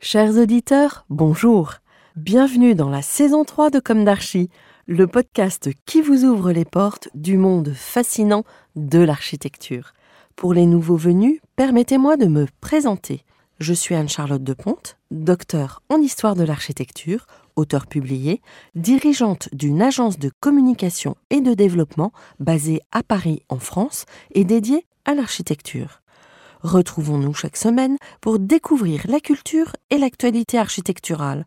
Chers 0.00 0.36
auditeurs, 0.36 1.06
bonjour. 1.08 1.76
Bienvenue 2.16 2.74
dans 2.74 2.90
la 2.90 3.00
saison 3.00 3.44
3 3.44 3.70
de 3.70 3.80
Comme 3.80 4.04
d'Archie, 4.04 4.50
le 4.86 5.06
podcast 5.06 5.70
qui 5.86 6.02
vous 6.02 6.24
ouvre 6.24 6.52
les 6.52 6.66
portes 6.66 7.08
du 7.14 7.38
monde 7.38 7.72
fascinant 7.74 8.44
de 8.76 8.98
l'architecture. 8.98 9.94
Pour 10.36 10.52
les 10.52 10.66
nouveaux 10.66 10.96
venus, 10.96 11.40
permettez-moi 11.56 12.18
de 12.18 12.26
me 12.26 12.46
présenter. 12.60 13.24
Je 13.58 13.72
suis 13.72 13.94
Anne-Charlotte 13.94 14.44
Deponte, 14.44 14.98
docteur 15.10 15.82
en 15.88 15.96
histoire 15.96 16.36
de 16.36 16.44
l'architecture, 16.44 17.26
auteur 17.56 17.86
publié, 17.86 18.42
dirigeante 18.74 19.48
d'une 19.52 19.80
agence 19.80 20.18
de 20.18 20.30
communication 20.40 21.16
et 21.30 21.40
de 21.40 21.54
développement 21.54 22.12
basée 22.38 22.80
à 22.92 23.02
Paris 23.02 23.42
en 23.48 23.58
France 23.58 24.04
et 24.32 24.44
dédiée 24.44 24.86
à 25.06 25.14
l'architecture. 25.14 26.02
Retrouvons-nous 26.66 27.32
chaque 27.32 27.56
semaine 27.56 27.96
pour 28.20 28.40
découvrir 28.40 29.02
la 29.06 29.20
culture 29.20 29.76
et 29.90 29.98
l'actualité 29.98 30.58
architecturale. 30.58 31.46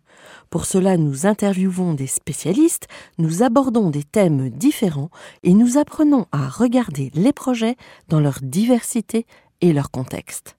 Pour 0.49 0.63
cela, 0.63 0.95
nous 0.95 1.25
interviewons 1.25 1.93
des 1.93 2.07
spécialistes, 2.07 2.88
nous 3.17 3.43
abordons 3.43 3.89
des 3.89 4.03
thèmes 4.03 4.49
différents 4.49 5.09
et 5.43 5.53
nous 5.53 5.77
apprenons 5.77 6.25
à 6.31 6.47
regarder 6.47 7.11
les 7.16 7.33
projets 7.33 7.75
dans 8.08 8.21
leur 8.21 8.38
diversité 8.41 9.25
et 9.59 9.73
leur 9.73 9.91
contexte. 9.91 10.55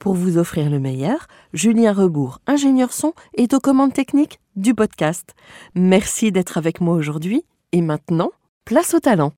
Pour 0.00 0.14
vous 0.14 0.36
offrir 0.36 0.68
le 0.68 0.80
meilleur, 0.80 1.28
Julien 1.52 1.92
Rebourg, 1.92 2.40
ingénieur 2.48 2.92
son, 2.92 3.12
est 3.36 3.54
aux 3.54 3.60
commandes 3.60 3.94
techniques 3.94 4.40
du 4.56 4.74
podcast. 4.74 5.32
Merci 5.76 6.32
d'être 6.32 6.58
avec 6.58 6.80
moi 6.80 6.96
aujourd'hui 6.96 7.44
et 7.70 7.82
maintenant, 7.82 8.32
place 8.64 8.94
au 8.94 8.98
talent. 8.98 9.32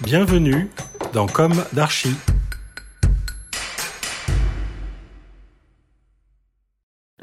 Bienvenue 0.00 0.70
dans 1.12 1.26
Comme 1.26 1.64
d'Archie. 1.72 2.14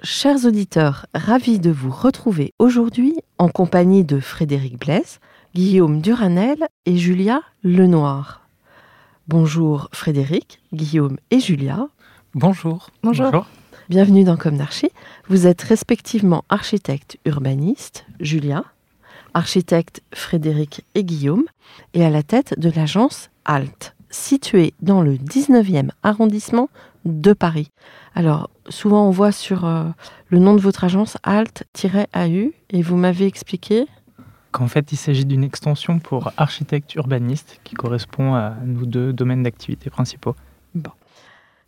Chers 0.04 0.46
auditeurs, 0.46 1.08
ravis 1.14 1.60
de 1.60 1.72
vous 1.72 1.92
retrouver 1.92 2.54
aujourd'hui 2.60 3.18
en 3.38 3.50
compagnie 3.50 4.04
de 4.04 4.20
Frédéric 4.20 4.80
Blaise, 4.80 5.20
Guillaume 5.56 6.02
Duranel 6.02 6.68
et 6.86 6.98
Julia 6.98 7.42
Lenoir. 7.64 8.48
Bonjour 9.28 9.90
Frédéric, 9.94 10.62
Guillaume 10.74 11.18
et 11.32 11.40
Julia. 11.40 11.88
Bonjour. 12.34 12.90
Bonjour. 13.04 13.48
Bienvenue 13.90 14.24
dans 14.24 14.38
Comme 14.38 14.58
d'Archie. 14.58 14.92
Vous 15.28 15.48
êtes 15.48 15.62
respectivement 15.62 16.44
architecte 16.50 17.18
urbaniste, 17.26 18.06
Julia, 18.20 18.64
architecte 19.36 20.02
Frédéric 20.14 20.84
et 20.96 21.04
Guillaume, 21.04 21.44
et 21.94 22.04
à 22.04 22.10
la 22.10 22.24
tête 22.24 22.60
de 22.60 22.72
l'agence 22.72 23.30
ALT, 23.44 23.94
située 24.10 24.74
dans 24.82 25.02
le 25.02 25.16
19e 25.16 25.90
arrondissement 26.02 26.70
de 27.04 27.34
Paris. 27.34 27.70
Alors, 28.16 28.50
souvent 28.70 29.08
on 29.08 29.12
voit 29.12 29.32
sur 29.32 29.66
euh, 29.66 29.84
le 30.30 30.40
nom 30.40 30.56
de 30.56 30.62
votre 30.62 30.86
agence 30.86 31.18
ALT-AU, 31.24 32.54
et 32.70 32.82
vous 32.82 32.96
m'avez 32.96 33.28
expliqué 33.28 33.86
Qu'en 34.52 34.68
fait, 34.68 34.94
il 34.94 34.96
s'agit 34.96 35.26
d'une 35.26 35.44
extension 35.44 36.00
pour 36.00 36.32
architecte 36.38 36.96
urbaniste 36.96 37.60
qui 37.66 37.76
correspond 37.76 38.36
à 38.36 38.54
nos 38.64 38.86
deux 38.86 39.12
domaines 39.12 39.44
d'activité 39.44 39.90
principaux. 39.90 40.34
Bon. 40.74 40.92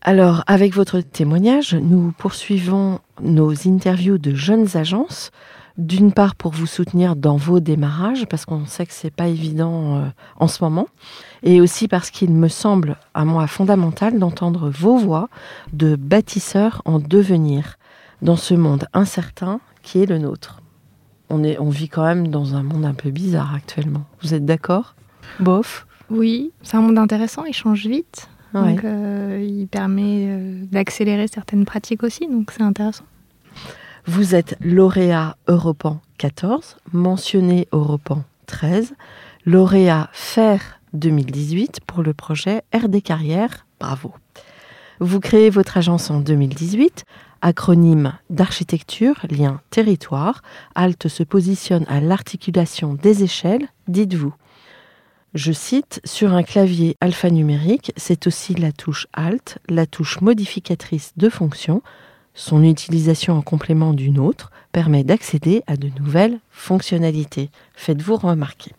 Alors, 0.02 0.46
avec 0.48 0.74
votre 0.74 1.02
témoignage, 1.02 1.76
nous 1.76 2.14
poursuivons 2.18 3.02
nos 3.22 3.52
interviews 3.68 4.18
de 4.18 4.34
jeunes 4.34 4.78
agences. 4.78 5.32
D'une 5.78 6.12
part 6.12 6.34
pour 6.34 6.54
vous 6.54 6.66
soutenir 6.66 7.16
dans 7.16 7.36
vos 7.36 7.60
démarrages, 7.60 8.26
parce 8.26 8.46
qu'on 8.46 8.66
sait 8.66 8.88
que 8.88 8.94
c'est 8.94 9.14
pas 9.14 9.28
évident 9.28 9.98
euh, 9.98 10.06
en 10.40 10.48
ce 10.48 10.64
moment, 10.64 10.88
et 11.44 11.62
aussi 11.62 11.88
parce 11.88 12.10
qu'il 12.10 12.32
me 12.32 12.48
semble 12.48 12.98
à 13.14 13.26
moi 13.26 13.46
fondamental 13.46 14.18
d'entendre 14.18 14.72
vos 14.72 14.98
voix 14.98 15.30
de 15.74 15.96
bâtisseurs 15.96 16.82
en 16.86 16.98
devenir 16.98 17.78
dans 18.24 18.38
ce 18.38 18.56
monde 18.56 18.88
incertain 18.94 19.60
qui 19.84 20.02
est 20.02 20.08
le 20.08 20.18
nôtre. 20.18 20.62
On, 21.30 21.44
est, 21.44 21.60
on 21.60 21.70
vit 21.70 21.90
quand 21.90 22.04
même 22.04 22.30
dans 22.30 22.56
un 22.56 22.64
monde 22.64 22.86
un 22.86 22.96
peu 22.96 23.12
bizarre 23.12 23.54
actuellement. 23.54 24.06
Vous 24.24 24.34
êtes 24.34 24.46
d'accord? 24.46 24.96
Bof? 25.40 25.86
Oui, 26.10 26.52
c'est 26.64 26.78
un 26.78 26.82
monde 26.82 26.98
intéressant, 26.98 27.44
il 27.46 27.54
change 27.54 27.86
vite. 27.86 28.30
Ouais. 28.54 28.74
Donc, 28.74 28.84
euh, 28.84 29.46
il 29.46 29.68
permet 29.68 30.26
euh, 30.30 30.66
d'accélérer 30.72 31.28
certaines 31.28 31.66
pratiques 31.66 32.02
aussi, 32.02 32.28
donc 32.28 32.52
c'est 32.52 32.64
intéressant. 32.64 33.04
Vous 34.10 34.36
êtes 34.36 34.56
lauréat 34.62 35.36
Europan 35.50 36.00
14, 36.18 36.78
mentionné 36.94 37.68
Europan 37.74 38.24
13, 38.46 38.94
lauréat 39.46 40.08
FAIR 40.14 40.80
2018 40.94 41.82
pour 41.86 42.04
le 42.04 42.14
projet 42.14 42.62
RD 42.74 43.04
Carrière. 43.04 43.68
Bravo. 43.82 44.14
Vous 45.02 45.20
créez 45.20 45.50
votre 45.50 45.76
agence 45.76 46.10
en 46.10 46.22
2018, 46.22 47.04
acronyme 47.42 48.14
d'architecture, 48.30 49.16
lien 49.30 49.60
territoire. 49.72 50.42
ALT 50.74 51.10
se 51.10 51.24
positionne 51.24 51.86
à 51.90 52.00
l'articulation 52.00 52.94
des 52.94 53.26
échelles, 53.26 53.68
dites-vous. 53.90 54.34
Je 55.34 55.52
cite, 55.52 56.00
sur 56.06 56.34
un 56.34 56.44
clavier 56.44 56.96
alphanumérique, 57.02 57.92
c'est 57.98 58.26
aussi 58.26 58.56
la 58.56 58.72
touche 58.72 59.08
Alt, 59.12 59.58
la 59.68 59.86
touche 59.86 60.22
modificatrice 60.22 61.12
de 61.18 61.28
fonction. 61.28 61.82
Son 62.40 62.64
utilisation 62.64 63.36
en 63.36 63.42
complément 63.42 63.94
d'une 63.96 64.20
autre 64.20 64.52
permet 64.72 65.04
d'accéder 65.04 65.64
à 65.66 65.76
de 65.76 65.90
nouvelles 66.00 66.40
fonctionnalités. 66.52 67.50
Faites-vous 67.74 68.16
remarquer. 68.16 68.74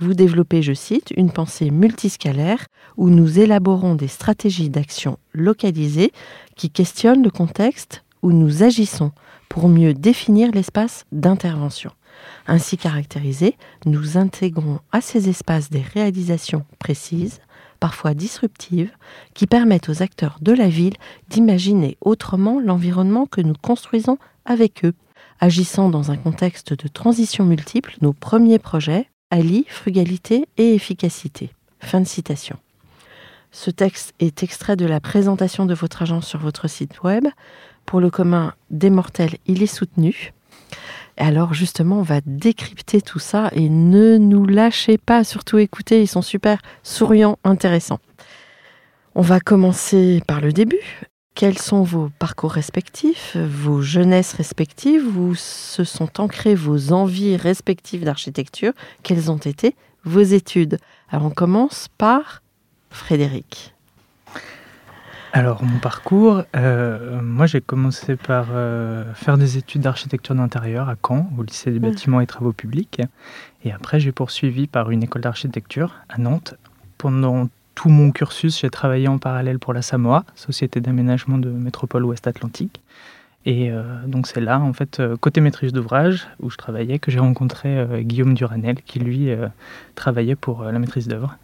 Vous 0.00 0.14
développez, 0.14 0.62
je 0.62 0.72
cite, 0.72 1.12
une 1.16 1.30
pensée 1.30 1.70
multiscalaire 1.70 2.66
où 2.96 3.08
nous 3.08 3.38
élaborons 3.38 3.94
des 3.94 4.08
stratégies 4.08 4.68
d'action 4.68 5.16
localisées 5.32 6.10
qui 6.56 6.70
questionnent 6.70 7.22
le 7.22 7.30
contexte 7.30 8.02
où 8.20 8.32
nous 8.32 8.64
agissons 8.64 9.12
pour 9.48 9.68
mieux 9.68 9.94
définir 9.94 10.50
l'espace 10.50 11.04
d'intervention. 11.12 11.92
Ainsi 12.48 12.76
caractérisés, 12.76 13.56
nous 13.86 14.18
intégrons 14.18 14.80
à 14.90 15.00
ces 15.00 15.28
espaces 15.28 15.70
des 15.70 15.82
réalisations 15.82 16.64
précises, 16.80 17.38
parfois 17.82 18.14
disruptives, 18.14 18.92
qui 19.34 19.48
permettent 19.48 19.88
aux 19.88 20.04
acteurs 20.04 20.38
de 20.40 20.52
la 20.52 20.68
ville 20.68 20.94
d'imaginer 21.28 21.98
autrement 22.00 22.60
l'environnement 22.60 23.26
que 23.26 23.40
nous 23.40 23.56
construisons 23.60 24.18
avec 24.44 24.84
eux. 24.84 24.94
Agissant 25.40 25.88
dans 25.88 26.12
un 26.12 26.16
contexte 26.16 26.74
de 26.74 26.86
transition 26.86 27.44
multiple, 27.44 27.96
nos 28.00 28.12
premiers 28.12 28.60
projets 28.60 29.08
allient 29.32 29.64
frugalité 29.68 30.46
et 30.58 30.76
efficacité. 30.76 31.50
Fin 31.80 32.00
de 32.00 32.06
citation. 32.06 32.56
Ce 33.50 33.72
texte 33.72 34.14
est 34.20 34.44
extrait 34.44 34.76
de 34.76 34.86
la 34.86 35.00
présentation 35.00 35.66
de 35.66 35.74
votre 35.74 36.02
agence 36.02 36.28
sur 36.28 36.38
votre 36.38 36.68
site 36.68 37.02
web. 37.02 37.26
Pour 37.84 37.98
le 37.98 38.10
commun 38.10 38.54
des 38.70 38.90
mortels, 38.90 39.38
il 39.46 39.60
est 39.60 39.66
soutenu. 39.66 40.32
Alors 41.16 41.54
justement, 41.54 41.98
on 41.98 42.02
va 42.02 42.20
décrypter 42.24 43.02
tout 43.02 43.18
ça 43.18 43.50
et 43.52 43.68
ne 43.68 44.16
nous 44.16 44.46
lâchez 44.46 44.98
pas, 44.98 45.24
surtout 45.24 45.58
écoutez, 45.58 46.02
ils 46.02 46.08
sont 46.08 46.22
super 46.22 46.60
souriants, 46.82 47.38
intéressants. 47.44 48.00
On 49.14 49.20
va 49.20 49.40
commencer 49.40 50.22
par 50.26 50.40
le 50.40 50.52
début. 50.52 51.04
Quels 51.34 51.58
sont 51.58 51.82
vos 51.82 52.10
parcours 52.18 52.52
respectifs, 52.52 53.36
vos 53.36 53.80
jeunesses 53.80 54.34
respectives, 54.34 55.16
où 55.16 55.34
se 55.34 55.84
sont 55.84 56.20
ancrées 56.20 56.54
vos 56.54 56.92
envies 56.92 57.36
respectives 57.36 58.04
d'architecture? 58.04 58.72
Quelles 59.02 59.30
ont 59.30 59.38
été 59.38 59.74
vos 60.04 60.20
études? 60.20 60.78
Alors 61.10 61.26
on 61.26 61.30
commence 61.30 61.88
par 61.98 62.42
Frédéric. 62.90 63.74
Alors, 65.34 65.64
mon 65.64 65.78
parcours, 65.78 66.42
euh, 66.56 67.20
moi 67.22 67.46
j'ai 67.46 67.62
commencé 67.62 68.16
par 68.16 68.48
euh, 68.52 69.02
faire 69.14 69.38
des 69.38 69.56
études 69.56 69.80
d'architecture 69.80 70.34
d'intérieur 70.34 70.90
à 70.90 70.96
Caen, 71.06 71.30
au 71.38 71.42
lycée 71.42 71.70
des 71.70 71.80
Mhm. 71.80 71.90
bâtiments 71.90 72.20
et 72.20 72.26
travaux 72.26 72.52
publics. 72.52 73.00
Et 73.64 73.72
après, 73.72 73.98
j'ai 73.98 74.12
poursuivi 74.12 74.66
par 74.66 74.90
une 74.90 75.02
école 75.02 75.22
d'architecture 75.22 75.94
à 76.10 76.18
Nantes. 76.18 76.54
Pendant 76.98 77.48
tout 77.74 77.88
mon 77.88 78.10
cursus, 78.10 78.60
j'ai 78.60 78.68
travaillé 78.68 79.08
en 79.08 79.16
parallèle 79.16 79.58
pour 79.58 79.72
la 79.72 79.80
Samoa, 79.80 80.24
Société 80.34 80.82
d'aménagement 80.82 81.38
de 81.38 81.48
métropole 81.48 82.04
ouest 82.04 82.26
Atlantique. 82.26 82.82
Et 83.46 83.72
euh, 83.72 83.82
donc 84.06 84.26
c'est 84.26 84.40
là, 84.42 84.60
en 84.60 84.74
fait, 84.74 85.00
côté 85.20 85.40
maîtrise 85.40 85.72
d'ouvrage, 85.72 86.28
où 86.40 86.50
je 86.50 86.58
travaillais, 86.58 86.98
que 86.98 87.10
j'ai 87.10 87.18
rencontré 87.20 88.02
Guillaume 88.02 88.34
Duranel, 88.34 88.76
qui 88.82 88.98
lui 89.00 89.30
euh, 89.30 89.48
travaillait 89.94 90.36
pour 90.36 90.62
la 90.64 90.78
maîtrise 90.78 91.08
d'œuvre. 91.08 91.38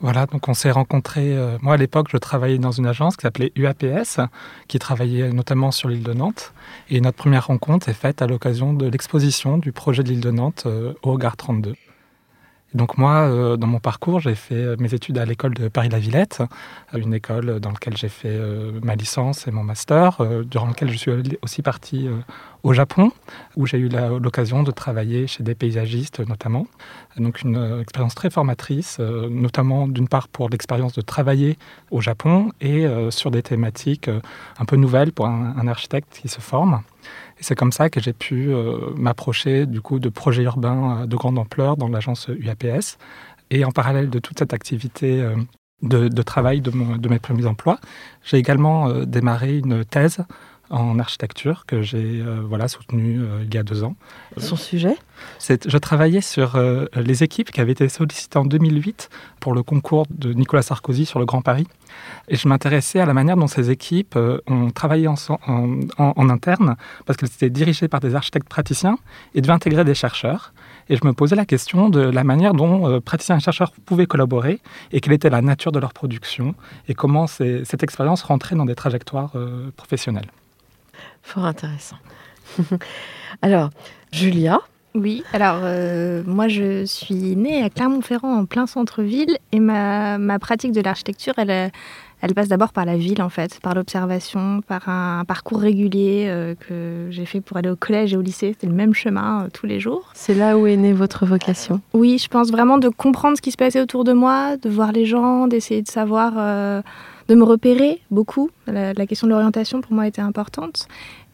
Voilà, 0.00 0.24
donc 0.24 0.48
on 0.48 0.54
s'est 0.54 0.70
rencontrés. 0.70 1.36
Euh, 1.36 1.58
moi, 1.60 1.74
à 1.74 1.76
l'époque, 1.76 2.08
je 2.10 2.16
travaillais 2.16 2.58
dans 2.58 2.72
une 2.72 2.86
agence 2.86 3.16
qui 3.16 3.22
s'appelait 3.22 3.52
UAPS, 3.54 4.20
qui 4.66 4.78
travaillait 4.78 5.30
notamment 5.30 5.72
sur 5.72 5.90
l'île 5.90 6.02
de 6.02 6.14
Nantes. 6.14 6.54
Et 6.88 7.02
notre 7.02 7.18
première 7.18 7.48
rencontre 7.48 7.90
est 7.90 7.94
faite 7.94 8.22
à 8.22 8.26
l'occasion 8.26 8.72
de 8.72 8.86
l'exposition 8.86 9.58
du 9.58 9.72
projet 9.72 10.02
de 10.02 10.08
l'île 10.08 10.20
de 10.20 10.30
Nantes 10.30 10.64
euh, 10.64 10.94
au 11.02 11.12
Regard 11.12 11.36
32 11.36 11.74
donc 12.72 12.98
moi, 12.98 13.22
euh, 13.22 13.56
dans 13.56 13.66
mon 13.66 13.80
parcours, 13.80 14.20
j'ai 14.20 14.36
fait 14.36 14.54
euh, 14.54 14.76
mes 14.78 14.94
études 14.94 15.18
à 15.18 15.24
l'école 15.24 15.54
de 15.54 15.66
Paris-la-Villette, 15.66 16.42
une 16.94 17.14
école 17.14 17.58
dans 17.58 17.70
laquelle 17.70 17.96
j'ai 17.96 18.08
fait 18.08 18.28
euh, 18.28 18.78
ma 18.82 18.94
licence 18.94 19.48
et 19.48 19.50
mon 19.50 19.64
master, 19.64 20.20
durant 20.44 20.68
laquelle 20.68 20.90
je 20.90 20.96
suis 20.96 21.10
aussi 21.42 21.62
parti 21.62 22.08
au 22.62 22.72
Japon, 22.72 23.10
où 23.56 23.66
j'ai 23.66 23.78
eu 23.78 23.88
l'occasion 23.88 24.62
de 24.62 24.70
travailler 24.70 25.26
chez 25.26 25.42
des 25.42 25.54
paysagistes 25.54 26.20
notamment. 26.20 26.66
Donc 27.16 27.42
une 27.42 27.80
expérience 27.80 28.14
très 28.14 28.30
formatrice, 28.30 28.98
notamment 28.98 29.88
d'une 29.88 30.08
part 30.08 30.28
pour 30.28 30.48
l'expérience 30.48 30.92
de 30.92 31.00
travailler 31.00 31.58
au 31.90 32.00
Japon 32.00 32.52
et 32.60 32.86
sur 33.10 33.30
des 33.30 33.42
thématiques 33.42 34.10
un 34.58 34.64
peu 34.64 34.76
nouvelles 34.76 35.12
pour 35.12 35.26
un 35.26 35.66
architecte 35.66 36.18
qui 36.20 36.28
se 36.28 36.40
forme. 36.40 36.82
Et 37.40 37.42
c'est 37.42 37.54
comme 37.54 37.72
ça 37.72 37.90
que 37.90 38.00
j'ai 38.00 38.12
pu 38.12 38.52
euh, 38.52 38.90
m'approcher 38.96 39.66
du 39.66 39.80
coup 39.80 39.98
de 39.98 40.10
projets 40.10 40.42
urbains 40.42 41.02
euh, 41.02 41.06
de 41.06 41.16
grande 41.16 41.38
ampleur 41.38 41.76
dans 41.76 41.88
l'agence 41.88 42.28
UAPS. 42.28 42.98
Et 43.50 43.64
en 43.64 43.72
parallèle 43.72 44.10
de 44.10 44.18
toute 44.18 44.38
cette 44.38 44.52
activité 44.52 45.22
euh, 45.22 45.34
de, 45.82 46.22
travail 46.22 46.60
de, 46.60 46.70
de, 46.70 47.08
mes 47.08 47.18
premiers 47.18 47.46
emplois, 47.46 47.80
j'ai 48.22 48.36
également 48.36 48.92
démarré 49.04 49.58
une 49.58 49.84
thèse 49.84 50.18
en 50.70 50.98
architecture 50.98 51.66
que 51.66 51.82
j'ai 51.82 52.22
voilà, 52.22 52.68
soutenu 52.68 53.20
euh, 53.20 53.44
il 53.44 53.54
y 53.54 53.58
a 53.58 53.62
deux 53.62 53.82
ans. 53.84 53.96
Son 54.36 54.56
sujet? 54.56 54.96
Je 55.38 55.78
travaillais 55.78 56.20
sur 56.20 56.56
euh, 56.56 56.86
les 56.94 57.22
équipes 57.22 57.50
qui 57.50 57.60
avaient 57.60 57.72
été 57.72 57.88
sollicitées 57.88 58.38
en 58.38 58.44
2008 58.44 59.08
pour 59.40 59.54
le 59.54 59.62
concours 59.62 60.06
de 60.10 60.32
Nicolas 60.32 60.62
Sarkozy 60.62 61.06
sur 61.06 61.18
le 61.18 61.24
Grand 61.24 61.42
Paris. 61.42 61.66
Et 62.28 62.36
je 62.36 62.46
m'intéressais 62.46 63.00
à 63.00 63.06
la 63.06 63.14
manière 63.14 63.36
dont 63.36 63.46
ces 63.46 63.70
équipes 63.70 64.16
ont 64.46 64.70
travaillé 64.70 65.08
en, 65.08 66.28
interne, 66.28 66.76
parce 67.04 67.16
qu'elles 67.16 67.30
étaient 67.30 67.50
dirigées 67.50 67.88
par 67.88 68.00
des 68.00 68.14
architectes 68.14 68.48
praticiens 68.48 68.96
et 69.34 69.40
devaient 69.40 69.52
intégrer 69.52 69.84
des 69.84 69.94
chercheurs. 69.94 70.52
Et 70.88 70.96
je 70.96 71.04
me 71.04 71.12
posais 71.12 71.34
la 71.34 71.46
question 71.46 71.88
de 71.88 72.00
la 72.00 72.22
manière 72.22 72.54
dont 72.54 73.00
praticiens 73.00 73.38
et 73.38 73.40
chercheurs 73.40 73.72
pouvaient 73.72 74.06
collaborer 74.06 74.60
et 74.92 75.00
quelle 75.00 75.14
était 75.14 75.30
la 75.30 75.42
nature 75.42 75.72
de 75.72 75.80
leur 75.80 75.92
production 75.92 76.54
et 76.88 76.94
comment 76.94 77.26
cette 77.26 77.82
expérience 77.82 78.22
rentrait 78.22 78.54
dans 78.54 78.66
des 78.66 78.76
trajectoires 78.76 79.32
professionnelles. 79.76 80.30
Fort 81.22 81.44
intéressant. 81.44 81.96
alors, 83.42 83.70
Julia 84.12 84.60
Oui, 84.94 85.22
alors 85.32 85.60
euh, 85.62 86.22
moi 86.26 86.48
je 86.48 86.84
suis 86.84 87.36
née 87.36 87.62
à 87.62 87.70
Clermont-Ferrand 87.70 88.40
en 88.40 88.44
plein 88.44 88.66
centre-ville 88.66 89.38
et 89.52 89.60
ma, 89.60 90.18
ma, 90.18 90.38
pratique 90.40 90.72
de 90.72 90.80
l'architecture, 90.80 91.34
elle, 91.36 91.50
euh, 91.50 91.68
elle 92.22 92.34
passe 92.34 92.48
d'abord 92.48 92.72
par 92.72 92.84
la 92.84 92.96
ville 92.96 93.22
en 93.22 93.28
fait, 93.28 93.60
par 93.60 93.74
l'observation, 93.74 94.62
par 94.66 94.88
un, 94.88 95.24
parcours 95.24 95.60
régulier 95.60 96.26
euh, 96.28 96.54
que 96.56 97.06
j'ai 97.10 97.24
fait 97.24 97.40
pour 97.40 97.56
aller 97.56 97.70
au 97.70 97.76
collège 97.76 98.14
et 98.14 98.16
au 98.16 98.20
lycée. 98.20 98.54
C'était 98.54 98.66
le 98.66 98.72
même 98.72 98.92
chemin 98.92 99.46
tous 99.52 99.66
les 99.66 99.78
jours. 99.78 100.10
C'est 100.14 100.34
là 100.34 100.58
où 100.58 100.66
est 100.66 100.76
née 100.76 100.92
votre 100.92 101.24
vocation? 101.24 101.80
Oui, 101.92 102.18
je 102.18 102.26
pense 102.26 102.50
vraiment 102.50 102.78
de 102.78 102.88
comprendre 102.88 103.36
ce 103.36 103.42
qui 103.42 103.52
se 103.52 103.56
passait 103.56 103.80
autour 103.80 104.02
de 104.02 104.12
moi, 104.12 104.56
de 104.56 104.68
voir 104.68 104.90
les 104.90 105.06
gens, 105.06 105.46
d'essayer 105.46 105.82
de 105.82 105.88
savoir 105.88 106.32
de 107.30 107.36
me 107.36 107.44
repérer 107.44 108.00
beaucoup. 108.10 108.50
La, 108.66 109.06
question 109.06 109.28
de 109.28 109.32
l'orientation 109.32 109.80
pour 109.80 109.92
moi 109.92 110.06
était 110.08 110.20
importante. 110.20 110.88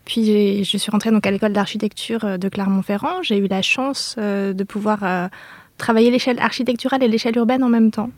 Puis 0.07 0.65
je 0.65 0.79
suis 0.79 0.91
rentrée 0.91 1.11
donc 1.11 1.27
à 1.27 1.31
l'école 1.31 1.53
d'architecture 1.53 2.25
euh, 2.25 2.39
de 2.39 2.49
Clermont-Ferrand. 2.49 3.23
J'ai 3.23 3.37
eu 3.39 3.49
la 3.49 3.61
chance 3.61 4.15
euh, 4.19 4.55
de 4.55 4.65
pouvoir 4.65 5.01
euh, 5.03 5.29
travailler 5.77 6.11
l'échelle 6.11 6.39
architecturale 6.39 7.03
et 7.03 7.09
l'échelle 7.09 7.37
urbaine 7.37 7.63
en 7.63 7.69
même 7.69 7.91
temps. 7.91 8.11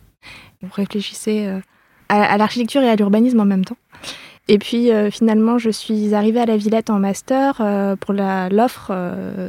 On 0.63 0.69
réfléchissait 0.69 1.61
à, 2.09 2.37
l'architecture 2.37 2.83
et 2.83 2.91
à 2.91 2.97
l'urbanisme 2.97 3.41
en 3.41 3.45
même 3.45 3.65
temps. 3.65 3.77
Et 4.49 4.59
puis 4.59 4.91
finalement, 5.13 5.59
je 5.59 5.71
suis 5.71 6.15
arrivée 6.15 6.41
à 6.41 6.47
la 6.47 6.57
Villette 6.57 6.91
en 6.91 6.99
master 6.99 7.63
pour 8.01 8.13
l'offre 8.13 8.93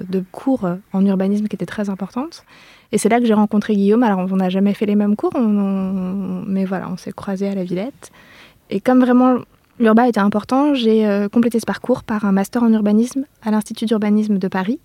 de 0.07 0.24
cours 0.31 0.69
en 0.94 1.06
urbanisme 1.06 1.47
qui 1.47 1.56
était 1.56 1.65
très 1.65 1.89
importante. 1.89 2.45
Et 2.92 3.00
c'est 3.00 3.09
là 3.09 3.19
que 3.19 3.25
j'ai 3.25 3.33
rencontré 3.33 3.75
Guillaume. 3.75 4.03
Alors, 4.03 4.19
on 4.19 4.35
n'a 4.35 4.50
jamais 4.50 4.75
fait 4.75 4.85
les 4.85 4.95
mêmes 4.95 5.15
cours, 5.15 5.33
mais 5.35 6.65
voilà, 6.65 6.89
on 6.89 6.97
s'est 6.97 7.12
croisés 7.12 7.47
à 7.47 7.56
la 7.56 7.63
Villette. 7.63 8.12
Et 8.69 8.80
comme 8.80 9.00
vraiment 9.00 9.39
l'urba 9.79 10.07
était 10.07 10.19
important, 10.19 10.73
j'ai 10.73 11.07
euh, 11.07 11.29
complété 11.29 11.59
ce 11.59 11.65
parcours 11.65 12.03
par 12.03 12.25
un 12.25 12.31
master 12.31 12.63
en 12.63 12.71
urbanisme 12.71 13.25
à 13.41 13.51
l'Institut 13.51 13.85
d'urbanisme 13.85 14.37
de 14.37 14.47
Paris. 14.47 14.79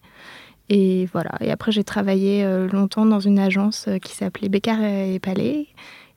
Et 0.70 1.08
voilà. 1.12 1.32
Et 1.40 1.50
après, 1.50 1.72
j'ai 1.72 1.84
travaillé 1.84 2.44
euh, 2.44 2.68
longtemps 2.68 3.04
dans 3.04 3.20
une 3.20 3.38
agence 3.38 3.86
euh, 3.88 3.98
qui 3.98 4.14
s'appelait 4.14 4.48
Bécard 4.48 4.82
et 4.82 5.18
Palais, 5.18 5.66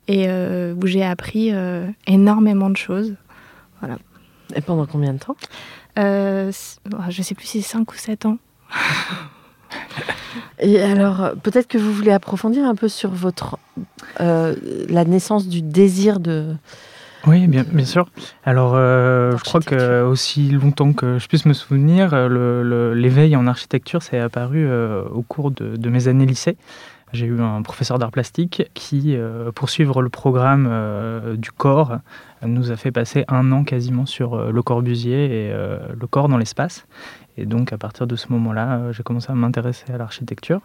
et 0.07 0.29
où 0.29 0.87
j'ai 0.87 1.03
appris 1.03 1.51
énormément 2.05 2.69
de 2.69 2.77
choses. 2.77 3.15
Voilà. 3.81 3.97
Et 4.55 4.61
pendant 4.61 4.85
combien 4.85 5.11
de 5.11 5.19
temps? 5.19 5.35
Je 5.97 6.47
ne 6.47 7.23
sais 7.23 7.35
plus 7.35 7.45
si 7.45 7.61
c'est 7.61 7.71
5 7.71 7.91
ou 7.91 7.95
7 7.97 8.25
ans. 8.25 8.37
Et 10.59 10.81
alors, 10.81 11.31
peut-être 11.43 11.67
que 11.67 11.77
vous 11.77 11.91
voulez 11.91 12.11
approfondir 12.11 12.65
un 12.65 12.75
peu 12.75 12.87
sur 12.87 13.11
votre 13.11 13.57
euh, 14.19 14.55
la 14.89 15.05
naissance 15.05 15.47
du 15.47 15.61
désir 15.61 16.19
de. 16.19 16.55
Oui, 17.25 17.47
bien, 17.47 17.63
bien 17.63 17.85
sûr. 17.85 18.07
Alors, 18.45 18.73
euh, 18.75 19.35
je 19.37 19.43
crois 19.43 19.59
que 19.59 20.03
aussi 20.03 20.49
longtemps 20.49 20.93
que 20.93 21.17
je 21.19 21.27
puisse 21.27 21.45
me 21.45 21.53
souvenir, 21.53 22.15
l'éveil 22.29 23.35
en 23.35 23.47
architecture 23.47 24.03
s'est 24.03 24.19
apparu 24.19 24.65
euh, 24.65 25.03
au 25.09 25.23
cours 25.23 25.51
de, 25.51 25.75
de, 25.75 25.89
mes 25.89 26.07
années 26.07 26.25
lycée. 26.25 26.57
J'ai 27.13 27.25
eu 27.25 27.39
un 27.41 27.61
professeur 27.61 27.99
d'art 27.99 28.11
plastique 28.11 28.63
qui, 28.73 29.15
pour 29.55 29.69
suivre 29.69 30.01
le 30.01 30.09
programme 30.09 30.69
du 31.37 31.53
corps, 31.53 31.99
nous 32.45 32.69
a 32.69 32.75
fait 32.75 32.91
passer 32.91 33.23
un 33.29 33.53
an 33.53 33.63
quasiment 33.63 34.05
sur 34.05 34.51
le 34.51 34.61
Corbusier 34.61 35.47
et 35.47 35.53
le 35.53 36.07
corps 36.07 36.27
dans 36.27 36.37
l'espace. 36.37 36.85
Et 37.37 37.45
donc, 37.45 37.71
à 37.71 37.77
partir 37.77 38.07
de 38.07 38.15
ce 38.15 38.31
moment-là, 38.31 38.77
euh, 38.77 38.93
j'ai 38.93 39.03
commencé 39.03 39.31
à 39.31 39.35
m'intéresser 39.35 39.91
à 39.91 39.97
l'architecture. 39.97 40.61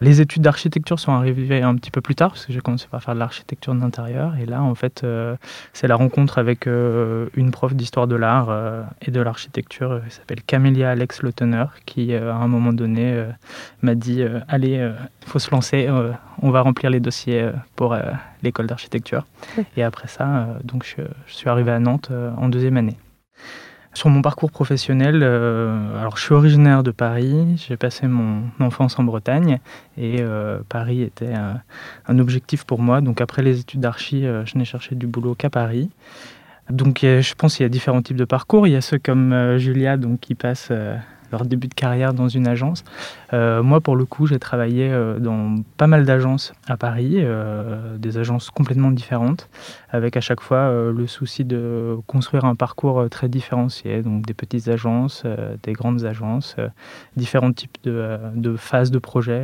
Les 0.00 0.20
études 0.20 0.42
d'architecture 0.42 0.98
sont 0.98 1.12
arrivées 1.12 1.62
un 1.62 1.76
petit 1.76 1.90
peu 1.90 2.00
plus 2.00 2.16
tard, 2.16 2.30
parce 2.30 2.46
que 2.46 2.52
j'ai 2.52 2.60
commencé 2.60 2.86
par 2.90 3.02
faire 3.02 3.14
de 3.14 3.20
l'architecture 3.20 3.74
d'intérieur. 3.74 4.36
Et 4.36 4.46
là, 4.46 4.62
en 4.62 4.74
fait, 4.74 5.04
euh, 5.04 5.36
c'est 5.72 5.86
la 5.86 5.94
rencontre 5.94 6.38
avec 6.38 6.66
euh, 6.66 7.28
une 7.34 7.52
prof 7.52 7.74
d'histoire 7.74 8.08
de 8.08 8.16
l'art 8.16 8.48
et 9.02 9.10
de 9.10 9.20
l'architecture 9.20 10.00
qui 10.08 10.14
s'appelle 10.14 10.42
Camélia 10.42 10.90
Alex 10.90 11.22
Le 11.22 11.32
Teneur, 11.32 11.74
qui, 11.86 12.14
à 12.14 12.34
un 12.34 12.48
moment 12.48 12.72
donné, 12.72 13.24
m'a 13.82 13.94
dit 13.94 14.22
Allez, 14.48 14.90
il 15.22 15.28
faut 15.28 15.38
se 15.38 15.50
lancer, 15.50 15.88
on 16.42 16.50
va 16.50 16.60
remplir 16.62 16.90
les 16.90 17.00
dossiers 17.00 17.50
pour 17.76 17.96
l'école 18.42 18.66
d'architecture. 18.66 19.24
Et 19.76 19.82
après 19.82 20.08
ça, 20.08 20.48
donc, 20.64 20.84
je, 20.84 21.02
je 21.26 21.34
suis 21.34 21.48
arrivé 21.48 21.70
à 21.70 21.78
Nantes 21.78 22.10
en 22.36 22.48
deuxième 22.48 22.76
année. 22.76 22.96
Sur 23.94 24.10
mon 24.10 24.22
parcours 24.22 24.50
professionnel, 24.50 25.22
euh, 25.22 25.98
alors 25.98 26.16
je 26.16 26.22
suis 26.22 26.34
originaire 26.34 26.82
de 26.82 26.90
Paris, 26.90 27.56
j'ai 27.56 27.76
passé 27.76 28.06
mon 28.06 28.42
enfance 28.60 28.98
en 28.98 29.02
Bretagne 29.02 29.58
et 29.96 30.16
euh, 30.20 30.60
Paris 30.68 31.02
était 31.02 31.32
un, 31.34 32.18
objectif 32.18 32.64
pour 32.64 32.80
moi. 32.80 33.00
Donc 33.00 33.20
après 33.20 33.42
les 33.42 33.60
études 33.60 33.80
d'archi, 33.80 34.26
euh, 34.26 34.44
je 34.44 34.58
n'ai 34.58 34.64
cherché 34.64 34.94
du 34.94 35.06
boulot 35.06 35.34
qu'à 35.34 35.50
Paris. 35.50 35.90
Donc 36.70 36.98
je 37.02 37.34
pense 37.34 37.56
qu'il 37.56 37.64
y 37.64 37.66
a 37.66 37.70
différents 37.70 38.02
types 38.02 38.16
de 38.16 38.26
parcours. 38.26 38.66
Il 38.66 38.72
y 38.72 38.76
a 38.76 38.82
ceux 38.82 38.98
comme 38.98 39.56
Julia 39.56 39.96
donc, 39.96 40.20
qui 40.20 40.34
passent 40.34 40.70
leur 41.30 41.44
début 41.44 41.68
de 41.68 41.74
carrière 41.74 42.14
dans 42.14 42.28
une 42.28 42.46
agence. 42.46 42.84
Euh, 43.32 43.62
moi, 43.62 43.80
pour 43.80 43.96
le 43.96 44.04
coup, 44.04 44.26
j'ai 44.26 44.38
travaillé 44.38 44.90
euh, 44.90 45.18
dans 45.18 45.56
pas 45.76 45.86
mal 45.86 46.04
d'agences 46.04 46.52
à 46.66 46.76
Paris, 46.76 47.14
euh, 47.16 47.96
des 47.96 48.18
agences 48.18 48.50
complètement 48.50 48.90
différentes, 48.90 49.48
avec 49.90 50.16
à 50.16 50.20
chaque 50.20 50.40
fois 50.40 50.70
le 50.70 51.06
souci 51.06 51.44
de 51.44 51.96
construire 52.06 52.44
un 52.44 52.54
parcours 52.54 53.08
très 53.10 53.28
différencié, 53.28 54.02
donc 54.02 54.26
des 54.26 54.34
petites 54.34 54.68
agences, 54.68 55.24
des 55.62 55.72
grandes 55.72 56.04
agences, 56.04 56.56
différents 57.16 57.52
types 57.52 57.78
de, 57.84 58.18
de, 58.34 58.56
phases 58.56 58.90
de 58.90 58.98
projet. 58.98 59.42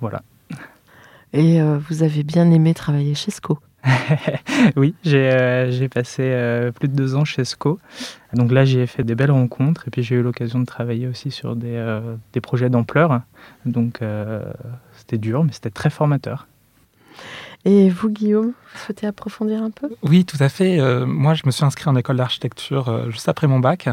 voilà. 0.00 0.22
Et 1.32 1.60
vous 1.60 2.02
avez 2.02 2.22
bien 2.22 2.50
aimé 2.50 2.74
travailler 2.74 3.14
chez 3.14 3.30
SCO 3.30 3.58
oui, 4.76 4.94
j'ai 5.04 5.30
euh, 5.32 5.88
passé 5.88 6.22
euh, 6.24 6.72
plus 6.72 6.88
de 6.88 6.94
deux 6.94 7.14
ans 7.14 7.24
chez 7.24 7.44
SCO. 7.44 7.78
Donc 8.32 8.52
là, 8.52 8.64
j'ai 8.64 8.86
fait 8.86 9.04
des 9.04 9.14
belles 9.14 9.30
rencontres 9.30 9.86
et 9.86 9.90
puis 9.90 10.02
j'ai 10.02 10.16
eu 10.16 10.22
l'occasion 10.22 10.58
de 10.58 10.64
travailler 10.64 11.06
aussi 11.06 11.30
sur 11.30 11.56
des, 11.56 11.74
euh, 11.74 12.16
des 12.32 12.40
projets 12.40 12.70
d'ampleur. 12.70 13.20
Donc 13.64 14.00
c'était 14.96 15.18
dur, 15.18 15.44
mais 15.44 15.52
c'était 15.52 15.70
très 15.70 15.90
formateur. 15.90 16.46
Et 17.64 17.88
vous, 17.90 18.10
Guillaume, 18.10 18.52
vous 18.52 18.78
souhaitez 18.78 19.08
approfondir 19.08 19.60
un 19.60 19.70
peu? 19.70 19.88
Oui, 20.04 20.24
tout 20.24 20.36
à 20.38 20.48
fait. 20.48 20.78
moi, 21.04 21.34
je 21.34 21.42
me 21.46 21.50
suis 21.50 21.64
inscrit 21.64 21.88
en 21.90 21.96
école 21.96 22.16
d'architecture 22.16 23.10
juste 23.10 23.28
après 23.28 23.48
mon 23.48 23.58
bac. 23.58 23.88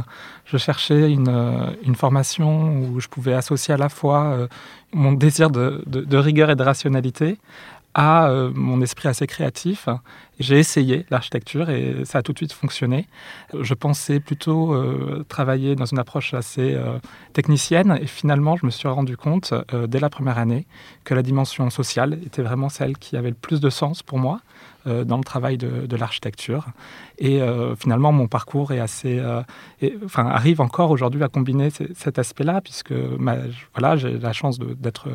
Je 0.45 0.57
cherchais 0.57 1.11
une, 1.11 1.73
une, 1.83 1.95
formation 1.95 2.77
où 2.77 2.99
je 2.99 3.07
pouvais 3.07 3.33
associer 3.33 3.73
à 3.73 3.77
la 3.77 3.89
fois 3.89 4.47
mon 4.91 5.11
désir 5.11 5.49
de, 5.49 5.83
de, 5.87 6.01
de, 6.01 6.17
rigueur 6.17 6.51
et 6.51 6.55
de 6.55 6.61
rationalité 6.61 7.39
à 7.93 8.27
euh, 8.27 8.51
mon 8.53 8.81
esprit 8.81 9.07
assez 9.07 9.27
créatif 9.27 9.87
J'ai 10.39 10.57
essayé 10.57 11.05
l'architecture 11.09 11.69
et 11.69 12.05
ça 12.05 12.19
a 12.19 12.21
tout 12.23 12.33
de 12.33 12.39
suite 12.39 12.53
fonctionné. 12.53 13.07
Je 13.59 13.73
pensais 13.73 14.19
plutôt 14.19 14.73
euh, 14.73 15.23
travailler 15.29 15.75
dans 15.75 15.85
une 15.85 15.99
approche 15.99 16.33
assez 16.33 16.73
euh, 16.73 16.97
technicienne 17.33 17.97
et 18.01 18.07
finalement 18.07 18.55
je 18.55 18.65
me 18.65 18.71
suis 18.71 18.87
rendu 18.87 19.15
compte 19.15 19.53
euh, 19.73 19.87
dès 19.87 19.99
la 19.99 20.09
première 20.09 20.37
année 20.37 20.65
que 21.03 21.13
la 21.13 21.21
dimension 21.21 21.69
sociale 21.69 22.17
était 22.25 22.41
vraiment 22.41 22.69
celle 22.69 22.97
qui 22.97 23.15
avait 23.15 23.29
le 23.29 23.35
plus 23.35 23.59
de 23.59 23.69
sens 23.69 24.01
pour 24.01 24.17
moi 24.17 24.41
dans 24.85 25.17
le 25.17 25.23
travail 25.23 25.57
de, 25.57 25.95
l'architecture. 25.95 26.67
Et 27.19 27.39
finalement, 27.77 28.11
mon 28.11 28.27
parcours 28.27 28.71
est 28.71 28.79
assez, 28.79 29.21
enfin, 30.03 30.25
arrive 30.25 30.61
encore 30.61 30.91
aujourd'hui 30.91 31.23
à 31.23 31.27
combiner 31.27 31.69
cet 31.69 32.19
aspect-là, 32.19 32.61
puisque 32.61 32.93
voilà, 33.73 33.95
j'ai 33.95 34.17
la 34.17 34.33
chance 34.33 34.59
d'être 34.59 35.09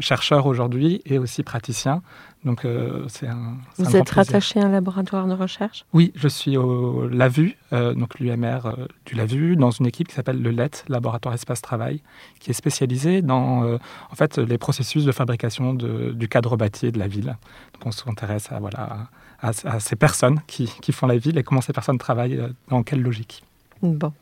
chercheur 0.00 0.46
aujourd'hui 0.46 1.02
et 1.04 1.18
aussi 1.18 1.42
praticien. 1.42 2.02
Donc, 2.44 2.64
euh, 2.64 3.04
c'est 3.08 3.28
un. 3.28 3.56
Vous 3.78 3.96
êtes 3.96 4.10
rattaché 4.10 4.60
à 4.60 4.66
un 4.66 4.68
laboratoire 4.68 5.26
de 5.28 5.32
recherche? 5.32 5.84
Oui, 5.92 6.12
je 6.16 6.26
suis 6.26 6.56
au 6.56 7.06
LAVU, 7.06 7.56
euh, 7.72 7.94
donc 7.94 8.18
l'UMR 8.18 8.66
euh, 8.66 8.86
du 9.06 9.14
LAVU, 9.14 9.54
dans 9.54 9.70
une 9.70 9.86
équipe 9.86 10.08
qui 10.08 10.14
s'appelle 10.14 10.42
le 10.42 10.50
LET, 10.50 10.70
Laboratoire 10.88 11.34
Espace 11.34 11.62
Travail, 11.62 12.02
qui 12.40 12.50
est 12.50 12.54
spécialisé 12.54 13.22
dans 13.22 13.42
en 13.62 14.14
fait, 14.14 14.38
les 14.38 14.58
processus 14.58 15.04
de 15.04 15.12
fabrication 15.12 15.74
du 15.74 16.28
cadre 16.28 16.56
bâti 16.56 16.90
de 16.90 16.98
la 16.98 17.06
ville. 17.06 17.36
Donc, 17.74 17.86
on 17.86 17.92
s'intéresse 17.92 18.50
à, 18.50 18.58
voilà, 18.58 19.08
à, 19.40 19.50
à, 19.64 19.80
ces 19.80 19.96
personnes 19.96 20.40
qui, 20.46 20.66
qui, 20.80 20.92
font 20.92 21.06
la 21.06 21.18
ville 21.18 21.38
et 21.38 21.42
comment 21.42 21.60
ces 21.60 21.72
personnes 21.72 21.98
travaillent, 21.98 22.40
dans 22.68 22.82
quelle 22.82 23.02
logique. 23.02 23.44
Bon. 23.82 24.12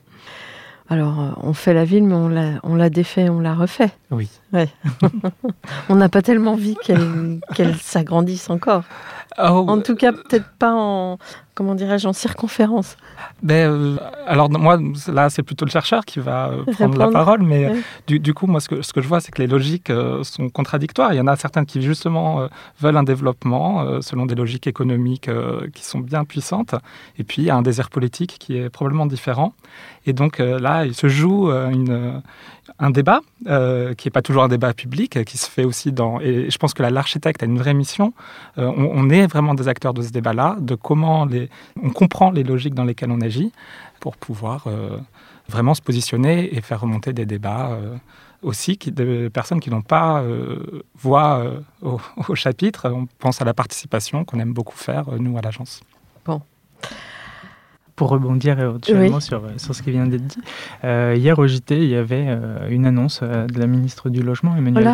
Alors, 0.90 1.20
euh, 1.20 1.30
on 1.36 1.52
fait 1.52 1.72
la 1.72 1.84
ville, 1.84 2.02
mais 2.02 2.58
on 2.64 2.74
la, 2.74 2.90
défait, 2.90 3.28
on 3.28 3.38
la 3.38 3.54
refait. 3.54 3.90
Oui. 4.10 4.28
on 5.88 5.94
n'a 5.94 6.08
pas 6.08 6.20
tellement 6.20 6.52
envie 6.52 6.76
qu'elle 6.84 7.76
s'agrandisse 7.76 8.50
encore. 8.50 8.82
Oh, 9.38 9.66
en 9.68 9.80
tout 9.80 9.94
cas, 9.94 10.12
peut-être 10.12 10.48
pas 10.58 10.72
en, 10.74 11.18
comment 11.54 11.74
dirais-je, 11.74 12.08
en 12.08 12.12
circonférence. 12.12 12.96
Ben, 13.42 13.70
euh, 13.70 13.96
alors 14.26 14.50
moi, 14.50 14.78
là, 15.08 15.30
c'est 15.30 15.42
plutôt 15.42 15.64
le 15.64 15.70
chercheur 15.70 16.04
qui 16.04 16.18
va 16.18 16.48
euh, 16.48 16.64
prendre 16.72 16.98
la 16.98 17.08
parole, 17.08 17.42
mais 17.42 17.72
du, 18.06 18.34
coup, 18.34 18.46
moi, 18.46 18.60
ce 18.60 18.68
que, 18.68 18.82
ce 18.82 18.92
que 18.92 19.00
je 19.00 19.08
vois, 19.08 19.20
c'est 19.20 19.32
que 19.32 19.40
les 19.40 19.46
logiques 19.46 19.92
sont 20.22 20.48
contradictoires. 20.48 21.12
Il 21.12 21.16
y 21.16 21.20
en 21.20 21.26
a 21.26 21.36
certaines 21.36 21.66
qui, 21.66 21.80
justement, 21.82 22.48
veulent 22.80 22.96
un 22.96 23.02
développement 23.02 24.00
selon 24.02 24.26
des 24.26 24.34
logiques 24.34 24.66
économiques 24.66 25.30
qui 25.74 25.84
sont 25.84 26.00
bien 26.00 26.24
puissantes, 26.24 26.74
et 27.18 27.24
puis 27.24 27.42
il 27.42 27.44
y 27.46 27.50
a 27.50 27.56
un 27.56 27.62
désir 27.62 27.90
politique 27.90 28.36
qui 28.38 28.56
est 28.56 28.68
probablement 28.68 29.06
différent. 29.06 29.54
Et 30.06 30.12
donc 30.12 30.38
là, 30.38 30.86
il 30.86 30.94
se 30.94 31.08
joue 31.08 31.50
une, 31.50 32.22
un 32.78 32.90
débat, 32.90 33.20
euh, 33.46 33.94
qui 33.94 34.06
n'est 34.06 34.12
pas 34.12 34.22
toujours 34.22 34.42
un 34.42 34.48
débat 34.48 34.72
public, 34.72 35.24
qui 35.24 35.38
se 35.38 35.48
fait 35.48 35.64
aussi 35.64 35.92
dans... 35.92 36.20
Et 36.20 36.50
je 36.50 36.58
pense 36.58 36.74
que 36.74 36.82
l'architecte 36.82 37.42
a 37.42 37.46
une 37.46 37.58
vraie 37.58 37.74
mission. 37.74 38.12
Euh, 38.58 38.70
on, 38.76 39.10
est 39.10 39.26
vraiment 39.30 39.54
des 39.54 39.68
acteurs 39.68 39.94
de 39.94 40.02
ce 40.02 40.10
débat-là, 40.10 40.56
de 40.60 40.74
comment 40.74 41.26
on 41.82 41.90
comprend 41.90 42.30
les 42.30 42.42
logiques 42.42 42.74
dans 42.74 42.84
lesquelles 42.84 43.10
on 43.10 43.20
agit 43.20 43.52
pour 44.00 44.16
pouvoir 44.16 44.66
euh, 44.66 44.98
vraiment 45.48 45.74
se 45.74 45.82
positionner 45.82 46.54
et 46.54 46.60
faire 46.60 46.80
remonter 46.80 47.12
des 47.12 47.26
débats 47.26 47.78
aussi 48.42 48.76
qui, 48.78 48.92
de 48.92 49.28
personnes 49.28 49.60
qui 49.60 49.70
n'ont 49.70 49.82
pas 49.82 50.22
voix 50.96 51.44
au, 51.82 52.00
au, 52.28 52.34
chapitre. 52.34 52.90
On 52.90 53.06
pense 53.18 53.40
à 53.40 53.44
la 53.44 53.54
participation 53.54 54.24
qu'on 54.24 54.38
aime 54.38 54.52
beaucoup 54.52 54.76
faire, 54.76 55.06
nous, 55.18 55.36
à 55.36 55.40
l'agence. 55.40 55.80
Bon 56.24 56.40
pour 58.00 58.08
rebondir 58.08 58.58
éventuellement 58.58 59.20
sur, 59.20 59.42
sur 59.58 59.74
ce 59.74 59.82
qui 59.82 59.90
vient 59.90 60.06
d'être 60.06 60.26
dit, 60.26 60.38
euh, 60.84 61.14
hier 61.18 61.38
au 61.38 61.46
JT, 61.46 61.76
il 61.76 61.90
y 61.90 61.96
avait 61.96 62.24
euh, 62.28 62.66
une 62.70 62.86
annonce 62.86 63.20
euh, 63.22 63.46
de 63.46 63.60
la 63.60 63.66
ministre 63.66 64.08
du 64.08 64.22
Logement, 64.22 64.56
Emmanuel 64.56 64.84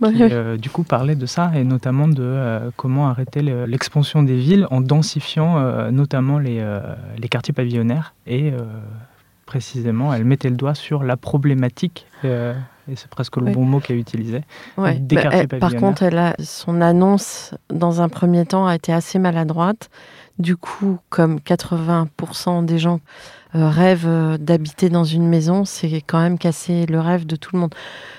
voilà, 0.00 0.16
qui 0.18 0.58
du 0.60 0.68
coup 0.68 0.82
parlait 0.82 1.14
de 1.14 1.24
ça 1.24 1.52
et 1.54 1.62
notamment 1.62 2.08
de 2.08 2.72
comment 2.74 3.06
arrêter 3.08 3.42
l'expansion 3.42 4.24
des 4.24 4.34
villes 4.34 4.66
en 4.72 4.80
densifiant 4.80 5.92
notamment 5.92 6.40
les, 6.40 6.60
les 7.16 7.28
quartiers 7.28 7.54
pavillonnaires 7.54 8.12
et 8.26 8.52
précisément, 9.46 10.12
elle 10.12 10.24
mettait 10.24 10.50
le 10.50 10.56
doigt 10.56 10.74
sur 10.74 11.04
la 11.04 11.16
problématique, 11.16 12.06
et 12.24 12.96
c'est 12.96 13.08
presque 13.08 13.36
le 13.36 13.52
bon 13.52 13.64
mot 13.64 13.78
qu'elle 13.78 13.98
utilisait, 13.98 14.42
des 14.78 15.14
bah, 15.14 15.22
quartiers 15.22 15.46
Par 15.46 15.76
contre, 15.76 16.02
elle 16.02 16.18
a, 16.18 16.34
son 16.42 16.80
annonce, 16.80 17.54
dans 17.68 18.00
un 18.00 18.08
premier 18.08 18.44
temps, 18.46 18.66
a 18.66 18.74
été 18.74 18.92
assez 18.92 19.20
maladroite. 19.20 19.90
Du 20.38 20.56
coup, 20.56 20.98
comme 21.10 21.38
80% 21.38 22.64
des 22.64 22.78
gens 22.78 23.00
euh, 23.54 23.68
rêvent 23.68 24.06
euh, 24.06 24.38
d'habiter 24.38 24.88
dans 24.88 25.04
une 25.04 25.28
maison, 25.28 25.64
c'est 25.64 26.00
quand 26.00 26.20
même 26.20 26.38
casser 26.38 26.86
le 26.86 27.00
rêve 27.00 27.26
de 27.26 27.36
tout 27.36 27.50
le 27.54 27.60
monde. 27.60 27.74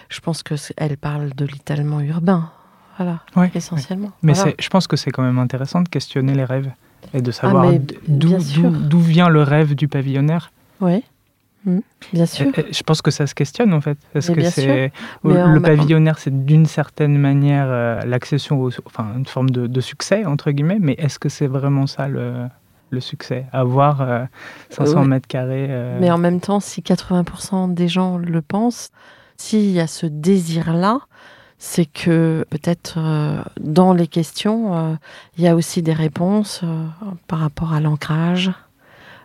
Je 0.10 0.20
pense 0.20 0.44
qu'elle 0.44 0.98
parle 0.98 1.32
de 1.36 1.46
l'étalement 1.46 2.02
urbain, 2.02 2.52
voilà, 2.98 3.22
essentiellement. 3.56 4.12
Mais 4.22 4.34
je 4.60 4.70
pense 4.70 4.88
que 4.88 4.96
c'est 4.96 5.12
quand 5.12 5.24
même 5.24 5.40
intéressant 5.40 5.82
de 5.82 5.90
questionner 5.90 6.36
les 6.36 6.46
rêves 6.46 6.72
et 7.14 7.22
de 7.22 7.32
savoir 7.32 7.66
ah, 7.68 7.78
d'où 8.08 9.00
vient 9.00 9.30
le 9.30 9.42
rêve 9.42 9.76
du 9.76 9.88
pavillonnaire. 9.88 10.52
Oui. 10.82 11.04
Mmh, 11.66 11.80
bien 12.12 12.26
sûr. 12.26 12.52
je 12.72 12.84
pense 12.84 13.02
que 13.02 13.12
ça 13.12 13.26
se 13.26 13.34
questionne 13.34 13.74
en 13.74 13.80
fait. 13.80 13.98
Parce 14.12 14.30
que 14.30 14.44
c'est 14.50 14.92
le 15.24 15.60
pavillonnaire, 15.60 16.20
c'est 16.20 16.46
d'une 16.46 16.66
certaine 16.66 17.18
manière 17.18 17.68
euh, 17.70 18.02
l'accession, 18.06 18.70
enfin 18.86 19.14
une 19.18 19.26
forme 19.26 19.50
de, 19.50 19.82
succès 19.82 20.26
entre 20.26 20.52
guillemets. 20.52 20.80
Mais 20.80 20.94
est-ce 20.98 21.20
que 21.20 21.30
c'est 21.30 21.48
vraiment 21.48 21.88
ça 21.88 22.08
le, 22.08 22.48
le 22.90 23.00
succès? 23.00 23.46
Avoir 23.54 24.28
500 24.70 25.02
euh, 25.02 25.06
mètres 25.06 25.28
carrés. 25.28 25.68
Euh, 25.70 25.98
mais 26.02 26.12
en 26.12 26.18
même 26.18 26.42
temps, 26.42 26.60
si 26.60 26.82
80% 26.82 27.74
des 27.74 27.88
gens 27.88 28.18
le 28.18 28.42
pensent, 28.42 28.90
s'il 29.38 29.72
y 29.72 29.80
a 29.80 29.88
ce 29.88 30.06
désir-là, 30.06 31.00
c'est 31.58 31.86
que 31.86 32.46
peut-être 32.50 33.00
dans 33.62 33.94
les 33.94 34.08
questions, 34.08 34.98
il 35.38 35.44
y 35.46 35.48
a 35.48 35.56
aussi 35.56 35.82
des 35.82 35.94
réponses 35.94 36.62
par 37.28 37.40
rapport 37.40 37.72
à 37.72 37.80
l'ancrage, 37.80 38.52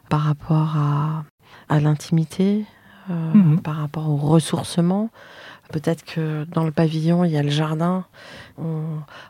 par 0.09 0.21
rapport 0.21 0.76
à 0.76 1.25
à 1.68 1.80
l'intimité, 1.80 2.64
euh, 3.10 3.32
mhm. 3.32 3.60
par 3.60 3.76
rapport 3.76 4.08
au 4.08 4.16
ressourcement. 4.16 5.10
Peut-être 5.72 6.04
que 6.04 6.44
dans 6.44 6.64
le 6.64 6.70
pavillon, 6.70 7.24
il 7.24 7.30
y 7.30 7.36
a 7.36 7.42
le 7.42 7.50
jardin. 7.50 8.04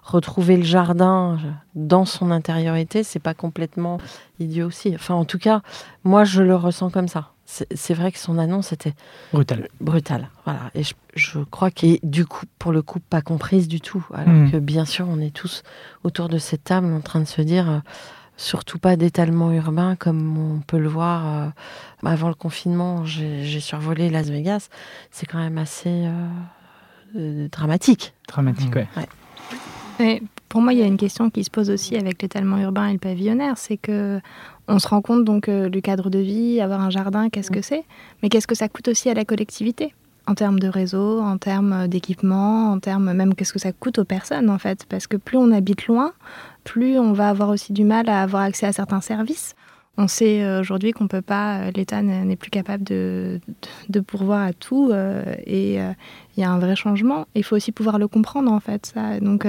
retrouver 0.03 0.57
le 0.57 0.63
jardin 0.63 1.39
dans 1.75 2.05
son 2.05 2.31
intériorité, 2.31 3.03
c'est 3.03 3.19
pas 3.19 3.35
complètement 3.35 3.99
idiot 4.39 4.69
aussi. 4.69 4.95
Enfin, 4.95 5.15
en 5.15 5.25
tout 5.25 5.39
cas, 5.39 5.63
moi, 6.05 6.25
je 6.25 6.43
le 6.43 6.55
ressens 6.55 6.91
comme 6.91 7.09
ça. 7.09 7.33
C'est 7.45 7.95
vrai 7.95 8.13
que 8.13 8.19
son 8.19 8.39
annonce 8.39 8.73
était 8.73 8.95
brutale. 9.33 9.69
Brutale, 9.81 10.29
voilà. 10.45 10.71
Et 10.75 10.83
je, 11.15 11.39
crois 11.39 11.71
qu'elle 11.71 11.95
est 11.95 12.05
du 12.05 12.27
coup, 12.27 12.45
pour 12.59 12.73
le 12.73 12.83
coup, 12.83 13.01
pas 13.01 13.23
comprise 13.23 13.69
du 13.69 13.81
tout. 13.81 14.07
Alors 14.13 14.29
mhm. 14.29 14.51
que 14.51 14.57
bien 14.59 14.85
sûr, 14.85 15.07
on 15.09 15.19
est 15.19 15.35
tous 15.35 15.63
autour 16.05 16.29
de 16.29 16.39
cette 16.39 16.65
table 16.65 16.93
en 16.93 17.01
train 17.01 17.21
de 17.21 17.27
se 17.27 17.43
dire. 17.43 17.71
Euh, 17.71 17.79
surtout 18.39 18.79
pas 18.79 18.97
d'étalement 18.97 19.53
urbain 19.53 19.97
comme 19.97 20.39
on 20.39 20.61
peut 20.61 20.79
le 20.79 20.89
voir. 20.89 21.27
Euh, 21.27 21.49
avant 22.07 22.29
le 22.29 22.35
confinement, 22.35 23.05
j'ai 23.05 23.61
survolé 23.61 24.09
Las 24.09 24.31
Vegas. 24.31 24.69
C'est 25.11 25.27
quand 25.27 25.39
même 25.39 25.59
assez 25.59 26.07
euh, 26.07 26.29
euh, 27.17 27.49
dramatique. 27.49 28.15
Dramatique, 28.29 28.73
oui. 28.75 29.03
ouais. 29.99 30.23
pour 30.49 30.63
moi, 30.63 30.73
il 30.73 30.79
y 30.79 30.83
a 30.83 30.87
une 30.87 30.97
question 30.97 31.29
qui 31.29 31.45
se 31.45 31.51
pose 31.51 31.69
aussi 31.69 31.97
avec 31.97 32.23
l'étalement 32.23 32.59
urbain 32.59 32.87
et 32.87 32.93
le 32.93 32.99
pavillonnaire, 32.99 33.59
c'est 33.59 33.77
que 33.77 34.21
on 34.69 34.79
se 34.79 34.87
rend 34.87 35.03
compte 35.03 35.25
donc 35.25 35.51
du 35.51 35.83
cadre 35.83 36.09
de 36.09 36.19
vie, 36.19 36.61
avoir 36.61 36.81
un 36.81 36.91
jardin, 36.91 37.31
qu'est-ce 37.31 37.51
que 37.51 37.63
c'est, 37.63 37.85
mais 38.23 38.29
qu'est-ce 38.29 38.47
que 38.47 38.55
ça 38.55 38.69
coûte 38.69 38.89
aussi 38.89 39.09
à 39.11 39.15
la 39.15 39.25
collectivité? 39.25 39.95
En 40.29 40.35
termes 40.35 40.59
de 40.59 40.69
réseau, 40.69 41.21
en 41.21 41.39
termes 41.39 41.89
d'équipement, 41.89 42.71
en 42.71 42.79
termes 42.79 43.13
même 43.15 43.35
qu'est-ce 43.35 43.53
que 43.53 43.59
ça 43.59 43.73
coûte 43.73 43.99
aux 43.99 44.05
personnes 44.05 44.51
en 44.51 44.59
fait, 44.59 44.85
parce 44.89 45.07
que 45.07 45.17
plus 45.17 45.39
on 45.39 45.51
habite 45.51 45.87
loin, 45.87 46.13
plus 46.65 46.99
on 46.99 47.13
va 47.13 47.31
avoir 47.31 47.49
aussi 47.49 47.73
du 47.73 47.85
mal 47.85 48.09
à 48.11 48.23
avoir 48.23 48.43
accès 48.43 48.67
à 48.67 48.73
certains 48.73 49.01
services. 49.01 49.55
On 49.97 50.07
sait 50.07 50.45
euh, 50.45 50.61
aujourd'hui 50.61 50.93
qu'on 50.93 51.09
peut 51.09 51.23
pas, 51.23 51.59
euh, 51.59 51.71
l'État 51.75 52.03
n'est 52.03 52.37
plus 52.37 52.51
capable 52.51 52.85
de, 52.85 53.41
de, 53.89 54.01
pourvoir 54.01 54.43
à 54.47 54.53
tout 54.53 54.91
euh, 54.93 55.25
et 55.45 55.75
il 55.75 56.41
y 56.41 56.45
a 56.45 56.51
un 56.51 56.59
vrai 56.59 56.77
changement. 56.77 57.27
Il 57.35 57.43
faut 57.43 57.57
aussi 57.57 57.73
pouvoir 57.73 57.99
le 57.99 58.07
comprendre 58.07 58.53
en 58.53 58.61
fait. 58.61 58.93
Ça. 58.95 59.19
Donc 59.21 59.47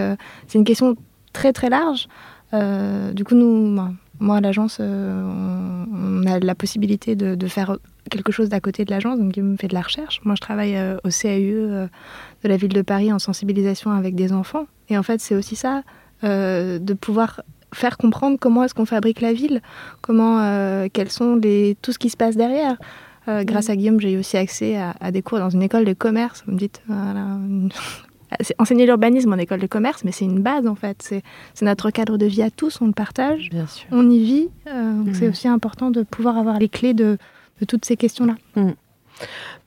c'est 0.48 0.57
une 0.57 0.63
question 0.63 0.95
très 1.33 1.53
très 1.53 1.69
large. 1.69 2.07
du 2.53 3.24
coup, 3.25 3.36
nous, 3.36 3.79
moi 4.19 4.38
à 4.38 4.41
l'agence, 4.41 4.79
on, 4.79 6.24
a 6.25 6.39
la 6.39 6.55
possibilité 6.55 7.15
de, 7.15 7.36
de 7.36 7.48
faire 7.48 7.77
quelque 8.10 8.32
chose 8.32 8.50
d'à 8.50 8.60
côté 8.60 8.86
de 8.86 8.92
l'agence, 8.92 9.20
donc 9.20 9.38
me 9.38 9.56
fait 9.58 9.68
de 9.68 9.74
la 9.74 9.82
recherche. 9.82 10.22
Moi, 10.24 10.36
je 10.36 10.42
travaille 10.42 10.78
au 11.04 11.10
CAUE 11.10 11.88
de 12.44 12.48
la 12.48 12.58
ville 12.58 12.74
de 12.74 12.82
Paris 12.82 13.12
en 13.13 13.20
sensibilisation 13.20 13.92
avec 13.92 14.16
des 14.16 14.34
enfants. 14.34 14.66
Et 14.89 14.98
en 14.98 15.04
fait, 15.04 15.22
c'est 15.22 15.36
aussi 15.36 15.56
ça, 15.56 15.84
euh, 16.24 16.80
de 16.80 16.94
pouvoir 16.94 17.42
faire 17.74 17.98
comprendre 17.98 18.38
comment 18.39 18.63
est-ce 18.63 18.74
qu'on 18.74 18.86
fabrique 18.86 19.22
la 19.22 19.32
ville, 19.32 19.62
comment, 20.01 20.42
euh, 20.42 20.88
quels 20.92 21.10
sont 21.10 21.36
les, 21.36 21.78
tout 21.82 21.94
ce 21.94 22.00
qui 22.00 22.10
se 22.10 22.18
passe 22.18 22.36
derrière. 22.36 22.78
Euh, 23.30 23.44
grâce 23.44 23.70
à 23.70 23.75
Guillaume, 23.75 24.01
j'ai 24.01 24.13
eu 24.13 24.20
aussi 24.20 24.36
accès 24.36 24.75
à, 24.78 25.12
des 25.12 25.22
cours 25.22 25.39
dans 25.39 25.50
une 25.50 25.62
école 25.62 25.86
de 25.86 25.94
commerce. 25.94 26.44
Vous 26.46 26.54
me 26.54 26.58
dites, 26.58 26.82
voilà, 26.88 27.38
enseigner 28.58 28.86
l'urbanisme 28.86 29.32
en 29.32 29.38
école 29.38 29.60
de 29.60 29.68
commerce, 29.68 30.04
mais 30.04 30.12
c'est 30.12 30.25
une 30.25 30.42
base 30.42 30.68
en 30.68 30.75
fait. 30.75 31.22
C'est 31.54 31.66
notre 31.66 31.89
cadre 31.89 32.18
de 32.18 32.25
vie 32.25 32.42
à 32.42 32.50
tous, 32.50 32.82
on 32.82 32.88
le 32.88 32.94
partage, 32.94 33.50
Bien 33.51 33.68
sûr. 33.68 33.88
on 33.92 34.10
y 34.10 34.22
vit. 34.22 34.50
C'est 35.13 35.28
mm. 35.28 35.30
aussi 35.30 35.48
important 35.48 35.92
de 35.92 36.04
pouvoir 36.04 36.38
avoir 36.38 36.60
les 36.60 36.70
clés 36.70 36.94
de, 36.94 37.18
de 37.60 37.66
toutes 37.66 37.86
ces 37.86 37.98
questions-là. 37.98 38.36
Mm. 38.56 38.72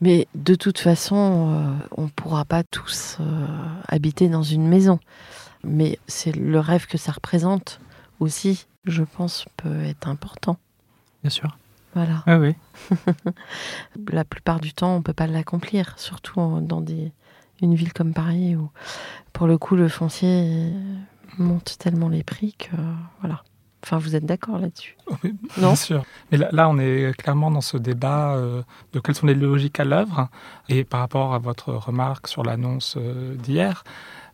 Mais 0.01 0.27
de 0.35 0.55
toute 0.55 0.79
façon, 0.79 1.77
on 1.97 2.03
ne 2.05 2.09
pourra 2.09 2.45
pas 2.45 2.63
tous 2.63 3.19
habiter 3.89 4.29
dans 4.29 4.43
une 4.43 4.67
maison 4.67 4.99
mais 5.65 5.99
c'est 6.07 6.35
le 6.35 6.59
rêve 6.59 6.87
que 6.87 6.99
ça 6.99 7.13
représente 7.13 7.81
aussi, 8.21 8.67
je 8.85 9.03
pense, 9.03 9.47
peut 9.57 9.83
être 9.85 10.09
important. 10.09 10.59
Bien 11.23 11.31
sûr. 11.31 11.57
Voilà. 11.95 12.23
Ah 12.27 12.39
oui. 12.39 12.55
La 14.13 14.25
plupart 14.25 14.61
du 14.61 14.73
temps, 14.73 14.95
on 14.95 14.99
ne 14.99 15.03
peut 15.03 15.13
pas 15.13 15.27
l'accomplir, 15.27 15.95
surtout 15.99 16.61
dans 16.61 16.81
des, 16.81 17.13
une 17.61 17.75
ville 17.75 17.93
comme 17.93 18.15
Paris 18.15 18.57
où, 18.57 18.71
pour 19.33 19.47
le 19.47 19.59
coup, 19.59 19.77
le 19.77 19.89
foncier 19.89 20.73
monte 21.39 21.77
tellement 21.79 22.09
les 22.09 22.23
prix 22.23 22.55
que 22.55 22.77
voilà. 23.21 23.43
Enfin, 23.85 23.99
vous 23.99 24.15
êtes 24.15 24.25
d'accord 24.25 24.59
là-dessus? 24.59 24.97
Oui, 25.25 25.35
Bien 25.57 25.75
sûr. 25.75 26.05
Mais 26.31 26.39
là, 26.39 26.69
on 26.69 26.79
est 26.79 27.17
clairement 27.17 27.51
dans 27.51 27.61
ce 27.61 27.77
débat 27.77 28.35
euh, 28.35 28.63
de 28.93 29.01
quelles 29.01 29.17
sont 29.17 29.27
les 29.27 29.35
logiques 29.35 29.81
à 29.81 29.85
l'œuvre. 29.85 30.29
Et 30.69 30.85
par 30.85 31.01
rapport 31.01 31.35
à 31.35 31.39
votre 31.39 31.73
remarque 31.73 32.29
sur 32.29 32.45
l'annonce 32.45 32.97
euh, 32.97 33.35
d'hier, 33.35 33.83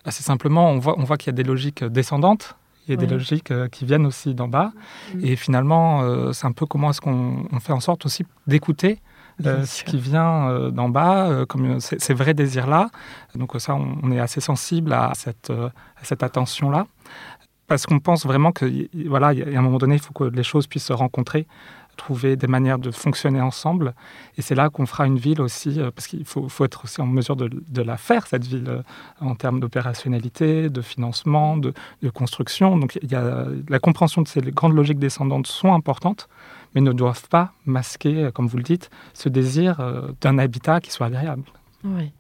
assez 0.05 0.23
simplement, 0.23 0.71
on 0.71 0.79
voit, 0.79 0.99
on 0.99 1.05
voit 1.05 1.17
qu'il 1.17 1.29
y 1.29 1.35
a 1.35 1.37
des 1.37 1.45
logiques 1.45 1.83
descendantes. 1.83 2.57
Il 2.87 2.93
y 2.93 2.95
a 2.95 2.97
des 2.97 3.07
logiques 3.07 3.51
euh, 3.51 3.69
qui 3.69 3.85
viennent 3.85 4.07
aussi 4.07 4.35
d'en 4.35 4.49
bas. 4.49 4.73
Mm. 5.15 5.25
Et 5.25 5.37
finalement, 5.37 6.33
c'est 6.33 6.47
un 6.47 6.53
peu 6.53 6.67
comment 6.67 6.91
est-ce 6.91 7.01
qu'on 7.01 7.47
fait 7.61 7.73
en 7.73 7.81
sorte 7.81 8.05
aussi 8.05 8.25
d'écouter 8.47 9.01
ce 9.41 9.85
qui 9.85 9.99
vient 9.99 10.69
d'en 10.71 10.89
bas, 10.89 11.45
comme 11.49 11.79
ces, 11.79 12.13
vrais 12.13 12.35
désirs-là. 12.35 12.91
Donc 13.37 13.53
ça, 13.59 13.77
on, 13.77 14.11
est 14.11 14.19
assez 14.19 14.41
sensible 14.41 14.93
à 14.93 15.13
cette, 15.15 15.51
à 15.51 16.03
cette 16.03 16.25
attention-là 16.25 16.87
parce 17.69 17.87
qu'on 17.87 18.01
pense 18.01 18.27
vraiment 18.27 18.51
que 18.51 18.89
voilà, 19.07 19.33
y 19.35 19.43
a 19.43 19.59
un 19.59 19.63
moment 19.63 19.79
donné, 19.79 19.95
il 19.97 20.01
faut 20.01 20.15
que 20.15 20.25
les 20.25 20.43
choses 20.43 20.67
puissent 20.67 20.87
se 20.87 20.93
rencontrer, 20.93 21.47
trouver 21.99 22.37
des 22.37 22.47
manières 22.47 22.79
de 22.79 22.91
fonctionner 22.91 23.43
ensemble. 23.43 23.95
Et 24.39 24.43
c'est 24.43 24.55
là 24.55 24.71
qu'on 24.71 24.87
fera 24.87 25.07
une 25.07 25.19
ville 25.19 25.43
aussi, 25.43 25.79
euh, 25.79 25.91
parce 25.91 26.07
qu'il 26.07 26.25
faut, 26.25 26.49
être 26.65 26.85
aussi 26.85 27.03
en 27.03 27.07
mesure 27.07 27.37
de, 27.37 27.83
la 27.83 27.99
faire, 27.99 28.27
cette 28.27 28.47
ville, 28.47 28.65
euh, 28.69 28.83
en 29.21 29.35
termes 29.35 29.61
d'opérationnalité, 29.61 30.71
de 30.71 30.81
financement, 30.81 31.59
de, 31.59 31.75
construction. 32.15 32.79
Donc 32.79 32.99
la 33.11 33.79
compréhension 33.79 34.23
de 34.23 34.29
ces 34.29 34.41
grandes 34.41 34.75
logiques 34.75 34.99
descendantes 34.99 35.47
sont 35.47 35.75
importantes, 35.75 36.29
mais 36.75 36.81
ne 36.81 36.93
doivent 36.93 37.29
pas 37.29 37.53
masquer, 37.67 38.25
euh, 38.25 38.31
comme 38.31 38.47
vous 38.47 38.57
le 38.57 38.63
dites, 38.63 38.89
ce 39.13 39.29
désir 39.29 39.79
d'un 40.23 40.39
habitat 40.39 40.81
qui 40.81 40.91
soit 40.91 41.07
agréable. 41.07 41.43
Oui. 41.85 42.13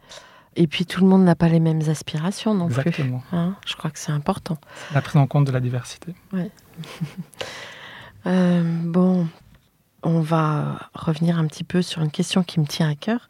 Et 0.60 0.66
puis 0.66 0.86
tout 0.86 1.02
le 1.02 1.06
monde 1.06 1.22
n'a 1.22 1.36
pas 1.36 1.48
les 1.48 1.60
mêmes 1.60 1.82
aspirations 1.88 2.52
non 2.52 2.66
Exactement. 2.66 3.22
plus. 3.28 3.36
Hein 3.38 3.54
Je 3.64 3.76
crois 3.76 3.92
que 3.92 3.98
c'est 3.98 4.10
important. 4.10 4.58
La 4.92 5.00
prise 5.00 5.16
en 5.16 5.28
compte 5.28 5.46
de 5.46 5.52
la 5.52 5.60
diversité. 5.60 6.14
Ouais. 6.32 6.50
euh, 8.26 8.62
bon, 8.82 9.28
on 10.02 10.20
va 10.20 10.90
revenir 10.94 11.38
un 11.38 11.46
petit 11.46 11.62
peu 11.62 11.80
sur 11.80 12.02
une 12.02 12.10
question 12.10 12.42
qui 12.42 12.58
me 12.58 12.66
tient 12.66 12.90
à 12.90 12.96
cœur. 12.96 13.28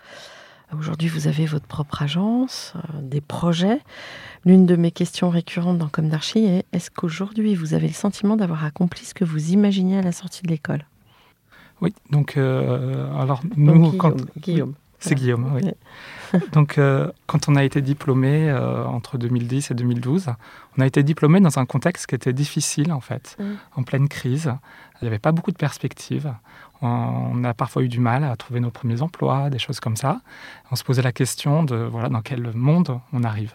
Aujourd'hui, 0.73 1.09
vous 1.09 1.29
avez 1.29 1.45
votre 1.45 1.67
propre 1.67 2.01
agence, 2.01 2.73
euh, 2.77 3.03
des 3.03 3.21
projets. 3.21 3.81
L'une 4.47 4.65
de 4.65 4.77
mes 4.77 4.91
questions 4.91 5.29
récurrentes 5.29 5.77
dans 5.77 5.89
Comme 5.89 6.09
d'Archie 6.09 6.47
est 6.47 6.65
est-ce 6.73 6.91
qu'aujourd'hui, 6.91 7.55
vous 7.55 7.75
avez 7.75 7.89
le 7.89 7.95
sentiment 7.95 8.37
d'avoir 8.37 8.65
accompli 8.65 9.05
ce 9.05 9.13
que 9.13 9.27
vous 9.27 9.51
imaginiez 9.51 9.99
à 9.99 10.03
la 10.03 10.13
sortie 10.13 10.43
de 10.45 10.49
l'école? 10.49 10.87
Oui, 11.83 11.93
donc, 12.11 12.39
euh, 12.39 13.07
alors 13.21 13.43
nous, 13.55 13.75
Guillaume, 13.75 13.97
quand... 13.99 14.17
Guillaume. 14.39 14.75
C'est 15.01 15.15
Guillaume, 15.15 15.53
oui. 15.55 15.71
Donc, 16.53 16.77
euh, 16.77 17.11
quand 17.27 17.49
on 17.49 17.57
a 17.57 17.65
été 17.65 17.81
diplômé 17.81 18.51
euh, 18.51 18.85
entre 18.85 19.17
2010 19.17 19.71
et 19.71 19.75
2012, 19.75 20.27
on 20.77 20.83
a 20.83 20.87
été 20.87 21.03
diplômé 21.03 21.41
dans 21.41 21.59
un 21.59 21.67
contexte 21.67 22.07
qui 22.07 22.15
était 22.15 22.33
difficile, 22.33 22.93
en 22.93 23.01
fait, 23.01 23.37
en 23.77 23.83
pleine 23.83 24.09
crise. 24.09 24.53
Il 25.01 25.05
n'y 25.05 25.09
avait 25.09 25.19
pas 25.21 25.33
beaucoup 25.33 25.53
de 25.53 25.57
perspectives. 25.57 26.33
On 26.83 27.45
a 27.45 27.55
parfois 27.55 27.83
eu 27.83 27.89
du 27.89 28.01
mal 28.01 28.25
à 28.25 28.37
trouver 28.37 28.61
nos 28.61 28.71
premiers 28.71 29.03
emplois, 29.03 29.51
des 29.51 29.59
choses 29.59 29.81
comme 29.81 29.97
ça. 29.97 30.21
On 30.71 30.77
se 30.77 30.85
posait 30.85 31.03
la 31.03 31.13
question 31.13 31.63
de 31.63 31.77
voilà 31.77 32.09
dans 32.09 32.23
quel 32.23 32.53
monde 32.55 33.01
on 33.13 33.25
arrive. 33.25 33.55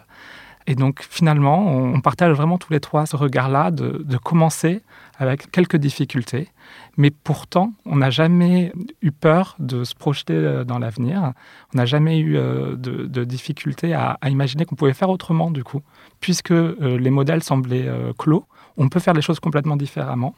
Et 0.66 0.74
donc 0.74 1.02
finalement, 1.02 1.66
on 1.66 2.00
partage 2.00 2.34
vraiment 2.34 2.56
tous 2.56 2.72
les 2.72 2.80
trois 2.80 3.04
ce 3.06 3.16
regard-là 3.16 3.70
de, 3.70 4.16
commencer 4.16 4.82
avec 5.18 5.50
quelques 5.50 5.76
difficultés, 5.76 6.48
mais 6.96 7.10
pourtant, 7.10 7.72
on 7.84 7.96
n'a 7.96 8.10
jamais 8.10 8.72
eu 9.02 9.12
peur 9.12 9.56
de 9.58 9.84
se 9.84 9.94
projeter 9.94 10.62
dans 10.66 10.78
l'avenir. 10.78 11.32
On 11.74 11.76
n'a 11.76 11.84
jamais 11.84 12.18
eu 12.18 12.32
de, 12.32 12.76
de 12.76 13.24
difficultés 13.24 13.92
à, 13.92 14.18
imaginer 14.26 14.64
qu'on 14.64 14.74
pouvait 14.74 14.94
faire 14.94 15.10
autrement 15.10 15.50
du 15.50 15.62
coup, 15.62 15.82
puisque 16.20 16.50
les 16.50 17.10
modèles 17.10 17.42
semblaient 17.42 17.88
clos. 18.16 18.46
On 18.76 18.88
peut 18.88 19.00
faire 19.00 19.14
les 19.14 19.22
choses 19.22 19.40
complètement 19.40 19.76
différemment. 19.76 20.34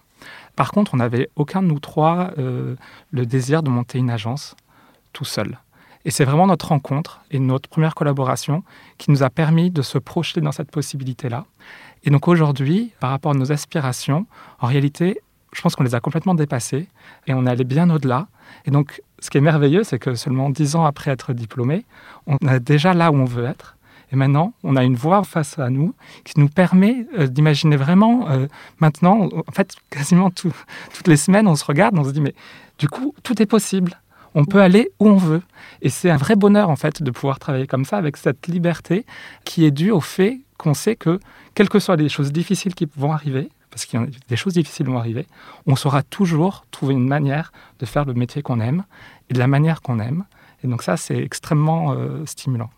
Par 0.56 0.70
contre, 0.70 0.94
on 0.94 0.96
n'avait 0.98 1.28
aucun 1.36 1.62
de 1.62 1.68
nous 1.68 1.80
trois 1.80 2.30
euh, 2.38 2.76
le 3.10 3.26
désir 3.26 3.62
de 3.62 3.70
monter 3.70 3.98
une 3.98 4.10
agence 4.10 4.56
tout 5.12 5.24
seul. 5.24 5.58
Et 6.06 6.12
c'est 6.12 6.24
vraiment 6.24 6.46
notre 6.46 6.68
rencontre 6.68 7.20
et 7.32 7.40
notre 7.40 7.68
première 7.68 7.96
collaboration 7.96 8.62
qui 8.96 9.10
nous 9.10 9.24
a 9.24 9.28
permis 9.28 9.72
de 9.72 9.82
se 9.82 9.98
projeter 9.98 10.40
dans 10.40 10.52
cette 10.52 10.70
possibilité-là. 10.70 11.46
Et 12.04 12.10
donc 12.10 12.28
aujourd'hui, 12.28 12.92
par 13.00 13.10
rapport 13.10 13.32
à 13.32 13.34
nos 13.34 13.50
aspirations, 13.50 14.24
en 14.60 14.68
réalité, 14.68 15.20
je 15.52 15.60
pense 15.60 15.74
qu'on 15.74 15.82
les 15.82 15.96
a 15.96 16.00
complètement 16.00 16.36
dépassées 16.36 16.86
et 17.26 17.34
on 17.34 17.44
est 17.44 17.50
allé 17.50 17.64
bien 17.64 17.90
au-delà. 17.90 18.28
Et 18.66 18.70
donc, 18.70 19.02
ce 19.18 19.30
qui 19.30 19.38
est 19.38 19.40
merveilleux, 19.40 19.82
c'est 19.82 19.98
que 19.98 20.14
seulement 20.14 20.48
dix 20.48 20.76
ans 20.76 20.84
après 20.84 21.10
être 21.10 21.32
diplômé, 21.32 21.84
on 22.28 22.36
est 22.36 22.60
déjà 22.60 22.94
là 22.94 23.10
où 23.10 23.16
on 23.16 23.24
veut 23.24 23.44
être. 23.44 23.76
Et 24.12 24.16
maintenant, 24.16 24.52
on 24.62 24.76
a 24.76 24.84
une 24.84 24.94
voix 24.94 25.24
face 25.24 25.58
à 25.58 25.70
nous 25.70 25.92
qui 26.22 26.38
nous 26.38 26.48
permet 26.48 27.08
euh, 27.18 27.26
d'imaginer 27.26 27.74
vraiment, 27.76 28.30
euh, 28.30 28.46
maintenant, 28.78 29.28
en 29.44 29.52
fait, 29.52 29.74
quasiment 29.90 30.30
tout, 30.30 30.54
toutes 30.94 31.08
les 31.08 31.16
semaines, 31.16 31.48
on 31.48 31.56
se 31.56 31.64
regarde, 31.64 31.98
on 31.98 32.04
se 32.04 32.10
dit, 32.10 32.20
mais 32.20 32.34
du 32.78 32.88
coup, 32.88 33.12
tout 33.24 33.42
est 33.42 33.46
possible. 33.46 33.98
On 34.38 34.44
peut 34.44 34.60
aller 34.60 34.90
où 35.00 35.08
on 35.08 35.16
veut. 35.16 35.40
Et 35.80 35.88
c'est 35.88 36.10
un 36.10 36.18
vrai 36.18 36.36
bonheur, 36.36 36.68
en 36.68 36.76
fait, 36.76 37.02
de 37.02 37.10
pouvoir 37.10 37.38
travailler 37.38 37.66
comme 37.66 37.86
ça, 37.86 37.96
avec 37.96 38.18
cette 38.18 38.46
liberté 38.48 39.06
qui 39.44 39.64
est 39.64 39.70
due 39.70 39.90
au 39.90 40.02
fait 40.02 40.40
qu'on 40.58 40.74
sait 40.74 40.94
que, 40.94 41.18
quelles 41.54 41.70
que 41.70 41.78
soient 41.78 41.96
les 41.96 42.10
choses 42.10 42.32
difficiles 42.32 42.74
qui 42.74 42.86
vont 42.96 43.12
arriver, 43.12 43.48
parce 43.70 43.86
qu'il 43.86 43.98
y 43.98 44.02
a 44.02 44.06
des 44.28 44.36
choses 44.36 44.52
difficiles 44.52 44.86
vont 44.86 44.98
arriver, 44.98 45.26
on 45.66 45.74
saura 45.74 46.02
toujours 46.02 46.66
trouver 46.70 46.92
une 46.92 47.08
manière 47.08 47.50
de 47.78 47.86
faire 47.86 48.04
le 48.04 48.12
métier 48.12 48.42
qu'on 48.42 48.60
aime 48.60 48.84
et 49.30 49.34
de 49.34 49.38
la 49.38 49.46
manière 49.46 49.80
qu'on 49.80 50.00
aime. 50.00 50.24
Et 50.62 50.68
donc 50.68 50.82
ça, 50.82 50.98
c'est 50.98 51.16
extrêmement 51.16 51.92
euh, 51.92 52.24
stimulant. 52.26 52.68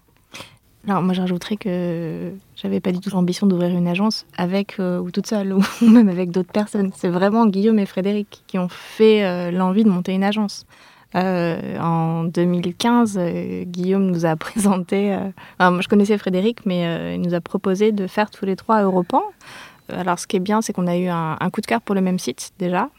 Alors 0.87 1.03
moi, 1.03 1.13
je 1.13 1.21
rajouterais 1.21 1.57
que 1.57 2.33
j'avais 2.55 2.79
pas 2.79 2.93
du 2.93 3.01
tout 3.01 3.11
l'ambition 3.11 3.49
d'ouvrir 3.49 3.77
une 3.77 3.89
agence 3.89 4.27
avec 4.37 4.79
euh, 4.79 5.01
ou 5.01 5.11
toute 5.11 5.27
seule 5.27 5.53
ou 5.83 5.89
même 5.89 6.09
avec 6.09 6.31
d'autres 6.31 6.53
personnes. 6.53 6.93
C'est 6.95 7.09
vraiment 7.09 7.47
Guillaume 7.47 7.81
et 7.81 7.87
Frédéric 7.87 8.45
qui 8.47 8.59
ont 8.59 8.69
fait 8.69 9.25
euh, 9.25 9.51
l'envie 9.51 9.83
de 9.83 9.91
monter 9.91 10.13
une 10.15 10.25
agence. 10.25 10.65
Euh, 11.15 11.79
en 11.79 12.25
2015, 12.25 13.17
euh, 13.19 13.65
Guillaume 13.65 14.07
nous 14.07 14.27
a 14.27 14.37
présenté. 14.37 15.13
Alors, 15.59 15.73
moi, 15.73 15.81
je 15.81 15.89
connaissais 15.89 16.19
Frédéric, 16.19 16.67
mais 16.67 17.15
il 17.15 17.21
nous 17.21 17.35
a 17.35 17.41
proposé 17.41 17.93
de 17.93 18.07
faire 18.07 18.31
tous 18.31 18.45
les 18.45 18.57
trois 18.57 18.83
Europan. 18.83 19.23
Alors, 19.89 20.19
ce 20.19 20.27
qui 20.27 20.37
est 20.37 20.41
bien, 20.41 20.61
c'est 20.61 20.73
qu'on 20.73 20.87
a 20.87 20.97
eu 20.97 21.09
un, 21.09 21.37
coup 21.51 21.61
de 21.61 21.67
cœur 21.67 21.81
pour 21.81 21.95
le 21.95 22.01
même 22.01 22.19
site 22.19 22.53
déjà, 22.59 22.91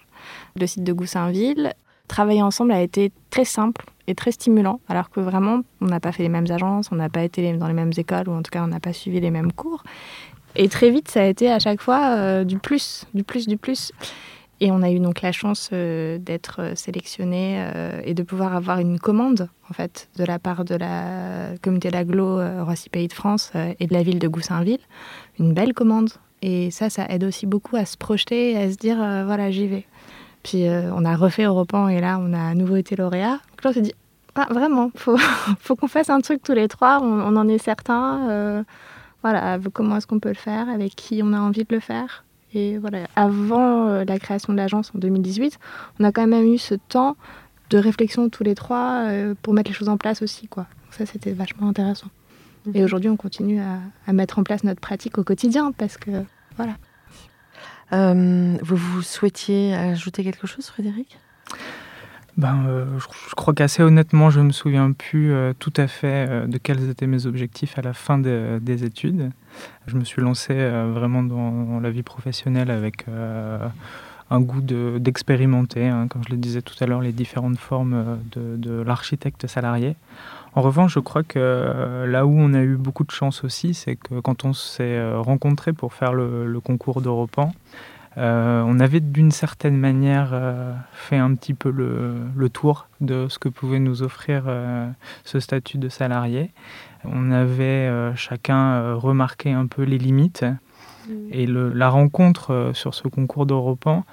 le 0.59 0.65
site 0.67 0.83
de 0.83 0.93
Goussainville. 0.93 1.73
Travailler 2.07 2.41
ensemble 2.41 2.71
a 2.71 2.81
été 2.81 3.11
très 3.29 3.45
simple 3.45 3.85
et 4.07 4.15
très 4.15 4.31
stimulant, 4.31 4.79
alors 4.89 5.11
que 5.11 5.19
vraiment, 5.19 5.61
on 5.81 5.85
n'a 5.85 5.99
pas 5.99 6.11
fait 6.11 6.23
les 6.23 6.29
mêmes 6.29 6.49
agences, 6.49 6.91
on 6.91 6.95
n'a 6.95 7.09
pas 7.09 7.23
été 7.23 7.53
dans 7.53 7.67
les 7.67 7.75
mêmes 7.75 7.91
écoles, 7.95 8.27
ou 8.27 8.31
en 8.31 8.41
tout 8.41 8.49
cas, 8.49 8.63
on 8.63 8.67
n'a 8.67 8.79
pas 8.79 8.93
suivi 8.93 9.19
les 9.19 9.29
mêmes 9.29 9.51
cours. 9.51 9.83
Et 10.55 10.67
très 10.67 10.89
vite, 10.89 11.09
ça 11.09 11.21
a 11.21 11.25
été 11.25 11.51
à 11.51 11.59
chaque 11.59 11.81
fois 11.81 12.15
euh, 12.15 12.43
du 12.43 12.57
plus, 12.57 13.05
du 13.13 13.23
plus, 13.23 13.47
du 13.47 13.57
plus. 13.57 13.91
Et 14.61 14.71
on 14.71 14.81
a 14.81 14.91
eu 14.91 14.99
donc 14.99 15.21
la 15.21 15.31
chance 15.31 15.69
euh, 15.71 16.17
d'être 16.17 16.73
sélectionné 16.75 17.55
euh, 17.59 18.01
et 18.03 18.13
de 18.13 18.23
pouvoir 18.23 18.55
avoir 18.55 18.79
une 18.79 18.99
commande, 18.99 19.47
en 19.69 19.73
fait, 19.73 20.09
de 20.17 20.25
la 20.25 20.37
part 20.37 20.65
de 20.65 20.75
la 20.75 21.57
communauté 21.61 21.91
d'aglo 21.91 22.39
Roissy 22.63 22.89
Pays 22.89 23.07
de 23.07 23.13
France 23.13 23.53
et 23.79 23.87
de 23.87 23.93
la 23.93 24.03
ville 24.03 24.19
de 24.19 24.27
Goussainville. 24.27 24.81
Une 25.39 25.53
belle 25.53 25.73
commande. 25.73 26.09
Et 26.41 26.71
ça, 26.71 26.89
ça 26.89 27.05
aide 27.09 27.23
aussi 27.23 27.45
beaucoup 27.45 27.75
à 27.75 27.85
se 27.85 27.97
projeter 27.97 28.51
et 28.51 28.57
à 28.57 28.71
se 28.71 28.77
dire, 28.77 28.97
voilà, 28.97 29.51
j'y 29.51 29.67
vais. 29.67 29.85
Puis 30.43 30.67
euh, 30.67 30.91
on 30.93 31.05
a 31.05 31.15
refait 31.15 31.43
Europan 31.43 31.87
et 31.89 31.99
là, 31.99 32.17
on 32.19 32.33
a 32.33 32.49
à 32.49 32.55
nouveau 32.55 32.75
été 32.75 32.95
lauréat. 32.95 33.39
Donc 33.51 33.63
là, 33.63 33.69
on 33.71 33.73
s'est 33.73 33.81
dit, 33.81 33.93
ah, 34.35 34.47
vraiment, 34.49 34.91
faut, 34.95 35.17
faut 35.59 35.75
qu'on 35.75 35.87
fasse 35.87 36.09
un 36.09 36.21
truc 36.21 36.41
tous 36.43 36.53
les 36.53 36.67
trois, 36.67 36.99
on, 37.01 37.21
on 37.21 37.35
en 37.35 37.47
est 37.47 37.57
certain. 37.57 38.29
Euh, 38.29 38.63
voilà, 39.21 39.59
comment 39.73 39.97
est-ce 39.97 40.07
qu'on 40.07 40.19
peut 40.19 40.29
le 40.29 40.35
faire, 40.35 40.69
avec 40.69 40.95
qui 40.95 41.21
on 41.23 41.33
a 41.33 41.39
envie 41.39 41.65
de 41.65 41.75
le 41.75 41.81
faire. 41.81 42.23
Et 42.53 42.77
voilà, 42.77 43.07
avant 43.15 43.87
euh, 43.87 44.05
la 44.05 44.17
création 44.19 44.53
de 44.53 44.57
l'agence 44.57 44.91
en 44.95 44.99
2018, 44.99 45.59
on 45.99 46.03
a 46.03 46.11
quand 46.11 46.25
même 46.25 46.53
eu 46.53 46.57
ce 46.57 46.75
temps 46.75 47.15
de 47.69 47.77
réflexion 47.77 48.29
tous 48.29 48.43
les 48.43 48.55
trois 48.55 49.03
euh, 49.05 49.35
pour 49.41 49.53
mettre 49.53 49.69
les 49.69 49.75
choses 49.75 49.89
en 49.89 49.97
place 49.97 50.21
aussi. 50.21 50.47
Quoi. 50.47 50.63
Donc 50.63 50.93
ça, 50.93 51.05
c'était 51.05 51.31
vachement 51.31 51.69
intéressant. 51.69 52.07
Mmh. 52.65 52.71
Et 52.75 52.83
aujourd'hui, 52.83 53.09
on 53.09 53.17
continue 53.17 53.59
à, 53.59 53.79
à 54.07 54.13
mettre 54.13 54.39
en 54.39 54.43
place 54.43 54.63
notre 54.63 54.81
pratique 54.81 55.17
au 55.17 55.23
quotidien 55.23 55.71
parce 55.71 55.97
que, 55.97 56.11
voilà. 56.57 56.75
Euh, 57.91 58.57
vous, 58.61 58.75
vous 58.75 59.01
souhaitiez 59.01 59.75
ajouter 59.75 60.23
quelque 60.23 60.47
chose, 60.47 60.67
Frédéric? 60.67 61.17
Ben, 62.39 62.63
euh, 62.67 62.85
je, 62.99 63.35
crois 63.35 63.53
qu'assez 63.53 63.83
honnêtement, 63.83 64.29
je 64.29 64.39
ne 64.39 64.45
me 64.45 64.51
souviens 64.53 64.93
plus 64.93 65.33
euh, 65.33 65.51
tout 65.59 65.73
à 65.75 65.87
fait 65.87 66.25
euh, 66.29 66.47
de 66.47 66.57
quels 66.57 66.89
étaient 66.89 67.05
mes 67.05 67.25
objectifs 67.25 67.77
à 67.77 67.81
la 67.81 67.91
fin 67.91 68.17
de, 68.17 68.59
des 68.61 68.85
études. 68.85 69.31
Je 69.87 69.97
me 69.97 70.05
suis 70.05 70.21
lancé 70.21 70.53
vraiment 70.53 71.21
dans, 71.21 71.81
la 71.81 71.89
vie 71.89 72.03
professionnelle 72.03 72.71
avec 72.71 73.05
un 74.29 74.39
goût 74.39 74.61
d'expérimenter, 74.61 75.81
de, 75.81 75.91
hein, 75.91 76.07
comme 76.07 76.23
je 76.23 76.29
le 76.29 76.37
disais 76.37 76.61
tout 76.61 76.75
à 76.79 76.85
l'heure, 76.85 77.01
les 77.01 77.11
différentes 77.11 77.57
formes 77.57 78.19
de, 78.31 78.55
de 78.55 78.81
l'architecte 78.83 79.47
salarié. 79.47 79.95
En 80.53 80.61
revanche, 80.61 80.93
je 80.93 80.99
crois 80.99 81.23
que 81.23 82.05
là 82.07 82.25
où 82.25 82.39
on 82.39 82.53
a 82.53 82.61
eu 82.61 82.75
beaucoup 82.75 83.03
de 83.03 83.11
chance 83.11 83.43
aussi, 83.43 83.73
c'est 83.73 83.95
que 83.95 84.19
quand 84.21 84.45
on 84.45 84.53
s'est 84.53 85.11
rencontrés 85.15 85.73
pour 85.73 85.93
faire 85.93 86.13
le, 86.13 86.45
le 86.45 86.59
concours 86.59 87.01
d'Europan, 87.01 87.51
on 88.19 88.79
avait 88.79 88.99
d'une 88.99 89.31
certaine 89.31 89.77
manière 89.77 90.33
fait 90.91 91.17
un 91.17 91.33
petit 91.35 91.53
peu 91.53 91.71
le, 91.71 92.49
tour 92.49 92.87
de 93.01 93.27
ce 93.29 93.39
que 93.39 93.49
pouvait 93.49 93.79
nous 93.79 94.03
offrir 94.03 94.43
ce 95.23 95.39
statut 95.39 95.77
de 95.77 95.89
salarié. 95.89 96.51
On 97.05 97.31
avait 97.31 97.89
chacun 98.15 98.93
remarqué 98.93 99.51
un 99.51 99.67
peu 99.67 99.83
les 99.83 99.97
limites 99.97 100.43
mmh. 100.43 101.13
et 101.31 101.47
la 101.47 101.89
rencontre 101.89 102.71
sur 102.73 102.93
ce 102.93 103.07
concours 103.07 103.45
d'Europan 103.45 104.03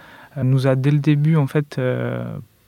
nous 0.42 0.66
a 0.66 0.77
dès 0.77 0.90
le 0.90 1.01
début 1.01 1.37
en 1.37 1.47
fait 1.47 1.81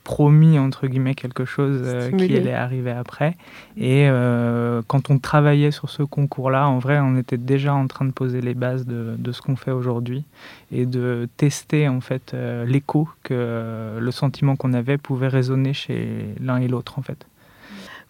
promis 0.08 0.58
entre 0.58 0.86
guillemets 0.86 1.14
quelque 1.14 1.44
chose 1.44 1.82
euh, 1.84 2.10
qui 2.10 2.34
allait 2.34 2.54
arriver 2.54 2.92
après. 2.92 3.36
Et 3.76 4.08
euh, 4.08 4.80
quand 4.86 5.10
on 5.10 5.18
travaillait 5.18 5.70
sur 5.70 5.90
ce 5.90 6.02
concours-là, 6.02 6.66
en 6.66 6.78
vrai, 6.78 6.98
on 6.98 7.18
était 7.18 7.36
déjà 7.36 7.74
en 7.74 7.86
train 7.86 8.06
de 8.06 8.12
poser 8.12 8.40
les 8.40 8.54
bases 8.54 8.86
de, 8.86 9.16
de 9.18 9.32
ce 9.32 9.42
qu'on 9.42 9.56
fait 9.56 9.70
aujourd'hui 9.70 10.24
et 10.72 10.86
de 10.86 11.28
tester 11.36 11.88
en 11.88 12.00
fait 12.00 12.32
euh, 12.32 12.64
l'écho 12.64 13.06
que 13.22 13.98
le 14.00 14.10
sentiment 14.10 14.56
qu'on 14.56 14.72
avait 14.72 14.96
pouvait 14.96 15.28
résonner 15.28 15.74
chez 15.74 16.34
l'un 16.40 16.56
et 16.56 16.68
l'autre 16.68 16.98
en 16.98 17.02
fait. 17.02 17.26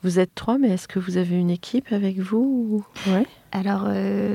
Vous 0.04 0.20
êtes 0.20 0.32
trois, 0.36 0.56
mais 0.56 0.68
est-ce 0.68 0.86
que 0.86 1.00
vous 1.00 1.16
avez 1.16 1.34
une 1.34 1.50
équipe 1.50 1.92
avec 1.92 2.20
vous 2.20 2.86
ouais. 3.08 3.26
Alors 3.50 3.88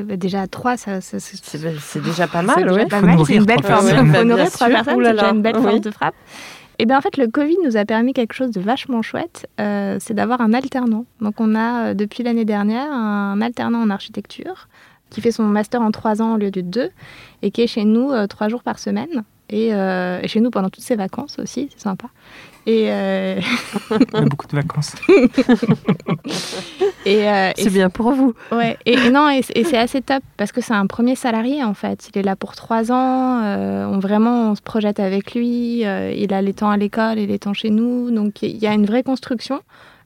bah, 0.06 0.18
déjà 0.18 0.48
trois, 0.48 0.76
ça, 0.76 1.00
c'est 1.00 2.04
déjà 2.04 2.28
pas 2.28 2.42
mal. 2.42 2.70
C'est 3.26 3.36
une 3.36 3.46
belle 3.46 3.64
forme. 3.64 3.88
Honorer 3.88 4.50
trois 4.50 4.68
personnes, 4.68 5.02
c'est 5.02 5.14
déjà 5.14 5.30
une 5.30 5.42
belle 5.42 5.56
force 5.56 5.80
de 5.80 5.92
frappe. 5.92 6.16
Eh 6.80 6.86
bien 6.86 6.98
en 6.98 7.02
fait, 7.02 7.18
le 7.18 7.28
Covid 7.28 7.58
nous 7.64 7.78
a 7.78 7.86
permis 7.86 8.14
quelque 8.14 8.34
chose 8.34 8.52
de 8.52 8.60
vachement 8.60 9.02
chouette, 9.02 9.48
euh, 9.60 9.98
c'est 10.00 10.14
d'avoir 10.14 10.42
un 10.42 10.54
alternant. 10.54 11.06
Donc 11.22 11.40
on 11.40 11.56
a 11.56 11.90
euh, 11.90 11.94
depuis 11.94 12.24
l'année 12.24 12.46
dernière 12.46 12.92
un 12.92 13.42
alternant 13.42 13.82
en 13.82 13.90
architecture 13.90 14.68
qui 15.10 15.22
fait 15.22 15.32
son 15.32 15.44
master 15.44 15.82
en 15.82 15.92
trois 15.92 16.22
ans 16.22 16.34
au 16.34 16.38
lieu 16.38 16.50
de 16.50 16.62
deux 16.62 16.90
et 17.44 17.52
qui 17.52 17.62
est 17.62 17.68
chez 17.68 17.86
nous 17.86 18.12
euh, 18.12 18.26
trois 18.26 18.50
jours 18.50 18.64
par 18.64 18.80
semaine 18.80 19.24
et, 19.50 19.68
et, 19.68 20.28
chez 20.28 20.40
nous 20.40 20.50
pendant 20.50 20.70
toutes 20.70 20.84
ses 20.84 20.96
vacances 20.96 21.38
aussi, 21.38 21.70
c'est 21.72 21.84
sympa. 21.84 22.08
Et 22.66 22.86
euh... 22.92 23.40
Il 23.92 23.98
y 24.14 24.18
a 24.18 24.22
beaucoup 24.22 24.48
de 24.48 24.56
vacances. 24.56 24.96
et, 27.06 27.30
euh, 27.30 27.52
c'est 27.58 27.70
bien 27.70 27.90
pour 27.90 28.12
vous. 28.12 28.34
Ouais. 28.52 28.78
Et, 28.86 29.10
non, 29.10 29.30
et, 29.30 29.42
c'est 29.42 29.78
assez 29.78 30.02
top 30.02 30.24
parce 30.38 30.52
que 30.52 30.62
c'est 30.62 30.74
un 30.74 30.88
premier 30.88 31.16
salarié 31.16 31.64
en 31.64 31.74
fait. 31.74 32.10
Il 32.14 32.20
est 32.20 32.24
là 32.24 32.36
pour 32.36 32.56
trois 32.56 32.92
ans. 32.92 33.42
Euh, 33.44 33.86
on 33.86 34.00
vraiment 34.00 34.52
on 34.52 34.56
se 34.56 34.62
projette 34.62 35.00
avec 35.00 35.36
lui. 35.36 35.86
Euh, 35.86 36.14
il 36.16 36.34
a 36.34 36.42
les 36.42 36.54
temps 36.54 36.70
à 36.70 36.78
l'école 36.78 37.20
et 37.20 37.28
les 37.28 37.40
temps 37.40 37.54
chez 37.54 37.70
nous. 37.70 38.12
Donc 38.12 38.42
il 38.42 38.58
y 38.58 38.68
a 38.68 38.74
une 38.74 38.86
vraie 38.86 39.04
construction. 39.04 39.62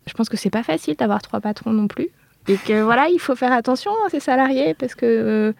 Je 0.07 0.13
pense 0.13 0.29
que 0.29 0.37
c'est 0.37 0.49
pas 0.49 0.63
facile 0.63 0.95
d'avoir 0.95 1.21
trois 1.21 1.39
patrons 1.39 1.71
non 1.71 1.87
plus. 1.87 2.09
Et 2.47 2.55
que 2.55 2.81
voilà, 2.81 3.09
il 3.09 3.19
faut 3.19 3.35
faire 3.35 3.51
attention 3.51 3.91
à 4.05 4.09
ces 4.09 4.21
salariés 4.21 4.73
parce 4.73 4.95
que 4.95 5.53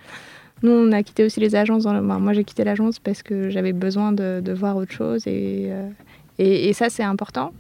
nous, 0.64 0.72
on 0.72 0.92
a 0.92 1.04
quitté 1.04 1.24
aussi 1.24 1.40
les 1.40 1.56
agences. 1.56 1.84
Dans 1.84 1.94
moi, 2.02 2.34
j'ai 2.34 2.44
quitté 2.44 2.64
l'agence 2.64 2.98
parce 2.98 3.22
que 3.22 3.50
j'avais 3.50 3.74
besoin 3.74 4.14
de, 4.14 4.42
de, 4.44 4.54
voir 4.54 4.78
autre 4.78 4.94
chose 4.94 5.28
et, 5.28 5.70
et, 6.40 6.74
ça, 6.74 6.90
c'est 6.90 7.04
important. 7.04 7.54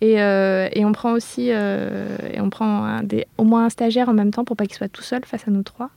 Et, 0.00 0.20
euh, 0.20 0.68
et, 0.72 0.84
on 0.84 0.92
prend 0.92 1.12
aussi 1.12 1.48
euh, 1.50 2.16
et 2.32 2.40
on 2.40 2.50
prend 2.50 3.00
des, 3.02 3.26
au 3.38 3.44
moins 3.44 3.66
un 3.66 3.68
stagiaire 3.70 4.08
en 4.08 4.12
même 4.12 4.32
temps 4.32 4.44
pour 4.44 4.56
pas 4.56 4.66
qu'il 4.66 4.74
soit 4.74 4.88
tout 4.88 5.02
seul 5.02 5.24
face 5.24 5.46
à 5.48 5.50
nous 5.50 5.62
trois. 5.62 5.90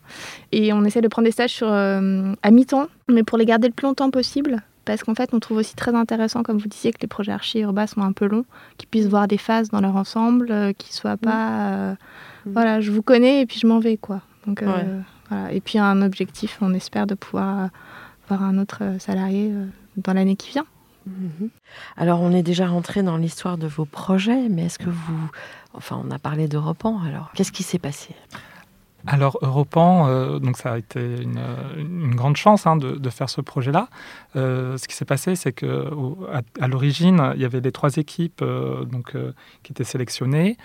Et 0.52 0.71
on 0.71 0.86
essaie 0.86 1.02
de 1.02 1.08
prendre 1.08 1.26
des 1.26 1.32
stages 1.32 1.52
sur, 1.52 1.67
euh, 1.67 2.34
à 2.41 2.52
mi-temps, 2.52 2.88
mais 3.10 3.23
pour 3.23 3.38
les 3.38 3.45
garder 3.45 3.67
le 3.67 3.73
plus 3.73 3.86
longtemps 3.86 4.12
possible. 4.12 4.62
Parce 4.86 5.04
qu'en 5.04 5.15
fait, 5.15 5.34
on 5.34 5.39
trouve 5.39 5.58
aussi 5.58 5.76
très 5.76 5.93
intéressant, 5.93 6.43
comme 6.43 6.60
vous 6.60 6.69
disiez, 6.69 6.93
que 6.93 7.00
les 7.02 7.08
projets 7.08 7.34
archi 7.34 7.60
urbains 7.60 7.88
sont 7.88 8.00
un 8.02 8.13
peu 8.13 8.26
longs, 8.26 8.45
qu'ils 8.78 8.88
puissent 8.88 9.08
voir 9.08 9.28
des 9.28 9.38
phases 9.38 9.69
dans 9.69 9.82
leur 9.82 9.97
ensemble, 9.97 10.73
qu'ils 10.76 10.93
soient 10.93 11.17
pas. 11.17 11.91
Mmh. 11.91 11.97
Voilà, 12.45 12.80
je 12.80 12.91
vous 12.91 13.02
connais 13.02 13.41
et 13.41 13.45
puis 13.45 13.60
je 13.60 13.67
m'en 13.67 13.80
vais, 13.80 13.97
quoi. 13.97 14.21
Donc, 14.45 14.63
voilà. 14.63 15.52
Et 15.52 15.60
puis 15.60 15.78
un 15.78 16.02
objectif, 16.02 16.60
on 16.62 16.73
espère 16.73 17.06
de 17.06 17.15
pouvoir 17.15 17.69
avoir 18.30 18.47
un 18.47 18.58
autre 18.58 18.82
salarié 19.00 19.52
dans 19.97 20.13
l'année 20.13 20.38
qui 20.38 20.52
vient. 20.52 20.65
Mhm. 21.08 21.50
Alors, 21.96 22.22
on 22.22 22.32
est 22.32 22.43
déjà 22.43 22.67
rentré 22.67 23.04
dans 23.04 23.17
l'histoire 23.17 23.58
de 23.58 23.67
vos 23.67 23.86
projets, 23.86 24.50
mais 24.50 24.65
est-ce 24.65 24.80
que 24.80 24.89
vous. 24.89 25.32
Enfin, 25.74 26.02
on 26.04 26.12
a 26.12 26.20
parlé 26.20 26.48
d'Europan, 26.48 27.00
alors 27.06 27.32
qu'est-ce 27.34 27.52
qui 27.52 27.63
s'est 27.63 27.80
passé? 27.80 28.15
Alors 29.06 29.38
Europan, 29.41 30.08
euh, 30.08 30.39
donc 30.39 30.58
ça 30.58 30.74
a 30.74 30.78
été 30.78 31.00
une, 31.22 32.15
grande 32.15 32.36
chance 32.36 32.67
hein, 32.67 32.76
de, 32.76 33.10
faire 33.10 33.30
ce 33.30 33.39
projet-là. 33.39 33.88
Euh, 34.36 34.78
ce 34.78 34.88
qui 34.88 34.96
s'est 34.96 35.06
passé, 35.06 35.36
c'est 35.36 35.54
que 35.54 35.89
à, 36.60 36.67
l'origine, 36.67 37.32
il 37.36 37.41
y 37.41 37.46
avait 37.46 37.62
les 37.62 37.72
trois 37.72 37.96
équipes 37.96 38.41
euh, 38.41 38.84
donc 38.84 39.15
qui 39.63 39.72
étaient 39.72 39.86
sélectionnées 39.86 40.58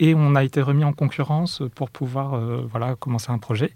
et 0.00 0.14
on 0.14 0.34
a 0.34 0.44
été 0.44 0.60
remis 0.62 0.84
en 0.84 0.92
concurrence 0.92 1.62
pour 1.74 1.90
pouvoir 1.90 2.34
euh, 2.34 2.66
voilà, 2.70 2.94
commencer 2.96 3.30
un 3.30 3.38
projet. 3.38 3.72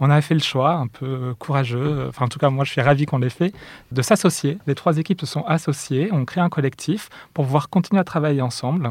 On 0.00 0.10
a 0.10 0.20
fait 0.20 0.34
le 0.34 0.40
choix, 0.40 0.72
un 0.72 0.86
peu 0.86 1.34
courageux, 1.38 2.06
enfin 2.08 2.26
en 2.26 2.28
tout 2.28 2.38
cas 2.38 2.50
moi 2.50 2.64
je 2.64 2.70
suis 2.70 2.80
ravi 2.80 3.06
qu'on 3.06 3.18
l'ait 3.18 3.30
fait, 3.30 3.52
de 3.92 4.02
s'associer. 4.02 4.58
Les 4.66 4.74
trois 4.74 4.98
équipes 4.98 5.20
se 5.20 5.26
sont 5.26 5.44
associées, 5.46 6.10
on 6.12 6.24
crée 6.24 6.40
un 6.40 6.48
collectif 6.48 7.08
pour 7.32 7.44
pouvoir 7.44 7.68
continuer 7.68 8.00
à 8.00 8.04
travailler 8.04 8.42
ensemble 8.42 8.90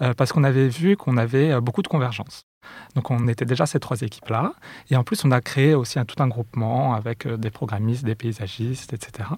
euh, 0.00 0.14
parce 0.14 0.32
qu'on 0.32 0.44
avait 0.44 0.68
vu 0.68 0.96
qu'on 0.96 1.16
avait 1.16 1.52
euh, 1.52 1.60
beaucoup 1.60 1.82
de 1.82 1.88
convergence. 1.88 2.44
Donc 2.94 3.10
on 3.10 3.28
était 3.28 3.44
déjà 3.44 3.66
ces 3.66 3.80
trois 3.80 4.00
équipes-là. 4.00 4.52
Et 4.90 4.96
en 4.96 5.04
plus, 5.04 5.24
on 5.24 5.30
a 5.30 5.40
créé 5.40 5.74
aussi 5.74 5.98
un, 5.98 6.04
tout 6.04 6.22
un 6.22 6.28
groupement 6.28 6.94
avec 6.94 7.26
euh, 7.26 7.36
des 7.36 7.50
programmistes, 7.50 8.04
des 8.04 8.14
paysagistes, 8.14 8.92
etc. 8.92 9.28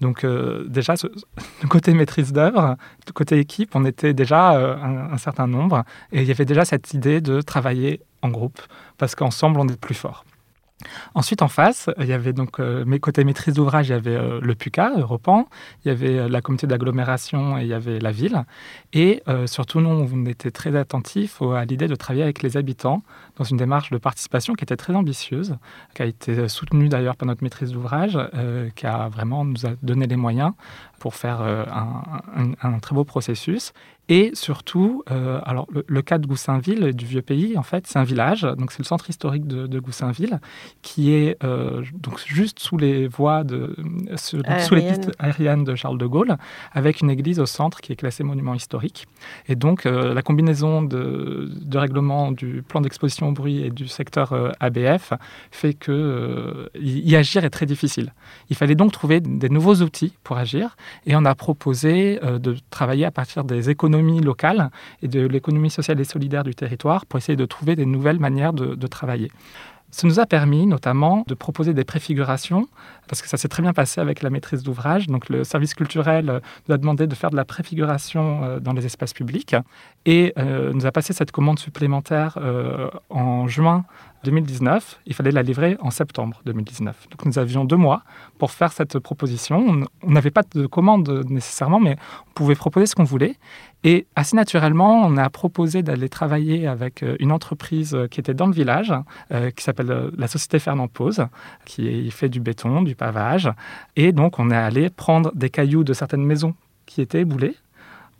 Donc 0.00 0.24
euh, 0.24 0.66
déjà, 0.68 0.96
ce, 0.96 1.06
côté 1.68 1.94
maîtrise 1.94 2.32
d'œuvre, 2.32 2.76
côté 3.14 3.38
équipe, 3.38 3.74
on 3.74 3.84
était 3.84 4.14
déjà 4.14 4.54
euh, 4.54 4.76
un, 4.76 5.18
certain 5.18 5.46
nombre. 5.46 5.84
Et 6.12 6.22
il 6.22 6.28
y 6.28 6.30
avait 6.30 6.44
déjà 6.44 6.64
cette 6.64 6.94
idée 6.94 7.20
de 7.20 7.40
travailler 7.40 8.00
en 8.22 8.28
groupe, 8.28 8.60
parce 8.98 9.14
qu'ensemble, 9.14 9.60
on 9.60 9.68
est 9.68 9.80
plus 9.80 9.94
fort. 9.94 10.24
Ensuite, 11.14 11.42
en 11.42 11.48
face, 11.48 11.90
il 11.98 12.06
y 12.06 12.12
avait 12.12 12.32
donc 12.32 12.60
euh, 12.60 12.84
mes 12.84 13.00
maîtrise 13.24 13.54
d'ouvrage, 13.54 13.88
il 13.88 13.92
y 13.92 13.94
avait 13.94 14.16
euh, 14.16 14.40
le 14.40 14.54
PUCA, 14.54 14.92
Europan, 14.96 15.48
il 15.84 15.88
y 15.88 15.90
avait 15.90 16.18
euh, 16.18 16.28
la 16.28 16.40
communauté 16.40 16.66
d'agglomération 16.66 17.58
et 17.58 17.62
il 17.62 17.68
y 17.68 17.74
avait 17.74 17.98
la 17.98 18.12
ville. 18.12 18.44
Et 18.92 19.22
surtout, 19.46 19.80
nous, 19.80 19.88
on 19.90 20.26
était 20.26 20.50
très 20.50 20.74
attentifs 20.76 21.42
à 21.42 21.64
l'idée 21.64 21.86
de 21.86 21.94
travailler 21.94 22.22
avec 22.22 22.42
les 22.42 22.56
habitants 22.56 23.02
dans 23.36 23.44
une 23.44 23.56
démarche 23.56 23.90
de 23.90 23.98
participation 23.98 24.54
qui 24.54 24.64
était 24.64 24.76
très 24.76 24.94
ambitieuse, 24.94 25.56
qui 25.94 26.02
a 26.02 26.06
été 26.06 26.48
soutenue 26.48 26.88
d'ailleurs 26.88 27.16
par 27.16 27.26
notre 27.26 27.42
maîtrise 27.42 27.72
d'ouvrage, 27.72 28.18
qui 28.74 28.86
a 28.86 29.08
vraiment 29.08 29.44
nous 29.44 29.66
a 29.66 29.70
donné 29.82 30.06
les 30.06 30.16
moyens 30.16 30.52
pour 30.98 31.14
faire 31.14 31.40
un, 31.40 32.78
très 32.80 32.94
beau 32.94 33.04
processus. 33.04 33.72
Et 34.10 34.32
surtout, 34.34 35.04
euh, 35.12 35.40
alors 35.44 35.68
le, 35.86 36.02
cas 36.02 36.18
de 36.18 36.26
Goussainville, 36.26 36.92
du 36.94 37.06
vieux 37.06 37.22
pays, 37.22 37.56
en 37.56 37.62
fait, 37.62 37.86
c'est 37.86 38.00
un 38.00 38.02
village, 38.02 38.42
donc 38.42 38.72
c'est 38.72 38.80
le 38.80 38.84
centre 38.84 39.08
historique 39.08 39.46
de, 39.46 39.78
Goussainville, 39.78 40.40
qui 40.82 41.12
est 41.12 41.36
euh, 41.44 41.84
donc 41.94 42.20
juste 42.26 42.58
sous 42.58 42.76
les 42.76 43.06
voies 43.06 43.44
de, 43.44 43.76
sous, 44.16 44.38
les 44.74 44.82
pistes 44.82 45.12
aériennes 45.20 45.62
de 45.62 45.76
Charles 45.76 45.96
de 45.96 46.06
Gaulle, 46.06 46.38
avec 46.72 47.02
une 47.02 47.08
église 47.08 47.38
au 47.38 47.46
centre 47.46 47.80
qui 47.80 47.92
est 47.92 47.96
classée 47.96 48.24
monument 48.24 48.54
historique. 48.54 49.06
Et 49.46 49.54
donc 49.54 49.86
euh, 49.86 50.12
la 50.12 50.22
combinaison 50.22 50.82
de, 50.82 51.48
de, 51.48 51.78
règlement 51.78 52.32
du 52.32 52.64
plan 52.66 52.80
d'exposition 52.80 53.28
au 53.28 53.32
bruit 53.32 53.62
et 53.62 53.70
du 53.70 53.86
secteur 53.86 54.52
ABF 54.58 55.12
fait 55.52 55.74
que 55.74 56.68
y 56.74 57.14
agir 57.14 57.44
est 57.44 57.50
très 57.50 57.66
difficile. 57.66 58.12
Il 58.48 58.56
fallait 58.56 58.74
donc 58.74 58.90
trouver 58.90 59.20
des 59.20 59.48
nouveaux 59.48 59.76
outils 59.76 60.14
pour 60.24 60.36
agir, 60.36 60.76
et 61.06 61.14
on 61.14 61.24
a 61.24 61.36
proposé 61.36 62.18
de 62.20 62.56
travailler 62.70 63.04
à 63.04 63.12
partir 63.12 63.44
des 63.44 63.70
économies 63.70 63.99
locale 64.00 64.70
et 65.02 65.08
de 65.08 65.26
l'économie 65.26 65.70
sociale 65.70 66.00
et 66.00 66.04
solidaire 66.04 66.44
du 66.44 66.54
territoire 66.54 67.06
pour 67.06 67.18
essayer 67.18 67.36
de 67.36 67.46
trouver 67.46 67.76
des 67.76 67.86
nouvelles 67.86 68.18
manières 68.18 68.52
de, 68.52 68.86
travailler. 68.86 69.30
Ça 69.92 70.06
nous 70.06 70.20
a 70.20 70.26
permis 70.26 70.66
notamment 70.66 71.24
de 71.26 71.34
proposer 71.34 71.74
des 71.74 71.84
préfigurations, 71.84 72.68
parce 73.08 73.22
que 73.22 73.28
ça 73.28 73.36
s'est 73.36 73.48
très 73.48 73.62
bien 73.62 73.72
passé 73.72 74.00
avec 74.00 74.22
la 74.22 74.30
maîtrise 74.30 74.62
d'ouvrage. 74.62 75.08
Donc 75.08 75.28
le 75.28 75.42
service 75.42 75.74
culturel 75.74 76.30
euh, 76.30 76.40
nous 76.68 76.74
a 76.74 76.78
demandé 76.78 77.08
de 77.08 77.14
faire 77.14 77.30
de 77.30 77.36
la 77.36 77.44
préfiguration 77.44 78.44
euh, 78.44 78.60
dans 78.60 78.72
les 78.72 78.86
espaces 78.86 79.12
publics 79.12 79.56
et 80.06 80.32
euh, 80.38 80.72
nous 80.72 80.86
a 80.86 80.92
passé 80.92 81.12
cette 81.12 81.32
commande 81.32 81.58
supplémentaire 81.58 82.38
en 83.10 83.48
juin 83.48 83.84
2019, 84.24 85.00
il 85.06 85.14
fallait 85.14 85.30
la 85.30 85.42
livrer 85.42 85.76
en 85.80 85.90
septembre 85.90 86.42
2019. 86.44 87.08
Donc 87.10 87.24
nous 87.24 87.38
avions 87.38 87.64
deux 87.64 87.76
mois 87.76 88.02
pour 88.38 88.50
faire 88.50 88.72
cette 88.72 88.98
proposition. 88.98 89.86
On 90.02 90.10
n'avait 90.10 90.30
pas 90.30 90.42
de 90.54 90.66
commande 90.66 91.24
nécessairement, 91.28 91.80
mais 91.80 91.96
on 92.28 92.32
pouvait 92.34 92.54
proposer 92.54 92.86
ce 92.86 92.94
qu'on 92.94 93.04
voulait. 93.04 93.36
Et 93.82 94.06
assez 94.14 94.36
naturellement, 94.36 95.02
on 95.02 95.16
a 95.16 95.30
proposé 95.30 95.82
d'aller 95.82 96.08
travailler 96.08 96.66
avec 96.66 97.02
euh, 97.02 97.16
une 97.18 97.32
entreprise 97.32 97.96
qui 98.10 98.20
était 98.20 98.34
dans 98.34 98.46
le 98.46 98.52
village, 98.52 98.92
euh, 99.32 99.50
qui 99.50 99.64
s'appelle 99.64 99.90
euh, 99.90 100.10
la 100.18 100.28
Société 100.28 100.58
Fernand 100.58 100.88
Pose, 100.88 101.26
qui 101.64 102.10
fait 102.10 102.28
du 102.28 102.40
béton, 102.40 102.82
du 102.82 102.94
pavage. 102.94 103.50
Et 103.96 104.12
donc 104.12 104.38
on 104.38 104.50
est 104.50 104.56
allé 104.56 104.90
prendre 104.90 105.32
des 105.34 105.48
cailloux 105.48 105.84
de 105.84 105.94
certaines 105.94 106.24
maisons 106.24 106.54
qui 106.84 107.00
étaient 107.00 107.20
éboulées. 107.20 107.56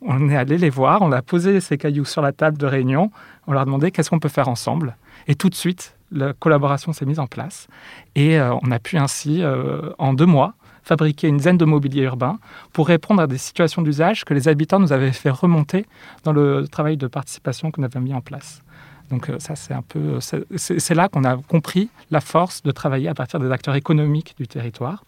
On 0.02 0.30
est 0.30 0.36
allé 0.36 0.56
les 0.56 0.70
voir, 0.70 1.02
on 1.02 1.12
a 1.12 1.20
posé 1.20 1.60
ces 1.60 1.76
cailloux 1.76 2.06
sur 2.06 2.22
la 2.22 2.32
table 2.32 2.56
de 2.56 2.64
réunion, 2.64 3.10
on 3.46 3.52
leur 3.52 3.62
a 3.62 3.64
demandé 3.66 3.90
qu'est-ce 3.90 4.08
qu'on 4.08 4.18
peut 4.18 4.30
faire 4.30 4.48
ensemble. 4.48 4.96
Et 5.26 5.34
tout 5.34 5.50
de 5.50 5.54
suite, 5.54 5.94
la 6.10 6.32
collaboration 6.32 6.92
s'est 6.92 7.04
mise 7.04 7.18
en 7.18 7.26
place. 7.26 7.68
Et 8.14 8.38
euh, 8.38 8.54
on 8.62 8.70
a 8.70 8.78
pu 8.78 8.96
ainsi, 8.96 9.42
euh, 9.42 9.92
en 9.98 10.14
deux 10.14 10.26
mois, 10.26 10.54
fabriquer 10.82 11.28
une 11.28 11.36
dizaine 11.36 11.58
de 11.58 11.64
mobilier 11.64 12.02
urbain 12.02 12.38
pour 12.72 12.88
répondre 12.88 13.22
à 13.22 13.26
des 13.26 13.38
situations 13.38 13.82
d'usage 13.82 14.24
que 14.24 14.34
les 14.34 14.48
habitants 14.48 14.78
nous 14.78 14.92
avaient 14.92 15.12
fait 15.12 15.30
remonter 15.30 15.86
dans 16.24 16.32
le 16.32 16.66
travail 16.68 16.96
de 16.96 17.06
participation 17.06 17.70
qu'on 17.70 17.82
avait 17.82 18.00
mis 18.00 18.14
en 18.14 18.20
place. 18.20 18.62
Donc 19.10 19.28
euh, 19.28 19.38
ça, 19.38 19.56
c'est 19.56 19.74
un 19.74 19.82
peu, 19.82 20.18
c'est 20.20 20.94
là 20.94 21.08
qu'on 21.08 21.24
a 21.24 21.36
compris 21.36 21.90
la 22.10 22.20
force 22.20 22.62
de 22.62 22.70
travailler 22.70 23.08
à 23.08 23.14
partir 23.14 23.40
des 23.40 23.50
acteurs 23.50 23.74
économiques 23.74 24.34
du 24.38 24.46
territoire 24.46 25.04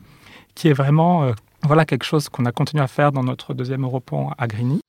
qui 0.55 0.69
est 0.69 0.75
vraiment 0.75 1.33
voilà 1.63 1.87
quelque 1.87 2.05
chose 2.05 2.29
qu'on 2.29 2.45
a 2.45 2.53
continué 2.53 2.83
à 2.83 2.87
faire 2.87 3.11
dans 3.11 3.25
notre 3.25 3.55
deuxième 3.55 3.85
Europon 3.85 4.31
à 4.37 4.47
Grigny 4.47 4.81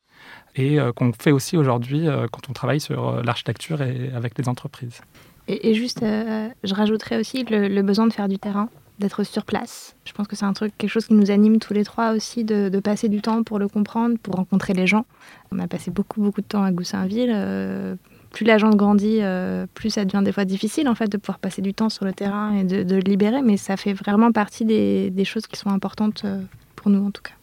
et 0.56 0.78
qu'on 0.96 1.14
fait 1.14 1.32
aussi 1.32 1.56
aujourd'hui 1.56 2.08
quand 2.34 2.50
on 2.50 2.54
travaille 2.54 2.82
sur 2.82 3.24
l'architecture 3.24 3.82
et 3.82 4.12
avec 4.14 4.38
les 4.38 4.50
entreprises. 4.50 5.00
Et, 5.48 5.74
juste, 5.74 6.00
je 6.02 6.74
rajouterais 6.74 7.18
aussi 7.18 7.46
le, 7.50 7.82
besoin 7.82 8.08
de 8.08 8.14
faire 8.14 8.28
du 8.28 8.40
terrain 8.40 8.68
d'être 9.00 9.24
sur 9.24 9.46
place. 9.46 9.96
Je 10.06 10.14
pense 10.14 10.28
que 10.28 10.36
c'est 10.36 10.46
un 10.46 10.54
truc, 10.54 10.74
quelque 10.78 10.90
chose 10.90 11.08
qui 11.08 11.14
nous 11.14 11.32
anime 11.32 11.60
tous 11.60 11.74
les 11.74 11.84
trois 11.84 12.14
aussi, 12.14 12.44
de, 12.44 12.80
passer 12.80 13.10
du 13.10 13.22
temps 13.22 13.44
pour 13.44 13.60
le 13.60 13.68
comprendre, 13.68 14.18
pour 14.22 14.36
rencontrer 14.36 14.74
les 14.74 14.88
gens. 14.88 15.06
On 15.52 15.60
a 15.60 15.68
passé 15.68 15.92
beaucoup, 15.92 16.22
beaucoup 16.22 16.42
de 16.42 16.48
temps 16.48 16.64
à 16.64 16.72
Goussainville. 16.72 17.32
Euh, 17.34 17.96
plus 18.32 18.46
la 18.46 18.58
gente 18.58 18.76
grandit, 18.76 19.20
euh, 19.22 19.68
plus 19.74 19.92
ça 19.92 20.06
devient 20.06 20.24
des 20.24 20.32
fois 20.32 20.44
difficile 20.46 20.90
en 20.90 20.96
fait 20.96 21.08
de 21.08 21.18
pouvoir 21.18 21.38
passer 21.38 21.62
du 21.62 21.74
temps 21.74 21.90
sur 21.90 22.04
le 22.04 22.14
terrain 22.14 22.56
et 22.56 22.64
de, 22.64 22.96
le 22.96 23.02
libérer, 23.02 23.44
mais 23.44 23.58
ça 23.58 23.78
fait 23.78 23.94
vraiment 23.94 24.32
partie 24.32 24.66
des, 24.66 25.12
des 25.12 25.24
choses 25.26 25.46
qui 25.46 25.58
sont 25.58 25.70
importantes 25.70 26.24
euh, 26.26 26.42
pour 26.76 26.90
nous 26.90 27.06
en 27.06 27.12
tout 27.12 27.22
cas. 27.22 27.34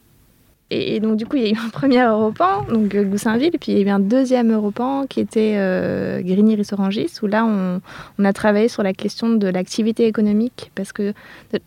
Et, 0.72 1.00
donc, 1.00 1.16
du 1.16 1.26
coup, 1.26 1.36
il 1.36 1.42
y 1.42 1.46
a 1.46 1.50
eu 1.50 1.66
un 1.66 1.68
premier 1.72 2.02
Europan, 2.02 2.64
donc 2.68 2.94
euh, 2.94 3.02
Goussainville, 3.04 3.56
puis 3.60 3.72
il 3.72 3.78
y 3.78 3.82
a 3.82 3.86
eu 3.86 3.88
un 3.88 3.98
deuxième 3.98 4.52
Europan 4.52 5.06
qui 5.08 5.20
était 5.20 5.54
euh, 5.56 6.20
Grigny-Rissorangis, 6.22 7.10
où 7.22 7.26
là, 7.26 7.44
on, 7.44 7.80
on, 8.18 8.24
a 8.24 8.32
travaillé 8.32 8.68
sur 8.68 8.82
la 8.82 8.92
question 8.92 9.30
de 9.30 9.48
l'activité 9.48 10.06
économique, 10.06 10.70
parce 10.74 10.92
que 10.92 11.12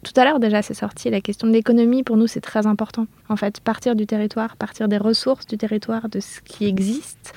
tout 0.04 0.14
à 0.16 0.24
l'heure, 0.24 0.40
déjà, 0.40 0.62
c'est 0.62 0.74
sorti, 0.74 1.10
la 1.10 1.22
question 1.22 1.48
de 1.48 1.54
l'économie, 1.54 2.04
pour 2.04 2.16
nous, 2.16 2.28
c'est 2.28 2.42
très 2.42 2.66
important. 2.66 3.08
En 3.28 3.36
fait, 3.36 3.60
partir 3.60 3.96
du 3.96 4.06
territoire, 4.06 4.56
partir 4.56 4.88
des 4.88 4.98
ressources 4.98 5.46
du 5.48 5.58
territoire, 5.58 6.08
de 6.08 6.20
ce 6.20 6.40
qui 6.42 6.66
existe, 6.66 7.34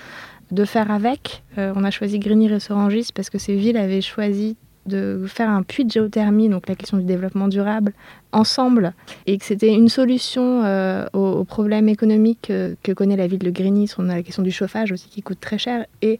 de 0.52 0.64
faire 0.64 0.90
avec. 0.90 1.42
Euh, 1.58 1.72
on 1.74 1.84
a 1.84 1.90
choisi 1.90 2.18
Grigny-Rissorangis 2.18 3.08
parce 3.14 3.30
que 3.30 3.38
ces 3.38 3.56
villes 3.56 3.76
avaient 3.76 4.00
choisi 4.00 4.56
de 4.86 5.24
faire 5.26 5.50
un 5.50 5.62
puits 5.62 5.84
de 5.84 5.90
géothermie, 5.90 6.48
donc 6.48 6.68
la 6.68 6.74
question 6.74 6.96
du 6.96 7.04
développement 7.04 7.48
durable, 7.48 7.92
ensemble, 8.32 8.92
et 9.26 9.38
que 9.38 9.44
c'était 9.44 9.72
une 9.72 9.88
solution 9.88 10.62
euh, 10.64 11.06
aux, 11.12 11.44
problèmes 11.44 11.88
économiques 11.88 12.50
euh, 12.50 12.74
que 12.82 12.92
connaît 12.92 13.16
la 13.16 13.26
ville 13.26 13.38
de 13.38 13.50
Grigny. 13.50 13.90
On 13.98 14.08
a 14.08 14.16
la 14.16 14.22
question 14.22 14.42
du 14.42 14.50
chauffage 14.50 14.92
aussi 14.92 15.08
qui 15.08 15.22
coûte 15.22 15.40
très 15.40 15.58
cher. 15.58 15.86
Et 16.02 16.18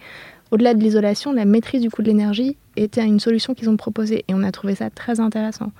au-delà 0.50 0.74
de 0.74 0.80
l'isolation, 0.80 1.32
la 1.32 1.44
maîtrise 1.44 1.82
du 1.82 1.90
coût 1.90 2.02
de 2.02 2.08
l'énergie 2.08 2.56
était 2.76 3.04
une 3.04 3.20
solution 3.20 3.54
qu'ils 3.54 3.68
ont 3.68 3.76
proposée. 3.76 4.24
Et 4.28 4.34
on 4.34 4.42
a 4.42 4.52
trouvé 4.52 4.74
ça 4.74 4.90
très 4.90 5.20
intéressant. 5.20 5.72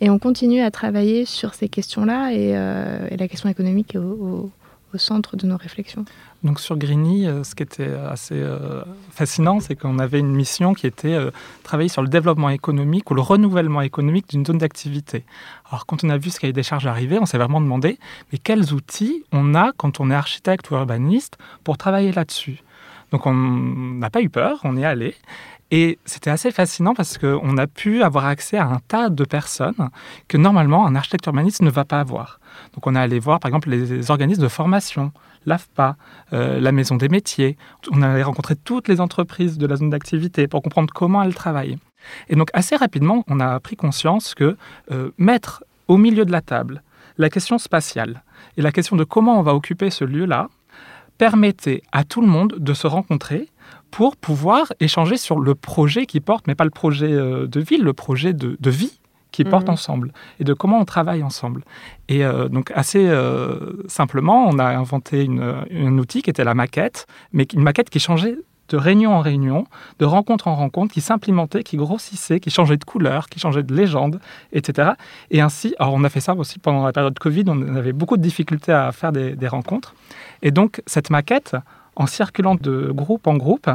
Et 0.00 0.10
on 0.10 0.18
continue 0.18 0.60
à 0.60 0.70
travailler 0.70 1.24
sur 1.24 1.54
ces 1.54 1.68
questions-là 1.68 2.32
et, 2.32 2.56
euh, 2.56 3.08
la 3.16 3.28
question 3.28 3.48
économique 3.48 3.96
au 3.96 4.50
centre 4.98 5.36
de 5.36 5.46
nos 5.46 5.56
réflexions. 5.56 6.04
Donc 6.44 6.60
sur 6.60 6.76
Grigny, 6.76 7.26
euh, 7.26 7.42
ce 7.42 7.54
qui 7.54 7.62
était 7.62 7.94
assez 7.94 8.34
euh, 8.34 8.82
fascinant, 9.10 9.60
c'est 9.60 9.76
qu'on 9.76 9.98
avait 9.98 10.20
une 10.20 10.34
mission 10.34 10.74
qui 10.74 10.86
était 10.86 11.14
euh, 11.14 11.30
travailler 11.62 11.88
sur 11.88 12.02
le 12.02 12.08
développement 12.08 12.50
économique 12.50 13.10
ou 13.10 13.14
le 13.14 13.22
renouvellement 13.22 13.80
économique 13.80 14.28
d'une 14.28 14.44
zone 14.44 14.58
d'activité. 14.58 15.24
Alors 15.70 15.86
quand 15.86 16.04
on 16.04 16.10
a 16.10 16.18
vu 16.18 16.28
ce 16.28 16.38
cahier 16.38 16.52
des 16.52 16.62
charges 16.62 16.86
arriver, 16.86 17.18
on 17.18 17.24
s'est 17.24 17.38
vraiment 17.38 17.62
demandé, 17.62 17.98
mais 18.30 18.38
quels 18.38 18.74
outils 18.74 19.24
on 19.32 19.54
a 19.54 19.72
quand 19.76 20.00
on 20.00 20.10
est 20.10 20.14
architecte 20.14 20.70
ou 20.70 20.74
urbaniste 20.74 21.38
pour 21.64 21.78
travailler 21.78 22.12
là-dessus? 22.12 22.62
Donc 23.10 23.26
on 23.26 23.32
n'a 23.32 24.10
pas 24.10 24.20
eu 24.20 24.28
peur, 24.28 24.60
on 24.64 24.76
est 24.76 24.84
allé. 24.84 25.14
Et 25.76 25.98
c'était 26.04 26.30
assez 26.30 26.52
fascinant 26.52 26.94
parce 26.94 27.18
qu'on 27.18 27.58
a 27.58 27.66
pu 27.66 28.04
avoir 28.04 28.26
accès 28.26 28.56
à 28.56 28.64
un 28.64 28.78
tas 28.86 29.08
de 29.08 29.24
personnes 29.24 29.90
que 30.28 30.36
normalement 30.36 30.86
un 30.86 30.94
architecte 30.94 31.26
urbaniste 31.26 31.62
ne 31.62 31.70
va 31.70 31.84
pas 31.84 31.98
avoir. 31.98 32.38
Donc 32.74 32.86
on 32.86 32.94
est 32.94 32.98
allé 33.00 33.18
voir 33.18 33.40
par 33.40 33.48
exemple 33.48 33.70
les 33.70 34.08
organismes 34.12 34.42
de 34.42 34.46
formation, 34.46 35.10
l'AFPA, 35.46 35.96
euh, 36.32 36.60
la 36.60 36.70
Maison 36.70 36.94
des 36.94 37.08
métiers. 37.08 37.56
On 37.90 38.02
allé 38.02 38.22
rencontrer 38.22 38.54
toutes 38.54 38.86
les 38.86 39.00
entreprises 39.00 39.58
de 39.58 39.66
la 39.66 39.74
zone 39.74 39.90
d'activité 39.90 40.46
pour 40.46 40.62
comprendre 40.62 40.94
comment 40.94 41.24
elles 41.24 41.34
travaillent. 41.34 41.78
Et 42.28 42.36
donc 42.36 42.50
assez 42.52 42.76
rapidement, 42.76 43.24
on 43.26 43.40
a 43.40 43.58
pris 43.58 43.74
conscience 43.74 44.36
que 44.36 44.56
euh, 44.92 45.10
mettre 45.18 45.64
au 45.88 45.96
milieu 45.96 46.24
de 46.24 46.30
la 46.30 46.40
table 46.40 46.84
la 47.18 47.30
question 47.30 47.58
spatiale 47.58 48.22
et 48.56 48.62
la 48.62 48.70
question 48.70 48.94
de 48.94 49.02
comment 49.02 49.40
on 49.40 49.42
va 49.42 49.56
occuper 49.56 49.90
ce 49.90 50.04
lieu-là 50.04 50.50
permettait 51.18 51.82
à 51.90 52.04
tout 52.04 52.20
le 52.20 52.28
monde 52.28 52.54
de 52.58 52.74
se 52.74 52.86
rencontrer 52.86 53.48
pour 53.94 54.16
pouvoir 54.16 54.72
échanger 54.80 55.16
sur 55.16 55.38
le 55.38 55.54
projet 55.54 56.04
qui 56.04 56.18
porte, 56.18 56.48
mais 56.48 56.56
pas 56.56 56.64
le 56.64 56.70
projet 56.70 57.12
euh, 57.12 57.46
de 57.46 57.60
ville, 57.60 57.84
le 57.84 57.92
projet 57.92 58.32
de, 58.32 58.56
de 58.58 58.70
vie 58.70 58.98
qui 59.30 59.44
portent 59.44 59.68
mhm. 59.68 59.74
ensemble 59.74 60.12
et 60.40 60.44
de 60.44 60.52
comment 60.52 60.80
on 60.80 60.84
travaille 60.84 61.22
ensemble. 61.22 61.62
Et 62.08 62.24
euh, 62.24 62.48
donc 62.48 62.72
assez 62.74 63.06
euh, 63.06 63.84
simplement, 63.86 64.48
on 64.48 64.58
a 64.58 64.64
inventé 64.64 65.28
un 65.30 65.96
outil 65.96 66.22
qui 66.22 66.30
était 66.30 66.42
la 66.42 66.54
maquette, 66.54 67.06
mais 67.32 67.44
une 67.54 67.62
maquette 67.62 67.88
qui 67.88 68.00
changeait 68.00 68.36
de 68.68 68.76
réunion 68.76 69.14
en 69.14 69.20
réunion, 69.20 69.64
de 70.00 70.04
rencontre 70.06 70.48
en 70.48 70.56
rencontre, 70.56 70.92
qui 70.92 71.00
s'implémentait, 71.00 71.62
qui 71.62 71.76
grossissait, 71.76 72.40
qui 72.40 72.50
changeait 72.50 72.78
de 72.78 72.84
couleur, 72.84 73.28
qui 73.28 73.38
changeait 73.38 73.62
de 73.62 73.72
légende, 73.72 74.18
etc. 74.52 74.94
Et 75.30 75.40
ainsi, 75.40 75.76
alors 75.78 75.94
on 75.94 76.02
a 76.02 76.08
fait 76.08 76.18
ça 76.18 76.34
aussi 76.34 76.58
pendant 76.58 76.84
la 76.84 76.92
période 76.92 77.16
Covid, 77.16 77.44
on 77.46 77.76
avait 77.76 77.92
beaucoup 77.92 78.16
de 78.16 78.22
difficultés 78.22 78.72
à 78.72 78.90
faire 78.90 79.12
des, 79.12 79.36
des 79.36 79.46
rencontres. 79.46 79.94
Et 80.42 80.50
donc 80.50 80.82
cette 80.84 81.10
maquette, 81.10 81.54
en 81.96 82.06
circulant 82.06 82.54
de 82.54 82.90
groupe 82.92 83.26
en 83.26 83.36
groupe, 83.36 83.68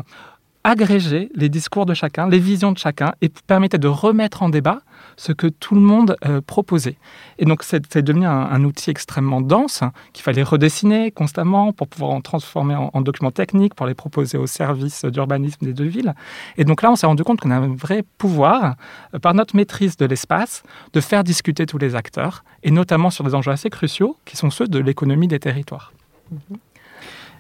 agrégeait 0.63 1.29
les 1.35 1.49
discours 1.49 1.85
de 1.85 1.93
chacun, 1.93 2.29
les 2.29 2.39
visions 2.39 2.71
de 2.71 2.77
chacun, 2.77 3.13
et 3.21 3.29
permettait 3.29 3.77
de 3.77 3.87
remettre 3.87 4.43
en 4.43 4.49
débat 4.49 4.81
ce 5.15 5.31
que 5.31 5.47
tout 5.47 5.73
le 5.73 5.81
monde 5.81 6.17
euh, 6.25 6.41
proposait. 6.45 6.97
Et 7.37 7.45
donc, 7.45 7.63
c'est 7.63 7.97
devenu 7.97 8.25
un, 8.25 8.63
outil 8.63 8.89
extrêmement 8.89 9.41
dense 9.41 9.83
qu'il 10.13 10.23
fallait 10.23 10.43
redessiner 10.43 11.11
constamment 11.11 11.71
pour 11.71 11.87
pouvoir 11.87 12.11
en 12.11 12.21
transformer 12.21 12.75
en, 12.75 13.01
documents 13.01 13.31
techniques, 13.31 13.73
pour 13.73 13.85
les 13.85 13.93
proposer 13.93 14.37
aux 14.37 14.47
services 14.47 15.05
d'urbanisme 15.05 15.65
des 15.65 15.73
deux 15.73 15.85
villes. 15.85 16.13
Et 16.57 16.65
donc 16.65 16.81
là, 16.81 16.91
on 16.91 16.95
s'est 16.95 17.07
rendu 17.07 17.23
compte 17.23 17.39
qu'on 17.39 17.51
a 17.51 17.55
un 17.55 17.75
vrai 17.75 18.03
pouvoir, 18.17 18.75
euh, 19.13 19.19
par 19.19 19.33
notre 19.33 19.55
maîtrise 19.55 19.95
de 19.95 20.05
l'espace, 20.05 20.63
de 20.93 21.01
faire 21.01 21.23
discuter 21.23 21.65
tous 21.65 21.77
les 21.77 21.95
acteurs, 21.95 22.43
et 22.63 22.71
notamment 22.71 23.09
sur 23.09 23.23
des 23.23 23.33
enjeux 23.33 23.51
assez 23.51 23.69
cruciaux, 23.69 24.17
qui 24.25 24.35
sont 24.35 24.49
ceux 24.49 24.67
de 24.67 24.79
l'économie 24.79 25.27
des 25.27 25.39
territoires. 25.39 25.93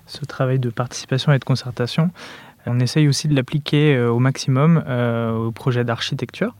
Ce 0.09 0.25
travail 0.25 0.59
de 0.59 0.69
participation 0.69 1.31
et 1.31 1.39
de 1.39 1.45
concertation, 1.45 2.09
on 2.65 2.79
essaye 2.79 3.07
aussi 3.07 3.27
de 3.27 3.35
l'appliquer 3.35 3.95
euh, 3.95 4.09
au 4.09 4.19
maximum 4.19 4.77
au 4.77 5.51
projet 5.51 5.83
d'architecture. 5.83 6.55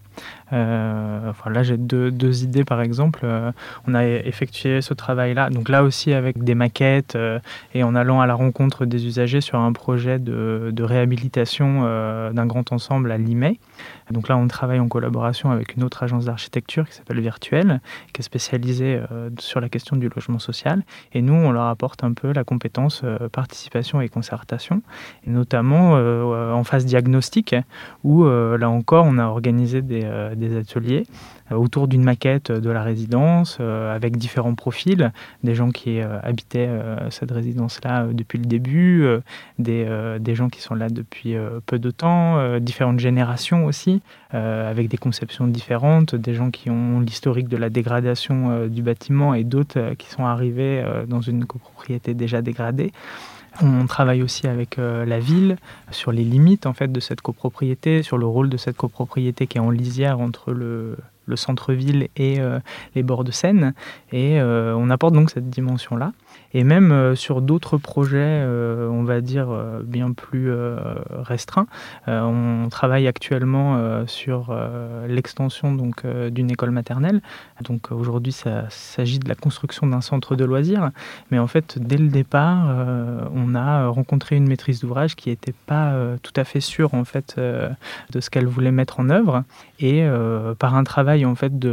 Euh, 0.54 1.32
là, 1.50 1.64
j'ai 1.64 1.78
deux, 1.78 2.44
idées, 2.44 2.64
par 2.64 2.82
exemple. 2.82 3.22
Euh, 3.24 3.52
on 3.88 3.96
a 3.96 4.06
effectué 4.06 4.82
ce 4.82 4.94
travail-là, 4.94 5.50
donc 5.50 5.70
là 5.70 5.84
aussi 5.84 6.14
avec 6.14 6.44
des 6.44 6.56
maquettes 6.56 7.16
euh, 7.16 7.40
et 7.74 7.84
en 7.84 7.96
allant 7.96 8.22
à 8.22 8.28
la 8.28 8.34
rencontre 8.34 8.86
des 8.86 9.06
usagers 9.06 9.42
sur 9.42 9.60
un 9.60 9.74
projet 9.74 10.20
de, 10.20 10.70
de 10.74 10.84
réhabilitation 10.84 11.84
d'un 12.34 12.46
grand 12.46 12.72
ensemble 12.72 13.12
à 13.12 13.18
Limay. 13.18 13.60
Donc 14.12 14.28
là, 14.28 14.38
on 14.38 14.48
travaille 14.48 14.80
en 14.80 14.88
collaboration 14.88 15.52
avec 15.52 15.76
une 15.76 15.84
autre 15.84 16.04
agence 16.04 16.26
d'architecture 16.26 16.88
qui 16.88 16.96
s'appelle 16.96 17.20
Virtuel, 17.20 17.80
qui 18.14 18.22
est 18.22 18.24
spécialisée 18.24 19.00
sur 19.38 19.62
la 19.62 19.70
question 19.70 19.96
du 19.96 20.10
logement 20.10 20.40
social. 20.40 20.84
Et 21.14 21.22
nous, 21.22 21.34
on 21.34 21.52
leur 21.52 21.66
apporte 21.66 22.04
un 22.04 22.14
peu 22.14 22.32
la 22.34 22.44
compétence 22.44 23.04
participation 23.32 24.02
et 24.02 24.10
concertation, 24.10 24.82
et 25.28 25.30
notamment 25.30 25.94
en 25.94 26.64
phase 26.64 26.86
diagnostique, 26.86 27.56
où 28.04 28.26
là 28.26 28.70
encore, 28.70 29.06
on 29.06 29.18
a 29.20 29.26
organisé 29.26 29.82
des, 29.82 30.09
euh, 30.10 30.36
des 30.36 30.58
ateliers 30.58 31.06
euh, 31.52 31.56
autour 31.56 31.88
d'une 31.88 32.04
maquette 32.04 32.52
de 32.52 32.70
la 32.70 32.84
résidence 32.84 33.58
euh, 33.60 33.96
avec 33.96 34.18
différents 34.18 34.56
profils, 34.56 35.12
des 35.44 35.56
gens 35.56 35.72
qui 35.72 36.02
habitaient 36.02 36.70
cette 37.10 37.32
résidence-là 37.32 38.08
depuis 38.12 38.38
le 38.38 38.46
début, 38.46 39.08
des, 39.58 39.88
des, 40.20 40.36
gens 40.36 40.50
qui 40.50 40.62
sont 40.62 40.76
là 40.76 40.90
depuis 40.90 41.36
peu 41.66 41.80
de 41.80 41.92
temps, 41.92 42.60
différentes 42.60 43.00
générations 43.00 43.66
aussi, 43.66 44.02
avec 44.32 44.88
des 44.88 44.98
conceptions 44.98 45.48
différentes, 45.48 46.16
des 46.16 46.34
gens 46.34 46.52
qui 46.52 46.70
ont 46.70 47.00
l'historique 47.00 47.48
de 47.48 47.58
la 47.58 47.70
dégradation 47.70 48.68
du 48.68 48.82
bâtiment 48.82 49.34
et 49.34 49.44
d'autres 49.44 49.94
qui 49.98 50.10
sont 50.10 50.26
arrivés 50.26 50.84
dans 51.08 51.22
une 51.22 51.46
copropriété 51.46 52.14
déjà 52.14 52.42
dégradée. 52.42 52.92
On 53.62 53.88
travaille 53.88 54.22
aussi 54.22 54.48
avec 54.48 54.80
euh, 54.80 55.06
la 55.06 55.20
ville 55.20 55.58
sur 55.92 56.12
les 56.12 56.24
limites 56.24 56.66
en 56.66 56.74
fait 56.74 56.92
de 56.92 57.00
cette 57.00 57.22
copropriété, 57.22 58.04
sur 58.04 58.18
le 58.18 58.26
rôle 58.26 58.50
de 58.50 58.58
cette 58.58 58.78
copropriété 58.78 59.48
qui 59.48 59.58
est 59.58 59.62
en 59.62 59.70
lisière 59.70 60.20
entre 60.20 60.52
le, 60.54 60.98
centre-ville 61.36 62.08
et 62.16 62.40
euh, 62.40 62.60
les 62.96 63.04
bords 63.04 63.24
de 63.24 63.32
Seine. 63.32 63.74
Et 64.12 64.40
euh, 64.40 64.76
on 64.76 64.90
apporte 64.90 65.14
donc 65.14 65.30
cette 65.30 65.50
dimension-là. 65.50 66.14
Et 66.54 66.64
même 66.64 66.92
euh, 66.92 67.16
sur 67.16 67.42
d'autres 67.42 67.78
projets, 67.78 68.18
euh, 68.20 68.88
on 68.90 69.04
va 69.04 69.22
dire 69.22 69.50
euh, 69.50 69.82
bien 69.84 70.12
plus 70.14 70.52
restreints, 71.12 71.68
on 72.08 72.68
travaille 72.70 73.08
actuellement 73.08 74.06
sur 74.08 74.56
l'extension 75.08 75.74
donc 75.74 76.06
d'une 76.06 76.52
école 76.52 76.72
maternelle. 76.72 77.22
Donc 77.62 77.92
aujourd'hui, 77.92 78.32
ça 78.32 78.66
s'agit 78.70 79.20
de 79.20 79.28
la 79.28 79.36
construction 79.36 79.88
d'un 79.88 80.02
centre 80.02 80.36
de 80.36 80.46
loisirs, 80.46 80.92
mais 81.32 81.40
en 81.40 81.48
fait, 81.48 81.78
dès 81.80 81.98
le 81.98 82.08
départ, 82.08 82.68
on 83.34 83.56
a 83.56 83.88
rencontré 83.88 84.36
une 84.36 84.48
maîtrise 84.48 84.82
d'ouvrage 84.82 85.16
qui 85.16 85.30
n'était 85.30 85.54
pas 85.66 85.94
tout 86.24 86.34
à 86.36 86.44
fait 86.44 86.62
sûre 86.62 86.94
en 86.94 87.04
fait 87.04 87.36
de 87.38 88.20
ce 88.20 88.30
qu'elle 88.30 88.48
voulait 88.48 88.72
mettre 88.72 89.00
en 89.00 89.10
œuvre, 89.10 89.44
et 89.80 90.08
par 90.58 90.76
un 90.76 90.84
travail 90.84 91.26
en 91.26 91.36
fait 91.36 91.58
de 91.60 91.72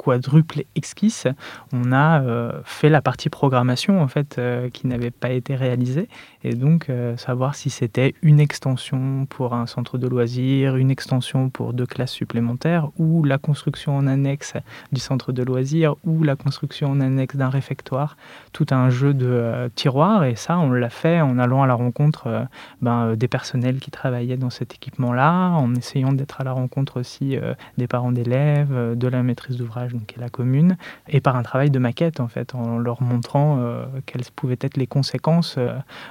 quadruple 0.00 0.62
exquise, 0.76 1.26
on 1.72 1.92
a 1.92 2.22
fait 2.64 2.88
la 2.88 3.02
partie 3.02 3.28
programmation 3.28 4.00
en 4.00 4.08
fait 4.08 4.40
qui 4.72 4.86
n'avait 4.86 5.10
pas 5.10 5.30
été 5.30 5.54
réalisée 5.54 6.08
et 6.42 6.54
donc 6.54 6.90
savoir 7.16 7.54
si 7.54 7.70
c'était 7.70 8.14
une 8.22 8.40
extension 8.40 9.26
pour 9.26 9.54
un 9.54 9.66
centre 9.66 9.98
de 9.98 10.06
loisirs, 10.06 10.76
une 10.76 10.90
extension 10.90 11.50
pour 11.50 11.72
deux 11.72 11.86
classes 11.86 12.12
supplémentaires 12.12 12.88
ou 12.98 13.24
la 13.24 13.38
construction 13.38 13.96
en 13.96 14.06
annexe 14.06 14.54
du 14.92 15.00
centre 15.00 15.32
de 15.32 15.42
loisirs 15.42 15.96
ou 16.04 16.22
la 16.22 16.36
construction 16.36 16.90
en 16.90 17.00
annexe 17.00 17.36
d'un 17.36 17.50
réfectoire, 17.50 18.16
tout 18.52 18.66
un 18.70 18.90
jeu 18.90 19.14
de 19.14 19.70
tiroirs. 19.74 20.24
Et 20.24 20.36
ça 20.36 20.58
on 20.58 20.70
l'a 20.70 20.90
fait 20.90 21.20
en 21.20 21.38
allant 21.38 21.62
à 21.62 21.66
la 21.66 21.74
rencontre 21.74 22.46
ben, 22.80 23.16
des 23.16 23.28
personnels 23.28 23.78
qui 23.78 23.90
travaillaient 23.90 24.36
dans 24.36 24.50
cet 24.50 24.74
équipement-là, 24.74 25.50
en 25.50 25.74
essayant 25.74 26.12
d'être 26.12 26.40
à 26.40 26.44
la 26.44 26.52
rencontre 26.52 27.00
aussi 27.00 27.36
euh, 27.36 27.54
des 27.78 27.86
parents 27.86 28.12
d'élèves, 28.12 28.72
euh, 28.72 28.94
de 28.94 29.08
la 29.08 29.22
maîtrise 29.22 29.56
d'ouvrage, 29.56 29.92
donc 29.92 30.06
qui 30.06 30.20
la 30.20 30.28
commune, 30.28 30.76
et 31.08 31.20
par 31.20 31.36
un 31.36 31.42
travail 31.42 31.70
de 31.70 31.78
maquette 31.78 32.20
en 32.20 32.28
fait, 32.28 32.54
en 32.54 32.78
leur 32.78 33.02
montrant 33.02 33.58
euh, 33.58 33.84
quelles 34.06 34.24
pouvaient 34.34 34.58
être 34.60 34.76
les 34.76 34.86
conséquences, 34.86 35.58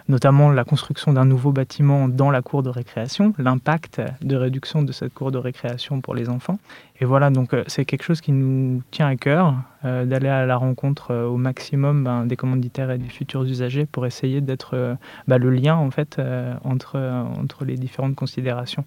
notamment 0.07 0.18
la 0.23 0.63
construction 0.63 1.13
d'un 1.13 1.25
nouveau 1.25 1.51
bâtiment 1.51 2.07
dans 2.07 2.31
la 2.31 2.41
cour 2.41 2.63
de 2.63 2.69
récréation, 2.69 3.33
l'impact 3.37 4.01
de 4.21 4.35
réduction 4.35 4.83
de 4.83 4.91
cette 4.91 5.13
cour 5.13 5.31
de 5.31 5.37
récréation 5.37 6.01
pour 6.01 6.15
les 6.15 6.29
enfants, 6.29 6.59
et 7.01 7.05
voilà, 7.05 7.29
donc 7.29 7.53
euh, 7.53 7.63
c'est 7.67 7.85
quelque 7.85 8.03
chose 8.03 8.19
qui 8.19 8.33
nous 8.33 8.81
tient 8.91 9.07
à 9.07 9.15
cœur, 9.15 9.55
euh, 9.85 10.05
d'aller 10.05 10.27
à 10.27 10.45
la 10.45 10.57
rencontre 10.57 11.11
euh, 11.11 11.25
au 11.25 11.37
maximum 11.37 12.03
ben, 12.03 12.25
des 12.25 12.35
commanditaires 12.35 12.91
et 12.91 12.97
des 12.97 13.07
futurs 13.07 13.43
usagers 13.43 13.85
pour 13.85 14.05
essayer 14.05 14.41
d'être 14.41 14.97
ben, 15.27 15.37
le 15.37 15.49
lien 15.49 15.75
en 15.75 15.91
fait 15.91 16.21
entre, 16.63 16.97
entre 17.39 17.63
les 17.63 17.75
différentes 17.75 18.15
considérations. 18.15 18.83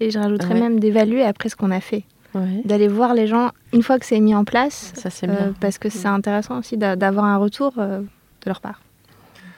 Et 0.00 0.10
je 0.10 0.18
rajouterais 0.18 0.54
même 0.54 0.80
d'évaluer 0.80 1.22
après 1.24 1.48
ce 1.48 1.56
qu'on 1.56 1.70
a 1.70 1.80
fait. 1.80 2.04
D'aller 2.66 2.88
voir 2.88 3.14
les 3.14 3.26
gens 3.26 3.50
une 3.72 3.82
fois 3.82 3.98
que 3.98 4.04
c'est 4.04 4.20
mis 4.20 4.34
en 4.34 4.44
place, 4.44 4.92
Ça, 4.94 5.08
bien. 5.26 5.54
parce 5.58 5.78
que 5.78 5.88
c'est 5.88 6.08
intéressant 6.08 6.58
aussi 6.58 6.76
d'avoir 6.76 7.24
un 7.24 7.38
retour 7.38 7.72
de 7.72 8.06
leur 8.44 8.60
part. 8.60 8.82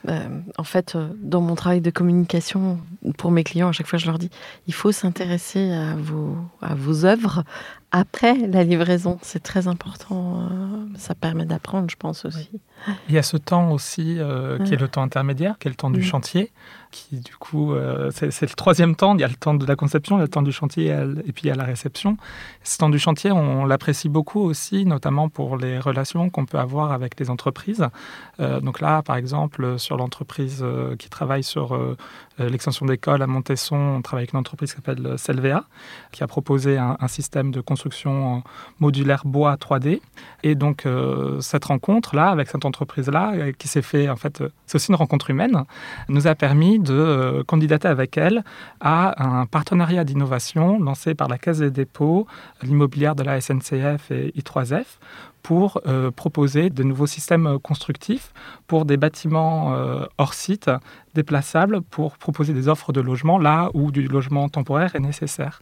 En 0.06 0.64
fait, 0.64 0.96
dans 1.20 1.40
mon 1.40 1.54
travail 1.54 1.80
de 1.80 1.90
communication 1.90 2.78
pour 3.16 3.30
mes 3.30 3.44
clients, 3.44 3.68
à 3.68 3.72
chaque 3.72 3.87
fois, 3.87 3.98
je 3.98 4.06
leur 4.06 4.18
dis 4.18 4.30
il 4.66 4.74
faut 4.74 4.92
s'intéresser 4.92 5.72
à 5.72 5.94
vos, 5.96 6.37
à 6.62 6.74
vos 6.74 7.04
œuvres 7.04 7.44
après 7.90 8.34
la 8.34 8.64
livraison. 8.64 9.18
C'est 9.22 9.42
très 9.42 9.66
important. 9.66 10.42
Euh, 10.42 10.87
ça 10.96 11.14
permet 11.14 11.46
d'apprendre, 11.46 11.88
je 11.90 11.96
pense 11.96 12.24
aussi. 12.24 12.50
Il 13.08 13.14
y 13.14 13.18
a 13.18 13.22
ce 13.22 13.37
temps 13.37 13.72
aussi 13.72 14.18
euh, 14.18 14.58
qui 14.64 14.74
est 14.74 14.80
le 14.80 14.88
temps 14.88 15.02
intermédiaire, 15.02 15.58
qui 15.58 15.68
est 15.68 15.70
le 15.70 15.76
temps 15.76 15.90
du 15.90 16.02
chantier, 16.02 16.52
qui 16.90 17.20
du 17.20 17.35
coup, 17.37 17.74
euh, 17.74 18.11
c'est 18.12 18.42
le 18.42 18.55
troisième 18.55 18.96
temps. 18.96 19.14
Il 19.14 19.20
y 19.20 19.24
a 19.24 19.29
le 19.29 19.35
temps 19.35 19.55
de 19.55 19.66
la 19.66 19.77
conception, 19.77 20.16
il 20.16 20.20
y 20.20 20.22
a 20.22 20.24
le 20.24 20.31
temps 20.31 20.42
du 20.42 20.53
chantier 20.53 20.88
et 20.88 21.33
puis 21.33 21.44
il 21.44 21.46
y 21.48 21.51
a 21.51 21.55
la 21.55 21.64
réception. 21.64 22.16
Ce 22.62 22.79
temps 22.79 22.88
du 22.88 22.98
chantier, 22.98 23.31
on, 23.33 23.64
l'apprécie 23.64 24.09
beaucoup 24.09 24.40
aussi, 24.40 24.87
notamment 24.87 25.29
pour 25.29 25.57
les 25.57 25.79
relations 25.79 26.31
qu'on 26.31 26.46
peut 26.46 26.59
avoir 26.59 26.92
avec 26.92 27.18
les 27.20 27.29
entreprises. 27.31 27.87
donc 28.38 28.81
là, 28.81 29.03
par 29.03 29.16
exemple, 29.16 29.79
sur 29.79 29.96
l'entreprise 29.96 30.64
qui 30.98 31.11
travaille 31.11 31.42
sur 31.42 31.79
l'extension 32.38 32.87
d'école 32.87 33.22
à 33.22 33.27
Montesson, 33.27 33.77
on 33.77 34.03
travaille 34.03 34.22
avec 34.22 34.33
une 34.33 34.38
entreprise 34.38 34.70
qui 34.70 34.77
s'appelle 34.77 35.18
Selvea, 35.18 35.64
qui 36.12 36.22
a 36.22 36.27
proposé 36.27 36.79
un, 36.79 36.96
système 37.09 37.51
de 37.51 37.61
construction 37.61 38.42
modulaire 38.81 39.22
bois 39.24 39.57
3D. 39.57 40.01
Et 40.42 40.55
donc, 40.55 40.87
euh, 40.87 41.40
cette 41.40 41.64
rencontre-là, 41.64 42.29
avec 42.29 42.48
cette 42.48 42.64
entreprise-là, 42.64 43.33
euh, 43.35 43.53
qui 43.53 43.68
s'est 43.68 43.83
fait, 43.83 44.09
en 44.09 44.16
fait, 44.16 44.40
euh, 44.40 44.51
c'est 44.66 44.77
aussi 44.77 44.90
une 44.90 44.96
rencontre 44.96 45.31
humaine, 45.31 45.64
nous 46.09 46.27
a 46.27 46.35
permis 46.35 46.79
de 46.79 47.42
candidater 47.46 47.88
avec 47.88 48.16
elle 48.16 48.44
à 48.81 49.40
un 49.40 49.46
partenariat 49.46 50.05
d'innovation 50.05 50.79
lancé 50.79 51.14
par 51.14 51.29
la 51.29 51.38
Caisse 51.38 51.59
des 51.59 51.70
dépôts, 51.70 52.27
l'immobilière 52.62 53.14
de 53.14 53.22
la 53.22 53.40
SNCF 53.40 54.11
et 54.11 54.33
I3F 54.37 54.85
pour 55.42 55.81
proposer 56.14 56.68
de 56.68 56.83
nouveaux 56.83 57.07
systèmes 57.07 57.59
constructifs 57.61 58.35
pour 58.66 58.85
des 58.85 58.96
bâtiments 58.96 59.74
hors 60.18 60.35
site 60.35 60.70
déplaçables 61.18 61.83
pour 61.83 62.16
proposer 62.16 62.52
des 62.52 62.68
offres 62.68 62.92
de 62.92 63.00
logement 63.00 63.38
là 63.38 63.70
où 63.74 63.90
du 63.90 64.07
logement 64.07 64.48
temporaire 64.48 64.94
est 64.94 65.00
nécessaire. 65.00 65.61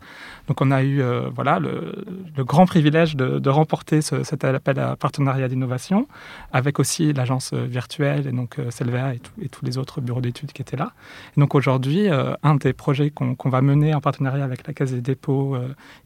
Donc 0.49 0.61
on 0.61 0.71
a 0.71 0.83
eu 0.83 1.01
euh, 1.01 1.31
voilà, 1.35 1.59
le, 1.59 2.45
grand 2.45 2.67
privilège 2.67 3.17
de, 3.17 3.51
remporter 3.51 4.03
cet 4.03 4.45
appel 4.45 4.79
à 4.79 4.97
partenariat 4.97 5.49
d'innovation 5.49 6.07
avec 6.53 6.79
aussi 6.79 7.13
l'agence 7.13 7.55
virtuelle 7.55 8.27
et 8.27 8.33
donc 8.33 8.59
euh, 8.59 8.71
Selvea 8.71 9.15
et, 9.15 9.49
tous 9.49 9.65
les 9.65 9.79
autres 9.79 10.01
bureaux 10.01 10.21
d'études 10.21 10.53
qui 10.53 10.63
étaient 10.63 10.77
là. 10.77 10.91
Donc 11.37 11.55
aujourd'hui, 11.55 12.09
euh, 12.09 12.35
un 12.43 12.57
des 12.57 12.75
projets 12.75 13.11
qu'on 13.11 13.51
va 13.57 13.63
mener 13.63 13.95
en 13.95 14.03
partenariat 14.03 14.45
avec 14.45 14.67
la 14.67 14.75
Caisse 14.75 14.93
des 14.93 15.01
dépôts, 15.01 15.57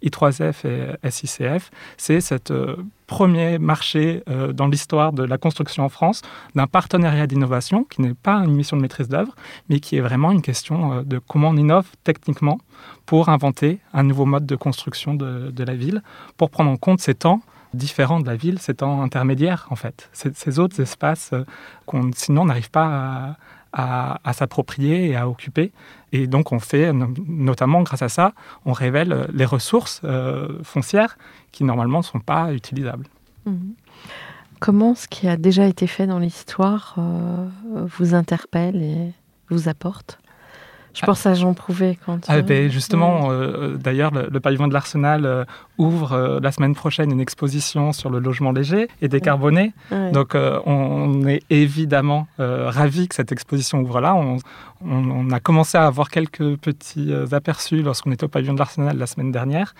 I3F 0.05 0.55
et 1.03 1.11
SICF, 1.11 1.71
c'est 1.97 2.21
cette 2.21 2.53
premier 3.07 3.59
marché 3.59 4.23
dans 4.61 4.69
l'histoire 4.69 5.13
de 5.13 5.25
la 5.25 5.39
construction 5.39 5.85
en 5.85 5.89
France 5.89 6.23
d'un 6.55 6.69
partenariat 6.69 7.27
d'innovation 7.27 7.85
qui 7.85 8.03
n'est 8.03 8.15
pas 8.15 8.37
une 8.47 8.55
mission 8.55 8.77
de 8.77 8.83
maîtrise 8.83 9.09
d'œuvre, 9.09 9.35
mais 9.69 9.81
qui 9.81 9.97
est 9.97 10.01
vraiment 10.01 10.31
une 10.33 10.43
question 10.43 10.93
euh, 10.93 11.03
de 11.03 11.19
comment 11.19 11.49
on 11.49 11.57
innove 11.57 11.87
techniquement 12.05 12.59
pour 13.07 13.29
inventer 13.29 13.79
un 13.93 14.03
nouveau 14.03 14.27
mode 14.27 14.47
de 14.47 14.57
construction 14.57 15.15
de, 15.15 15.65
la 15.65 15.75
ville, 15.75 16.03
pour 16.37 16.51
prendre 16.51 16.71
en 16.71 16.77
compte 16.77 17.01
ces 17.01 17.15
temps 17.15 17.41
différents 17.75 18.21
de 18.21 18.27
la 18.27 18.37
ville, 18.37 18.59
ces 18.59 18.75
temps 18.75 19.03
intermédiaires 19.03 19.67
en 19.71 19.77
fait, 19.77 20.11
ces, 20.13 20.59
autres 20.59 20.81
espaces 20.81 21.31
euh, 21.33 21.45
qu'on 21.87 22.11
sinon 22.15 22.45
n'arrive 22.45 22.71
pas 22.71 23.37
à, 23.73 24.33
s'approprier 24.33 25.11
et 25.11 25.17
à 25.17 25.29
occuper. 25.29 25.73
Et 26.13 26.27
donc 26.27 26.51
on 26.51 26.59
fait, 26.59 26.93
notamment 26.93 27.83
grâce 27.83 28.03
à 28.03 28.09
ça, 28.09 28.33
on 28.65 28.73
révèle 28.73 29.29
les 29.33 29.45
ressources 29.45 30.01
euh, 30.03 30.59
foncières 30.65 31.17
qui 31.53 31.63
normalement 31.63 31.99
ne 31.99 32.05
sont 32.05 32.19
pas 32.19 32.53
utilisables. 32.53 33.07
Mmh. 33.47 33.57
Comment 34.59 34.95
ce 34.95 35.09
qui 35.09 35.27
a 35.27 35.37
déjà 35.37 35.67
été 35.67 35.87
fait 35.87 36.07
dans 36.07 36.19
l'histoire 36.19 36.97
vous 37.65 38.15
interpelle 38.15 39.13
vous 39.51 39.69
apporte 39.69 40.19
je 40.95 41.07
pense 41.07 41.27
à 41.27 41.35
Jean 41.35 41.55
Prouvé 41.55 41.99
quand. 42.05 42.19
Ah, 42.29 42.43
ben, 42.43 42.71
justement, 42.71 43.31
euh, 43.31 43.77
d'ailleurs, 43.77 44.11
le, 44.13 44.41
pavillon 44.41 44.69
de 44.69 44.73
l'Arsenal 44.73 45.25
euh, 45.25 45.45
ouvre 45.79 46.13
euh, 46.13 46.41
la 46.41 46.53
semaine 46.53 46.75
prochaine 46.75 47.11
une 47.13 47.21
exposition 47.21 47.93
sur 47.93 48.11
le 48.11 48.19
logement 48.19 48.53
léger 48.53 48.89
et 49.01 49.09
décarboné. 49.09 49.73
Donc, 50.13 50.35
on, 50.35 51.27
est 51.27 51.43
évidemment 51.51 52.27
ravis 52.39 53.09
que 53.09 53.15
cette 53.15 53.33
exposition 53.33 53.81
ouvre 53.81 54.01
là. 54.01 54.15
On, 54.15 54.39
on, 54.83 55.31
a 55.31 55.41
commencé 55.41 55.77
à 55.77 55.87
avoir 55.87 56.11
quelques 56.11 56.57
petits 56.57 57.13
euh, 57.13 57.27
aperçus 57.33 57.83
lorsqu'on 57.83 58.13
était 58.13 58.25
au 58.25 58.29
pavillon 58.29 58.55
de 58.55 58.59
l'Arsenal 58.59 58.97
la 58.97 59.07
semaine 59.07 59.31
dernière. 59.31 59.75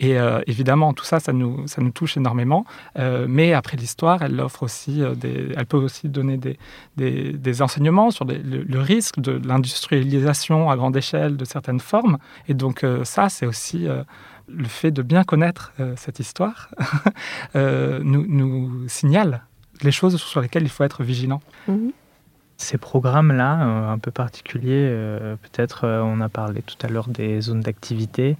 Et 0.00 0.18
euh, 0.18 0.40
évidemment, 0.46 0.92
tout 0.92 1.04
ça, 1.04 1.20
ça 1.20 1.32
nous, 1.32 1.66
ça 1.66 1.82
nous 1.82 1.90
touche 1.90 2.16
énormément. 2.16 2.64
Euh, 2.98 3.26
mais 3.28 3.52
après 3.52 3.76
l'histoire, 3.76 4.22
elle 4.22 4.38
offre 4.40 4.62
aussi 4.62 5.02
des, 5.16 5.48
elle 5.56 5.66
peut 5.66 5.76
aussi 5.76 6.08
donner 6.08 6.36
des, 6.36 6.58
des, 6.96 7.62
enseignements 7.62 8.10
sur 8.10 8.24
le, 8.24 8.80
risque 8.80 9.20
de 9.20 9.40
l'industrialisation 9.44 10.53
à 10.70 10.76
grande 10.76 10.96
échelle 10.96 11.36
de 11.36 11.44
certaines 11.44 11.80
formes. 11.80 12.18
Et 12.48 12.54
donc 12.54 12.84
ça, 13.04 13.28
c'est 13.28 13.46
aussi 13.46 13.86
le 14.48 14.64
fait 14.64 14.90
de 14.90 15.02
bien 15.02 15.24
connaître 15.24 15.72
cette 15.96 16.20
histoire 16.20 16.70
nous, 17.54 18.26
nous 18.26 18.88
signale 18.88 19.42
les 19.82 19.92
choses 19.92 20.16
sur 20.16 20.40
lesquelles 20.40 20.62
il 20.62 20.68
faut 20.68 20.84
être 20.84 21.02
vigilant. 21.02 21.40
Mmh 21.68 21.90
ces 22.56 22.78
programmes-là, 22.78 23.62
euh, 23.62 23.92
un 23.92 23.98
peu 23.98 24.10
particuliers, 24.10 24.88
euh, 24.90 25.36
peut-être 25.36 25.84
euh, 25.84 26.00
on 26.02 26.20
a 26.20 26.28
parlé 26.28 26.62
tout 26.62 26.76
à 26.86 26.88
l'heure 26.88 27.08
des 27.08 27.40
zones 27.40 27.60
d'activité, 27.60 28.36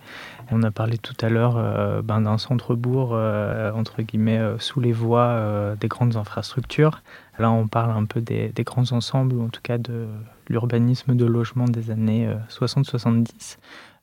on 0.51 0.63
a 0.63 0.71
parlé 0.71 0.99
tout 0.99 1.17
à 1.21 1.29
l'heure 1.29 2.03
ben, 2.03 2.21
d'un 2.21 2.37
centre-bourg, 2.37 3.13
entre 3.13 4.03
guillemets, 4.03 4.43
sous 4.59 4.79
les 4.79 4.93
voies 4.93 5.75
des 5.81 5.89
grandes 5.89 6.17
infrastructures. 6.17 7.03
Là, 7.39 7.51
on 7.51 7.67
parle 7.67 7.93
un 7.93 8.05
peu 8.05 8.21
des, 8.21 8.53
grands 8.59 8.93
ensembles, 8.93 9.37
ou 9.37 9.43
en 9.43 9.49
tout 9.49 9.63
cas 9.63 9.79
de 9.79 10.07
l'urbanisme 10.49 11.15
de 11.15 11.25
logement 11.25 11.65
des 11.67 11.91
années 11.91 12.29
60-70. 12.51 13.59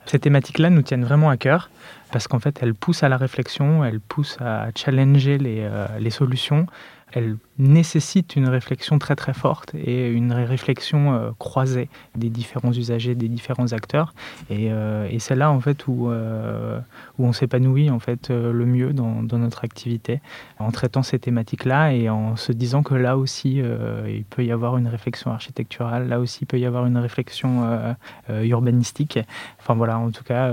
Ces 0.06 0.20
thématiques-là 0.20 0.70
nous 0.70 0.82
tiennent 0.82 1.06
vraiment 1.06 1.30
à 1.30 1.38
cœur 1.38 1.70
parce 2.12 2.28
qu'en 2.28 2.40
fait, 2.40 2.60
elles 2.62 2.74
poussent 2.74 3.04
à 3.04 3.10
la 3.10 3.18
réflexion, 3.18 3.86
elles 3.86 4.00
poussent 4.00 4.38
à 4.42 4.70
challenger 4.76 5.38
les, 5.38 5.70
les 6.00 6.10
solutions, 6.10 6.66
elle 7.14 7.38
nécessite 7.58 8.36
une 8.36 8.48
réflexion 8.48 8.98
très 8.98 9.16
très 9.16 9.34
forte 9.34 9.76
et 9.76 10.10
une 10.10 10.32
réflexion 10.32 11.14
euh, 11.14 11.32
croisée 11.38 11.90
des 12.16 12.30
différents 12.30 12.72
usagers, 12.72 13.16
des 13.16 13.28
différents 13.28 13.74
acteurs. 13.74 14.14
Et, 14.50 14.72
euh, 14.72 15.08
c'est 15.20 15.36
là 15.36 15.52
en 15.52 15.60
fait 15.60 15.88
où, 15.88 16.10
euh, 16.10 16.80
on 17.20 17.32
s'épanouit 17.34 17.92
en 17.92 18.00
fait 18.00 18.30
le 18.30 18.66
mieux 18.66 18.92
dans, 18.92 19.22
notre 19.38 19.64
activité, 19.64 20.20
en 20.58 20.72
traitant 20.72 21.04
ces 21.04 21.20
thématiques-là 21.20 21.94
et 21.94 22.10
en 22.10 22.36
se 22.36 22.52
disant 22.52 22.82
que 22.82 22.96
là 22.96 23.18
aussi 23.18 23.62
il 24.08 24.24
peut 24.24 24.44
y 24.44 24.52
avoir 24.52 24.78
une 24.78 24.88
réflexion 24.88 25.32
architecturale, 25.32 26.08
là 26.08 26.20
aussi 26.20 26.40
il 26.42 26.48
peut 26.48 26.58
y 26.58 26.66
avoir 26.66 26.88
une 26.88 26.98
réflexion 26.98 27.96
urbanistique. 28.30 29.20
Enfin 29.60 29.76
voilà, 29.76 30.00
en 30.00 30.10
tout 30.10 30.24
cas 30.24 30.50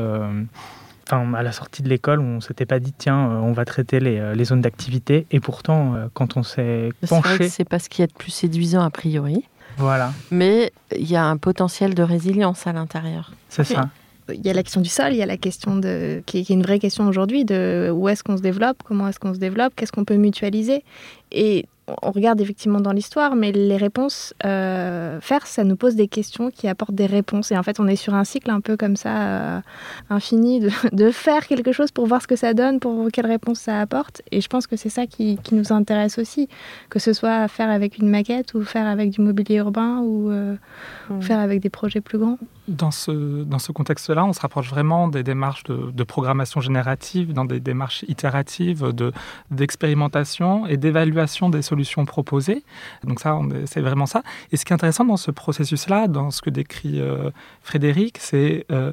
à 1.11 1.43
la 1.43 1.53
sortie 1.53 1.83
de 1.83 1.89
l'école, 1.89 2.21
on 2.21 2.41
s'était 2.41 2.67
pas 2.67 2.79
dit 2.79 2.93
tiens, 2.97 3.31
euh, 3.31 3.35
on 3.37 3.53
va 3.53 3.65
traiter 3.65 4.01
les, 4.01 4.19
euh, 4.19 4.45
zones 4.45 4.61
d'activité. 4.61 5.27
Et 5.31 5.41
pourtant, 5.41 5.95
euh, 5.95 6.07
quand 6.15 6.37
on 6.37 6.43
s'est 6.43 6.91
penché, 7.09 7.49
c'est 7.49 7.69
pas 7.69 7.79
ce 7.79 7.89
qui 7.89 8.03
est 8.03 8.13
le 8.13 8.19
plus 8.19 8.31
séduisant 8.31 8.83
a 8.83 8.91
priori. 8.91 9.45
Voilà. 9.77 10.13
Mais 10.31 10.73
il 10.97 11.09
y 11.09 11.17
a 11.17 11.25
un 11.25 11.37
potentiel 11.37 11.95
de 11.95 12.03
résilience 12.03 12.67
à 12.67 12.73
l'intérieur. 12.73 13.33
C'est 13.49 13.65
ça. 13.65 13.89
il 14.33 14.45
y 14.45 14.51
a 14.51 14.55
la 14.55 14.63
question 14.63 14.81
du 14.81 14.89
sol, 14.89 15.13
il 15.13 15.17
y 15.17 15.23
a 15.23 15.27
la 15.27 15.37
question 15.37 15.77
de, 15.77 16.23
qui, 16.27 16.39
est 16.39 16.51
une 16.51 16.63
vraie 16.63 16.79
question 16.79 17.07
aujourd'hui 17.07 17.45
de 17.45 17.91
où 17.95 18.09
est-ce 18.09 18.25
qu'on 18.25 18.37
se 18.37 18.43
développe, 18.43 18.83
comment 18.85 19.09
est-ce 19.09 19.21
qu'on 19.21 19.35
se 19.35 19.39
développe, 19.39 19.75
qu'est-ce 19.77 19.93
qu'on 19.93 20.05
peut 20.05 20.17
mutualiser. 20.17 20.85
Et 21.31 21.67
on 22.03 22.11
regarde 22.11 22.41
effectivement 22.41 22.81
dans 22.81 22.93
l'histoire, 22.93 23.35
mais 23.35 23.53
les 23.53 23.77
réponses, 23.77 24.35
euh, 24.45 25.21
faire, 25.21 25.47
ça 25.47 25.65
nous 25.65 25.77
pose 25.77 25.95
des 25.95 26.09
questions 26.09 26.51
qui 26.51 26.69
apportent 26.69 26.95
des 26.95 27.07
réponses. 27.07 27.51
Et 27.53 27.59
en 27.59 27.63
fait, 27.63 27.81
on 27.81 27.87
est 27.87 27.97
sur 27.97 28.15
un 28.15 28.25
cycle 28.25 28.51
un 28.51 28.61
peu 28.61 28.77
comme 28.77 28.97
ça, 28.97 29.23
euh, 29.23 29.61
infini, 30.11 30.61
de, 30.61 31.11
faire 31.11 31.47
quelque 31.47 31.73
chose 31.73 31.91
pour 31.91 32.07
voir 32.07 32.23
ce 32.23 32.27
que 32.27 32.37
ça 32.37 32.55
donne, 32.55 32.81
pour 32.81 33.09
quelle 33.13 33.27
réponse 33.27 33.61
ça 33.61 33.81
apporte. 33.81 34.23
Et 34.31 34.41
je 34.41 34.49
pense 34.49 34.67
que 34.67 34.77
c'est 34.77 34.89
ça 34.91 35.07
qui, 35.07 35.39
nous 35.53 35.73
intéresse 35.73 36.19
aussi, 36.19 36.49
que 36.91 36.99
ce 36.99 37.13
soit 37.13 37.49
faire 37.49 37.71
avec 37.71 37.99
une 37.99 38.09
maquette 38.09 38.55
ou 38.55 38.63
faire 38.63 38.87
avec 38.87 39.11
du 39.11 39.21
mobilier 39.23 39.57
urbain 39.57 40.01
ou 40.01 40.31
euh, 40.31 40.57
mmh. 41.09 41.23
faire 41.23 41.39
avec 41.39 41.61
des 41.61 41.71
projets 41.71 42.01
plus 42.01 42.19
grands. 42.19 42.39
Dans 42.69 42.91
ce, 42.91 43.45
dans 43.45 43.59
ce 43.59 43.73
contexte-là, 43.73 44.27
on 44.27 44.35
se 44.35 44.41
rapproche 44.41 44.69
vraiment 44.69 45.09
des 45.09 45.23
démarches 45.23 45.65
de, 45.65 46.05
programmation 46.05 46.61
générative, 46.61 47.33
dans 47.33 47.47
des 47.47 47.61
démarches 47.61 48.05
itératives 48.09 48.93
d'expérimentation 49.51 50.67
et 50.67 50.77
d'évaluation 50.77 51.49
des 51.49 51.63
solutions 51.63 51.78
proposées. 52.05 52.63
Donc 53.05 53.21
ça, 53.21 53.39
c'est 53.67 53.81
vraiment 53.81 54.07
ça. 54.07 54.23
Et 54.53 54.57
ce 54.57 54.65
qui 54.65 54.73
est 54.73 54.75
intéressant 54.75 55.05
dans 55.05 55.17
ce 55.17 55.31
processus-là, 55.31 56.09
dans 56.09 56.31
ce 56.31 56.43
que 56.43 56.51
décrit 56.51 57.01
euh, 57.01 57.31
Frédéric, 57.63 58.19
c'est 58.21 58.67
euh, 58.71 58.93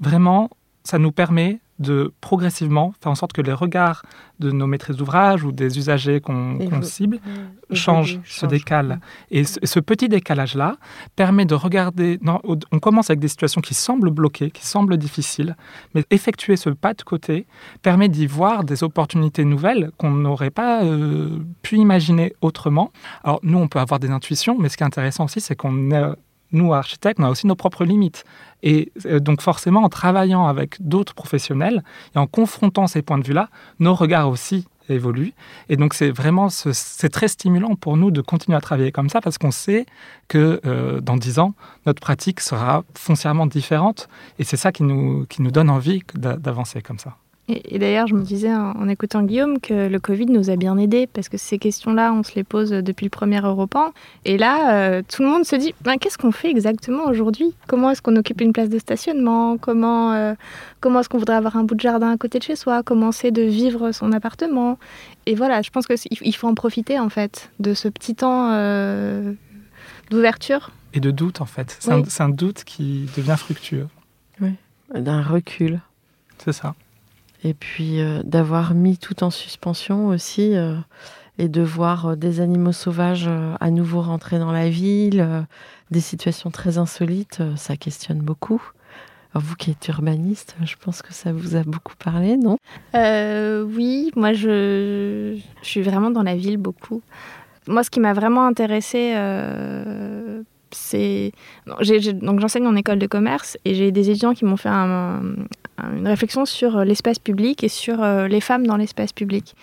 vraiment, 0.00 0.50
ça 0.84 0.98
nous 0.98 1.12
permet 1.12 1.60
de 1.80 2.12
progressivement 2.20 2.92
faire 3.02 3.10
en 3.10 3.14
sorte 3.14 3.32
que 3.32 3.40
les 3.40 3.54
regards 3.54 4.02
de 4.38 4.50
nos 4.50 4.66
maîtrises 4.66 4.96
d'ouvrage 4.96 5.44
ou 5.44 5.50
des 5.50 5.78
usagers 5.78 6.20
qu'on 6.20 6.82
cible 6.82 7.18
changent, 7.72 8.20
se 8.24 8.44
décalent. 8.44 8.98
Et 9.30 9.44
ce, 9.44 9.80
petit 9.80 10.08
décalage-là 10.08 10.76
permet 11.16 11.46
de 11.46 11.54
regarder. 11.54 12.18
Non, 12.20 12.38
on 12.44 12.78
commence 12.78 13.08
avec 13.08 13.18
des 13.18 13.28
situations 13.28 13.62
qui 13.62 13.74
semblent 13.74 14.10
bloquées, 14.10 14.50
qui 14.50 14.66
semblent 14.66 14.98
difficiles, 14.98 15.56
mais 15.94 16.04
effectuer 16.10 16.56
ce 16.56 16.68
pas 16.68 16.92
de 16.92 17.02
côté 17.02 17.46
permet 17.82 18.10
d'y 18.10 18.26
voir 18.26 18.64
des 18.64 18.84
opportunités 18.84 19.44
nouvelles 19.44 19.90
qu'on 19.96 20.10
n'aurait 20.10 20.50
pas 20.50 20.84
euh, 20.84 21.38
pu 21.62 21.76
imaginer 21.76 22.34
autrement. 22.42 22.92
Alors, 23.24 23.40
nous, 23.42 23.58
on 23.58 23.68
peut 23.68 23.80
avoir 23.80 24.00
des 24.00 24.10
intuitions, 24.10 24.56
mais 24.58 24.68
ce 24.68 24.76
qui 24.76 24.82
est 24.82 24.86
intéressant 24.86 25.24
aussi, 25.24 25.40
c'est 25.40 25.56
qu'on 25.56 25.90
est 25.90 26.14
nous, 26.52 26.72
architectes, 26.74 27.20
on 27.20 27.24
a 27.24 27.30
aussi 27.30 27.46
nos 27.46 27.54
propres 27.54 27.84
limites. 27.84 28.24
Et 28.62 28.92
euh, 29.06 29.20
donc 29.20 29.40
forcément, 29.40 29.82
en 29.82 29.88
travaillant 29.88 30.46
avec 30.46 30.76
d'autres 30.80 31.14
professionnels 31.14 31.82
et 32.14 32.18
en 32.18 32.26
confrontant 32.26 32.86
ces 32.86 33.02
points 33.02 33.18
de 33.18 33.26
vue-là, 33.26 33.48
nos 33.78 33.94
regards 33.94 34.28
aussi 34.28 34.66
évoluent. 34.88 35.32
Et 35.68 35.76
donc 35.76 35.94
c'est 35.94 36.10
vraiment, 36.10 36.48
c'est 36.50 37.08
très 37.08 37.28
stimulant 37.28 37.76
pour 37.76 37.96
nous 37.96 38.10
de 38.10 38.20
continuer 38.20 38.56
à 38.56 38.60
travailler 38.60 38.92
comme 38.92 39.08
ça 39.08 39.20
parce 39.20 39.38
qu'on 39.38 39.52
sait 39.52 39.86
que 40.28 40.60
euh, 40.66 41.00
dans 41.00 41.16
dix 41.16 41.38
ans, 41.38 41.54
notre 41.86 42.00
pratique 42.00 42.40
sera 42.40 42.84
foncièrement 42.94 43.46
différente. 43.46 44.08
Et 44.38 44.44
c'est 44.44 44.56
ça 44.56 44.72
qui 44.72 44.82
nous, 44.82 45.26
qui 45.26 45.42
nous 45.42 45.50
donne 45.50 45.70
envie 45.70 46.02
d'avancer 46.14 46.82
comme 46.82 46.98
ça. 46.98 47.16
Et, 47.50 47.78
d'ailleurs, 47.78 48.06
je 48.06 48.14
me 48.14 48.22
disais 48.22 48.54
en, 48.54 48.88
écoutant 48.88 49.22
Guillaume 49.22 49.58
que 49.60 49.88
le 49.88 49.98
Covid 49.98 50.26
nous 50.26 50.50
a 50.50 50.56
bien 50.56 50.76
aidés 50.78 51.08
parce 51.08 51.28
que 51.28 51.36
ces 51.36 51.58
questions-là, 51.58 52.12
on 52.12 52.22
se 52.22 52.34
les 52.36 52.44
pose 52.44 52.70
depuis 52.70 53.06
le 53.06 53.10
premier 53.10 53.40
Europan. 53.40 53.92
Et 54.24 54.38
là, 54.38 54.74
euh, 54.74 55.02
tout 55.08 55.22
le 55.22 55.28
monde 55.28 55.44
se 55.44 55.56
dit 55.56 55.74
ben, 55.82 55.96
qu'est-ce 55.96 56.16
qu'on 56.16 56.30
fait 56.30 56.48
exactement 56.50 57.06
aujourd'hui? 57.06 57.54
Comment 57.66 57.90
est-ce 57.90 58.02
qu'on 58.02 58.14
occupe 58.16 58.40
une 58.40 58.52
place 58.52 58.68
de 58.68 58.78
stationnement? 58.78 59.58
Comment, 59.58 60.12
euh, 60.12 60.34
comment 60.80 61.00
est-ce 61.00 61.08
qu'on 61.08 61.18
voudrait 61.18 61.36
avoir 61.36 61.56
un 61.56 61.64
bout 61.64 61.74
de 61.74 61.80
jardin 61.80 62.12
à 62.12 62.16
côté 62.16 62.38
de 62.38 62.44
chez 62.44 62.56
soi? 62.56 62.82
Comment 62.84 63.10
c'est 63.10 63.32
de 63.32 63.42
vivre 63.42 63.90
son 63.90 64.12
appartement? 64.12 64.78
Et 65.26 65.34
voilà, 65.34 65.62
je 65.62 65.70
pense 65.70 65.86
qu'il 65.86 66.36
faut 66.36 66.48
en 66.48 66.54
profiter 66.54 66.98
en 66.98 67.08
fait 67.08 67.50
de 67.58 67.74
ce 67.74 67.88
petit 67.88 68.14
temps 68.14 68.50
euh, 68.52 69.32
d'ouverture. 70.10 70.70
Et 70.94 71.00
de 71.00 71.10
doute 71.10 71.40
en 71.40 71.46
fait. 71.46 71.76
C'est 71.80 71.90
un, 71.90 72.02
un 72.18 72.28
doute 72.28 72.62
qui 72.64 73.08
devient 73.16 73.36
fructueux. 73.36 73.88
Oui, 74.40 74.54
d'un 74.94 75.22
recul. 75.22 75.80
C'est 76.38 76.52
ça 76.52 76.74
et 77.44 77.54
puis 77.54 78.00
euh, 78.00 78.22
d'avoir 78.24 78.74
mis 78.74 78.98
tout 78.98 79.24
en 79.24 79.30
suspension 79.30 80.08
aussi 80.08 80.56
euh, 80.56 80.76
et 81.38 81.48
de 81.48 81.62
voir 81.62 82.06
euh, 82.06 82.16
des 82.16 82.40
animaux 82.40 82.72
sauvages 82.72 83.30
à 83.60 83.70
nouveau 83.70 84.02
rentrer 84.02 84.38
dans 84.38 84.52
la 84.52 84.68
ville, 84.68 85.46
des 85.90 86.00
situations 86.00 86.50
très 86.50 86.78
insolites, 86.78 87.42
ça 87.56 87.76
questionne 87.76 88.20
beaucoup. 88.20 88.62
vous 89.34 89.54
qui 89.56 89.70
êtes 89.70 89.88
urbaniste, 89.88 90.56
je 90.64 90.76
pense 90.76 91.02
que 91.02 91.12
ça 91.12 91.32
vous 91.32 91.56
a 91.56 91.62
beaucoup 91.62 91.94
parlé, 91.96 92.36
non? 92.36 92.58
Oui, 92.94 94.10
moi 94.16 94.32
je, 94.32 95.38
je, 95.62 95.66
suis 95.66 95.82
vraiment 95.82 96.10
dans 96.10 96.22
la 96.22 96.36
ville 96.36 96.58
beaucoup. 96.58 97.02
Moi, 97.66 97.84
ce 97.84 97.90
qui 97.90 98.00
m'a 98.00 98.14
vraiment 98.14 98.46
intéressée 98.46 99.12
donc 102.22 102.40
j'enseigne 102.40 102.66
en 102.66 102.76
école 102.76 102.98
de 102.98 103.06
commerce 103.06 103.58
et 103.64 103.74
j'ai 103.74 103.92
des 103.92 104.10
étudiants 104.10 104.34
qui 104.34 104.44
m'ont 104.44 104.56
fait 104.56 104.68
une 104.68 106.06
réflexion 106.06 106.44
sur 106.44 106.76
euh, 106.76 106.84
l'espace 106.84 107.18
public 107.18 107.64
et 107.64 107.68
sur 107.68 108.02
euh, 108.02 108.28
les 108.28 108.40
femmes 108.40 108.66
dans 108.66 108.76
l'espace 108.76 109.12
public. 109.12 109.54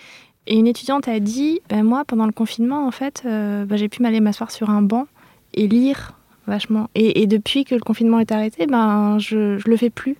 Et 0.46 0.56
une 0.56 0.66
étudiante 0.66 1.08
a 1.08 1.20
dit 1.20 1.60
ben 1.68 1.82
moi 1.82 2.04
pendant 2.04 2.26
le 2.26 2.32
confinement 2.32 2.86
en 2.86 2.90
fait 2.90 3.22
euh, 3.26 3.64
ben, 3.64 3.76
j'ai 3.76 3.88
pu 3.88 4.02
m'aller 4.02 4.20
m'asseoir 4.20 4.50
sur 4.50 4.70
un 4.70 4.82
banc 4.82 5.06
et 5.54 5.68
lire 5.68 6.12
vachement. 6.46 6.88
Et, 6.94 7.26
depuis 7.26 7.64
que 7.64 7.74
le 7.74 7.80
confinement 7.80 8.20
est 8.20 8.32
arrêté 8.32 8.66
ben 8.66 9.18
je, 9.18 9.58
je 9.58 9.68
le 9.68 9.76
fais 9.76 9.90
plus 9.90 10.16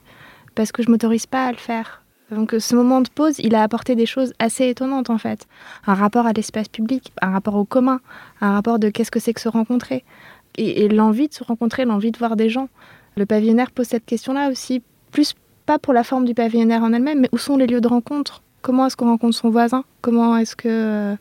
parce 0.55 0.73
que 0.73 0.83
je 0.83 0.91
m'autorise 0.91 1.27
pas 1.27 1.47
à 1.47 1.53
le 1.53 1.59
faire. 1.59 2.03
Donc 2.31 2.55
ce 2.59 2.77
moment 2.77 3.01
de 3.01 3.09
pause, 3.09 3.39
il 3.39 3.55
a 3.55 3.63
apporté 3.63 3.95
des 3.95 4.05
choses 4.05 4.35
assez 4.39 4.69
étonnantes 4.69 5.09
en 5.09 5.17
fait. 5.17 5.47
Un 5.87 5.95
rapport 5.95 6.27
à 6.27 6.33
l'espace 6.33 6.69
public, 6.69 7.13
un 7.23 7.31
rapport 7.31 7.55
au 7.55 7.65
commun, 7.65 8.01
un 8.43 8.53
rapport 8.53 8.79
de 8.79 8.91
qu'est-ce 8.91 9.11
que 9.11 9.21
c'est 9.21 9.33
que 9.33 9.41
se 9.41 9.49
rencontrer, 9.49 10.05
et, 10.59 10.89
l'envie 10.89 11.29
de 11.29 11.35
se 11.35 11.45
rencontrer, 11.45 11.85
l'envie 11.85 12.11
de 12.11 12.19
voir 12.19 12.37
des 12.37 12.49
gens. 12.49 12.69
Le 13.17 13.27
pavillonnaire 13.27 13.71
pose 13.71 13.87
cette 13.87 14.05
question-là 14.05 14.51
aussi, 14.51 14.83
plus 15.13 15.35
pas 15.67 15.79
pour 15.79 15.93
la 15.93 16.05
forme 16.05 16.25
du 16.25 16.35
pavillonnaire 16.35 16.83
en 16.83 16.93
elle-même, 16.93 17.21
mais 17.21 17.29
où 17.33 17.39
sont 17.39 17.57
les 17.57 17.67
lieux 17.67 17.81
de 17.81 17.89
rencontre? 17.89 18.43
Comment 18.63 18.87
est-ce 18.87 18.97
qu'on 18.97 19.07
rencontre 19.07 19.37
son 19.37 19.51
voisin? 19.51 19.85
Comment 20.01 20.37
est-ce 20.37 20.57
que 20.57 20.69
euh, 20.69 21.15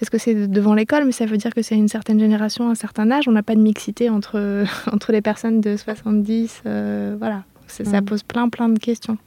est-ce 0.00 0.10
que 0.10 0.18
c'est 0.18 0.34
devant 0.46 0.74
l'école? 0.74 1.04
Mais 1.04 1.12
ça 1.12 1.26
veut 1.26 1.36
dire 1.36 1.52
que 1.52 1.62
c'est 1.62 1.74
une 1.74 1.88
certaine 1.88 2.20
génération, 2.20 2.70
un 2.70 2.74
certain 2.74 3.10
âge. 3.10 3.26
On 3.28 3.32
n'a 3.32 3.42
pas 3.42 3.54
de 3.54 3.60
mixité 3.60 4.10
entre, 4.10 4.64
entre 4.92 5.12
les 5.12 5.20
personnes 5.20 5.60
de 5.60 5.76
70. 5.76 6.62
Euh, 6.66 7.16
voilà. 7.18 7.44
Ça 7.66 8.00
mm. 8.00 8.04
pose 8.04 8.22
plein, 8.22 8.48
plein 8.48 8.68
de 8.68 8.78
questions. 8.78 9.18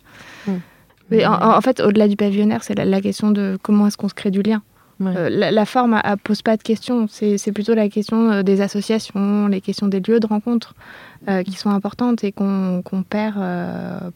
Mm. 0.47 0.53
Mais 1.11 1.25
en, 1.25 1.59
fait, 1.59 1.81
au-delà 1.81 2.07
du 2.07 2.15
pavillonnaire, 2.15 2.63
c'est 2.63 2.73
la, 2.73 3.01
question 3.01 3.31
de 3.31 3.57
comment 3.61 3.85
est-ce 3.87 3.97
qu'on 3.97 4.07
se 4.07 4.13
crée 4.13 4.31
du 4.31 4.41
lien. 4.41 4.61
Euh, 5.07 5.29
la, 5.29 5.65
forme 5.65 5.99
ne 6.03 6.15
pose 6.15 6.41
pas 6.41 6.57
de 6.57 6.63
questions, 6.63 7.07
c'est 7.09 7.51
plutôt 7.51 7.73
la 7.73 7.89
question 7.89 8.31
euh, 8.31 8.43
des 8.43 8.61
associations, 8.61 9.47
les 9.47 9.61
questions 9.61 9.87
des 9.87 9.99
lieux 9.99 10.19
de 10.19 10.27
rencontre 10.27 10.75
euh, 11.27 11.43
qui 11.43 11.53
sont 11.53 11.69
importantes 11.69 12.23
et 12.23 12.31
qu'on 12.31 12.83
perd 13.09 13.35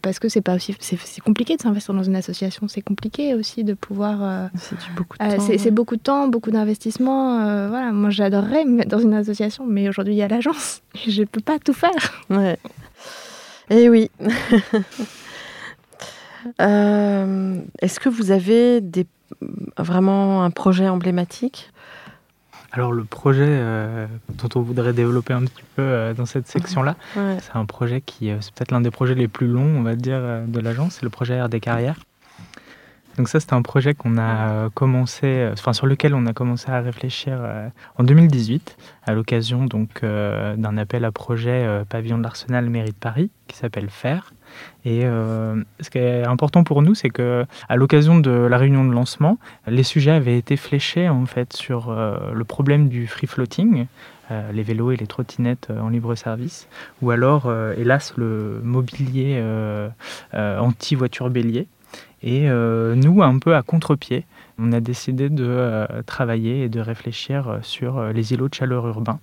parce 0.02 0.20
que 0.20 0.30
c'est 0.30 0.42
pas 0.42 0.56
aussi 0.56 0.76
c'est 0.80 1.22
compliqué 1.22 1.56
de 1.56 1.62
s'investir 1.62 1.94
dans 1.94 2.04
une 2.04 2.16
association, 2.16 2.68
c'est 2.68 2.82
compliqué 2.82 3.34
aussi 3.34 3.64
de 3.64 3.74
pouvoir. 3.74 4.50
c'est 4.56 4.76
beaucoup 4.96 5.18
de 5.18 5.36
temps. 5.36 5.58
c'est 5.58 5.72
beaucoup 5.72 5.96
de 5.96 6.02
temps, 6.02 6.28
beaucoup 6.28 6.52
d'investissement. 6.52 7.68
voilà, 7.70 7.92
moi 7.92 8.10
j'adorerais 8.10 8.66
me 8.66 8.72
mettre 8.78 8.90
dans 8.90 9.00
une 9.00 9.14
association, 9.14 9.66
mais 9.68 9.90
aujourd'hui 9.90 10.14
il 10.14 10.18
y 10.18 10.24
a 10.24 10.28
l'agence, 10.28 10.82
je 11.08 11.24
peux 11.24 11.42
pas 11.42 11.60
tout 11.60 11.74
faire. 11.74 12.24
Ouais. 12.30 12.58
Et 13.70 13.84
eh 13.84 13.90
oui. 13.90 14.12
Est-ce 16.60 18.00
que 18.00 18.10
vous 18.10 18.30
avez 18.30 18.80
des 18.80 19.08
vraiment 19.78 20.44
un 20.44 20.52
projet 20.52 20.88
emblématique. 20.88 21.72
Alors 22.76 22.92
le 22.92 23.06
projet 23.06 23.48
euh, 23.48 24.06
dont 24.30 24.50
on 24.56 24.62
voudrait 24.62 24.92
développer 24.92 25.34
un 25.34 25.44
petit 25.46 25.64
peu 25.78 25.82
euh, 25.82 26.14
dans 26.14 26.26
cette 26.26 26.46
section-là, 26.48 26.98
c'est 27.14 27.56
un 27.56 27.66
projet 27.66 28.02
qui, 28.02 28.30
euh, 28.30 28.38
c'est 28.42 28.54
peut-être 28.54 28.72
l'un 28.72 28.82
des 28.82 28.92
projets 28.92 29.16
les 29.16 29.30
plus 29.30 29.48
longs, 29.48 29.78
on 29.78 29.82
va 29.82 29.96
dire, 29.96 30.20
de 30.46 30.60
l'agence, 30.60 30.96
c'est 30.96 31.04
le 31.04 31.10
projet 31.10 31.42
RD 31.42 31.62
Carrières. 31.62 32.02
Donc 33.18 33.30
ça, 33.30 33.40
c'est 33.40 33.54
un 33.54 33.62
projet 33.62 33.94
qu'on 33.94 34.18
a 34.18 34.70
commencé, 34.72 35.50
enfin 35.54 35.72
sur 35.72 35.88
lequel 35.88 36.14
on 36.14 36.26
a 36.26 36.34
commencé 36.34 36.70
à 36.70 36.82
réfléchir 36.82 37.40
en 37.98 38.04
2018, 38.04 38.76
à 39.06 39.14
l'occasion 39.14 39.64
donc 39.64 40.02
d'un 40.04 40.78
appel 40.78 41.06
à 41.06 41.14
projet 41.14 41.66
Pavillon 41.88 42.18
de 42.18 42.24
l'Arsenal 42.24 42.70
Mairie 42.70 42.90
de 42.90 42.96
Paris, 42.96 43.32
qui 43.48 43.56
s'appelle 43.56 43.90
FAIR, 43.90 44.34
et 44.86 45.02
euh, 45.04 45.64
ce 45.80 45.90
qui 45.90 45.98
est 45.98 46.24
important 46.24 46.64
pour 46.64 46.82
nous, 46.84 46.94
c'est 46.94 47.10
que 47.10 47.46
à 47.68 47.76
l'occasion 47.76 48.20
de 48.20 48.30
la 48.30 48.58
réunion 48.58 48.86
de 48.86 48.94
lancement, 48.94 49.40
les 49.68 49.84
sujets 49.84 50.12
avaient 50.12 50.38
été 50.38 50.58
fléchés 50.58 51.10
en 51.10 51.26
fait 51.26 51.54
sur 51.54 51.90
euh, 51.90 52.32
le 52.34 52.44
problème 52.44 52.88
du 52.88 53.08
free 53.08 53.26
floating, 53.26 53.88
euh, 54.30 54.52
les 54.52 54.62
vélos 54.62 54.92
et 54.92 54.98
les 54.98 55.08
trottinettes 55.08 55.70
en 55.72 55.90
libre 55.90 56.14
service, 56.14 56.68
ou 57.02 57.10
alors, 57.10 57.52
hélas, 57.78 58.14
le 58.16 58.62
mobilier 58.64 59.42
anti-voiture 60.34 61.30
bélier. 61.30 61.68
Et 62.22 62.48
nous, 62.48 63.22
un 63.22 63.40
peu 63.40 63.56
à 63.56 63.62
contre-pied, 63.62 64.26
on 64.58 64.72
a 64.72 64.80
décidé 64.80 65.30
de 65.30 65.88
travailler 66.06 66.64
et 66.64 66.70
de 66.70 66.80
réfléchir 66.80 67.60
sur 67.62 68.02
les 68.14 68.34
îlots 68.34 68.50
de 68.50 68.54
chaleur 68.54 68.88
urbains 68.88 69.20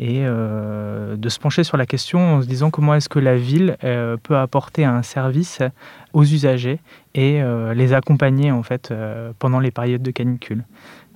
et 0.00 0.22
euh, 0.24 1.14
de 1.16 1.28
se 1.28 1.38
pencher 1.38 1.62
sur 1.62 1.76
la 1.76 1.84
question 1.84 2.36
en 2.36 2.42
se 2.42 2.46
disant 2.46 2.70
comment 2.70 2.94
est-ce 2.94 3.10
que 3.10 3.18
la 3.18 3.36
ville 3.36 3.76
euh, 3.84 4.16
peut 4.16 4.36
apporter 4.36 4.86
un 4.86 5.02
service 5.02 5.60
aux 6.14 6.24
usagers 6.24 6.80
et 7.14 7.42
euh, 7.42 7.74
les 7.74 7.92
accompagner 7.92 8.50
en 8.50 8.62
fait 8.62 8.92
pendant 9.38 9.60
les 9.60 9.70
périodes 9.70 10.02
de 10.02 10.10
canicule. 10.10 10.64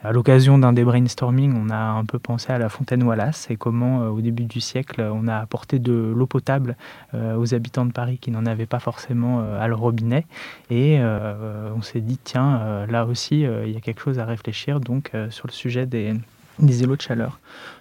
À 0.03 0.12
l'occasion 0.12 0.59
d'un 0.59 0.74
des 0.74 0.85
brainstorming, 0.85 1.55
on 1.57 1.70
a 1.70 1.78
un 1.78 2.05
peu 2.05 2.18
pensé 2.18 2.53
à 2.53 2.59
la 2.59 2.68
fontaine 2.68 3.03
Wallace 3.05 3.47
et 3.49 3.57
comment, 3.57 4.01
au 4.09 4.20
début 4.20 4.45
du 4.45 4.61
siècle, 4.61 5.01
on 5.01 5.28
a 5.28 5.39
apporté 5.39 5.78
de 5.78 6.12
l'eau 6.14 6.26
potable 6.26 6.76
aux 7.14 7.55
habitants 7.55 7.87
de 7.87 7.93
Paris 7.93 8.18
qui 8.18 8.30
n'en 8.30 8.45
avaient 8.45 8.66
pas 8.66 8.80
forcément 8.80 9.41
à 9.41 9.66
leur 9.66 9.78
robinet. 9.78 10.26
Et 10.68 11.01
on 11.01 11.80
s'est 11.80 12.03
dit, 12.03 12.18
tiens, 12.22 12.85
là 12.87 13.07
aussi, 13.07 13.47
il 13.64 13.70
y 13.70 13.76
a 13.78 13.80
quelque 13.80 14.03
chose 14.03 14.18
à 14.18 14.26
réfléchir 14.26 14.78
donc 14.78 15.11
sur 15.30 15.47
le 15.47 15.53
sujet 15.53 15.87
des, 15.87 16.12
des 16.59 16.83
îlots 16.83 16.97
de 16.97 17.03
chaleur. 17.03 17.41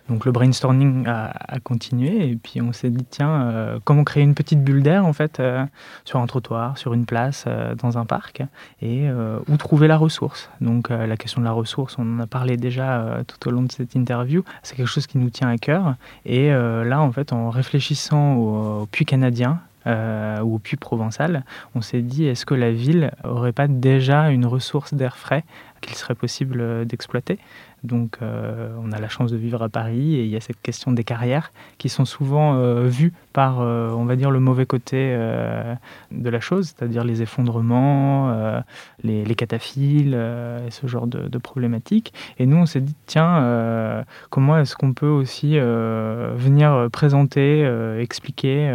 Donc 0.10 0.26
le 0.26 0.34
brainstorming 0.34 1.08
a, 1.08 1.60
continué 1.64 2.30
et 2.30 2.36
puis 2.36 2.62
on 2.62 2.74
s'est 2.74 2.90
dit 2.90 3.06
tiens 3.10 3.44
euh, 3.44 3.80
comment 3.86 4.04
créer 4.04 4.24
une 4.24 4.34
petite 4.34 4.62
bulle 4.62 4.84
d'air 4.84 5.06
en 5.06 5.14
fait 5.14 5.40
euh, 5.40 5.64
sur 6.04 6.20
un 6.20 6.26
trottoir, 6.26 6.78
sur 6.78 6.94
une 6.94 7.06
place, 7.06 7.46
euh, 7.48 7.74
dans 7.76 7.98
un 7.98 8.06
parc 8.06 8.42
et 8.82 9.08
où 9.48 9.58
trouver 9.58 9.88
la 9.88 9.98
ressource. 9.98 10.50
Donc 10.60 10.90
la 10.90 11.16
question 11.16 11.40
de 11.40 11.46
la 11.46 11.52
ressource, 11.52 11.96
on 11.98 12.18
en 12.18 12.20
a 12.20 12.28
parlé 12.28 12.58
déjà 12.58 13.24
tout 13.28 13.48
au 13.48 13.52
long 13.52 13.62
de 13.62 13.72
cette 13.72 13.96
interview. 13.96 14.44
C'est 14.62 14.76
quelque 14.76 14.88
chose 14.88 15.08
qui 15.08 15.18
nous 15.18 15.30
tient 15.30 15.48
à 15.48 15.58
cœur 15.58 15.96
et 16.26 16.50
là 16.50 17.02
en 17.02 17.12
fait 17.12 17.32
en 17.32 17.50
réfléchissant 17.50 18.36
au, 18.36 18.86
puits 18.92 19.06
canadien 19.06 19.62
ou 19.86 20.56
au 20.56 20.60
puits 20.60 20.78
provençal, 20.78 21.44
on 21.76 21.82
s'est 21.82 22.02
dit 22.02 22.26
est-ce 22.26 22.46
que 22.46 22.56
la 22.56 22.72
ville 22.72 23.12
aurait 23.24 23.52
pas 23.54 23.68
déjà 23.68 24.30
une 24.30 24.46
ressource 24.46 24.94
d'air 24.94 25.18
frais 25.18 25.44
qu'il 25.82 25.96
serait 25.96 26.16
possible 26.16 26.86
d'exploiter? 26.86 27.40
Donc 27.84 28.18
euh, 28.22 28.74
on 28.82 28.92
a 28.92 29.00
la 29.00 29.10
chance 29.10 29.32
de 29.32 29.38
vivre 29.38 29.62
à 29.62 29.70
Paris 29.70 30.16
et 30.16 30.24
il 30.24 30.30
y 30.30 30.38
a 30.38 30.40
cette 30.40 30.62
question 30.62 30.92
des 30.92 31.04
carrières 31.04 31.52
qui 31.78 31.90
sont 31.90 32.06
souvent 32.06 32.56
euh, 32.56 32.88
vues 32.88 33.14
par, 33.34 33.60
euh, 33.60 33.90
on 33.92 34.06
va 34.06 34.16
dire, 34.16 34.32
le 34.32 34.40
mauvais 34.40 34.66
côté 34.66 34.94
de 34.94 36.30
la 36.30 36.40
chose, 36.40 36.68
c'est-à-dire 36.68 37.04
les 37.04 37.22
effondrements, 37.22 38.62
les, 39.04 39.36
cataphiles 39.36 40.14
et 40.14 40.72
ce 40.72 40.88
genre 40.88 41.08
de, 41.08 41.38
problématiques. 41.38 42.14
Et 42.38 42.46
nous, 42.46 42.58
on 42.58 42.66
s'est 42.66 42.82
dit, 42.82 42.96
tiens, 43.08 44.06
comment 44.30 44.58
est-ce 44.58 44.76
qu'on 44.76 44.94
peut 44.94 45.08
aussi 45.08 45.58
venir 45.58 46.88
présenter, 46.92 47.66
expliquer 48.00 48.72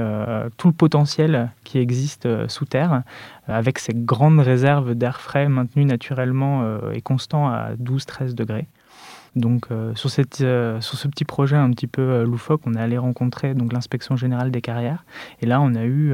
tout 0.56 0.68
le 0.68 0.74
potentiel 0.74 1.50
qui 1.64 1.78
existe 1.78 2.28
sous 2.48 2.64
terre 2.64 3.02
avec 3.46 3.78
ces 3.78 3.94
grandes 3.94 4.40
réserves 4.40 4.94
d'air 4.94 5.20
frais 5.20 5.48
maintenues 5.48 5.84
naturellement 5.84 6.80
et 6.92 7.00
constant 7.00 7.48
à 7.48 7.74
12-13 7.80 8.34
degrés. 8.34 8.66
Donc 9.39 9.68
euh, 9.70 9.95
sur, 9.95 10.11
cette, 10.11 10.41
euh, 10.41 10.80
sur 10.80 10.99
ce 10.99 11.09
petit 11.09 11.24
projet 11.24 11.57
un 11.57 11.70
petit 11.70 11.86
peu 11.86 12.03
euh, 12.03 12.24
loufoque, 12.24 12.62
on 12.66 12.74
est 12.74 12.80
allé 12.80 12.99
rencontrer 12.99 13.55
donc 13.55 13.72
l'inspection 13.72 14.16
générale 14.16 14.51
des 14.51 14.61
carrières. 14.61 15.05
Et 15.41 15.47
là, 15.47 15.61
on 15.61 15.74
a 15.74 15.84
eu 15.84 16.12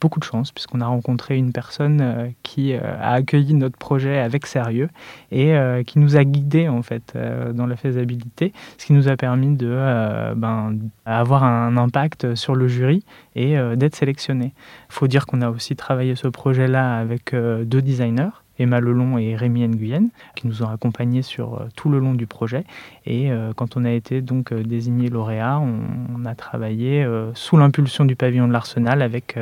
beaucoup 0.00 0.18
de 0.18 0.24
chance 0.24 0.52
puisqu'on 0.52 0.80
a 0.80 0.86
rencontré 0.86 1.36
une 1.36 1.52
personne 1.52 2.32
qui 2.42 2.74
a 2.74 3.12
accueilli 3.12 3.54
notre 3.54 3.76
projet 3.76 4.18
avec 4.18 4.46
sérieux 4.46 4.88
et 5.30 5.54
qui 5.86 5.98
nous 5.98 6.16
a 6.16 6.24
guidés 6.24 6.68
en 6.68 6.82
fait 6.82 7.16
dans 7.52 7.66
la 7.66 7.76
faisabilité, 7.76 8.52
ce 8.78 8.86
qui 8.86 8.92
nous 8.92 9.08
a 9.08 9.16
permis 9.16 9.56
de 9.56 10.34
ben, 10.34 10.76
avoir 11.06 11.44
un 11.44 11.76
impact 11.76 12.34
sur 12.34 12.54
le 12.54 12.68
jury 12.68 13.04
et 13.36 13.56
d'être 13.76 13.96
sélectionné. 13.96 14.54
Il 14.90 14.94
faut 14.94 15.08
dire 15.08 15.26
qu'on 15.26 15.40
a 15.40 15.50
aussi 15.50 15.76
travaillé 15.76 16.14
ce 16.14 16.28
projet-là 16.28 16.98
avec 16.98 17.34
deux 17.34 17.82
designers 17.82 18.41
Emma 18.58 18.80
Lelon 18.80 19.18
et 19.18 19.34
Rémi 19.34 19.66
Nguyen, 19.66 20.08
qui 20.34 20.46
nous 20.46 20.62
ont 20.62 20.68
accompagnés 20.68 21.22
sur 21.22 21.54
euh, 21.54 21.68
tout 21.76 21.88
le 21.88 21.98
long 21.98 22.14
du 22.14 22.26
projet. 22.26 22.64
Et 23.06 23.30
euh, 23.30 23.52
quand 23.54 23.76
on 23.76 23.84
a 23.84 23.90
été 23.90 24.20
donc 24.20 24.52
euh, 24.52 24.62
désigné 24.62 25.08
lauréat, 25.08 25.58
on, 25.58 26.24
a 26.24 26.34
travaillé 26.36 27.04
sous 27.34 27.56
l'impulsion 27.56 28.04
du 28.04 28.14
pavillon 28.14 28.46
de 28.46 28.52
l'Arsenal 28.52 29.02
avec, 29.02 29.36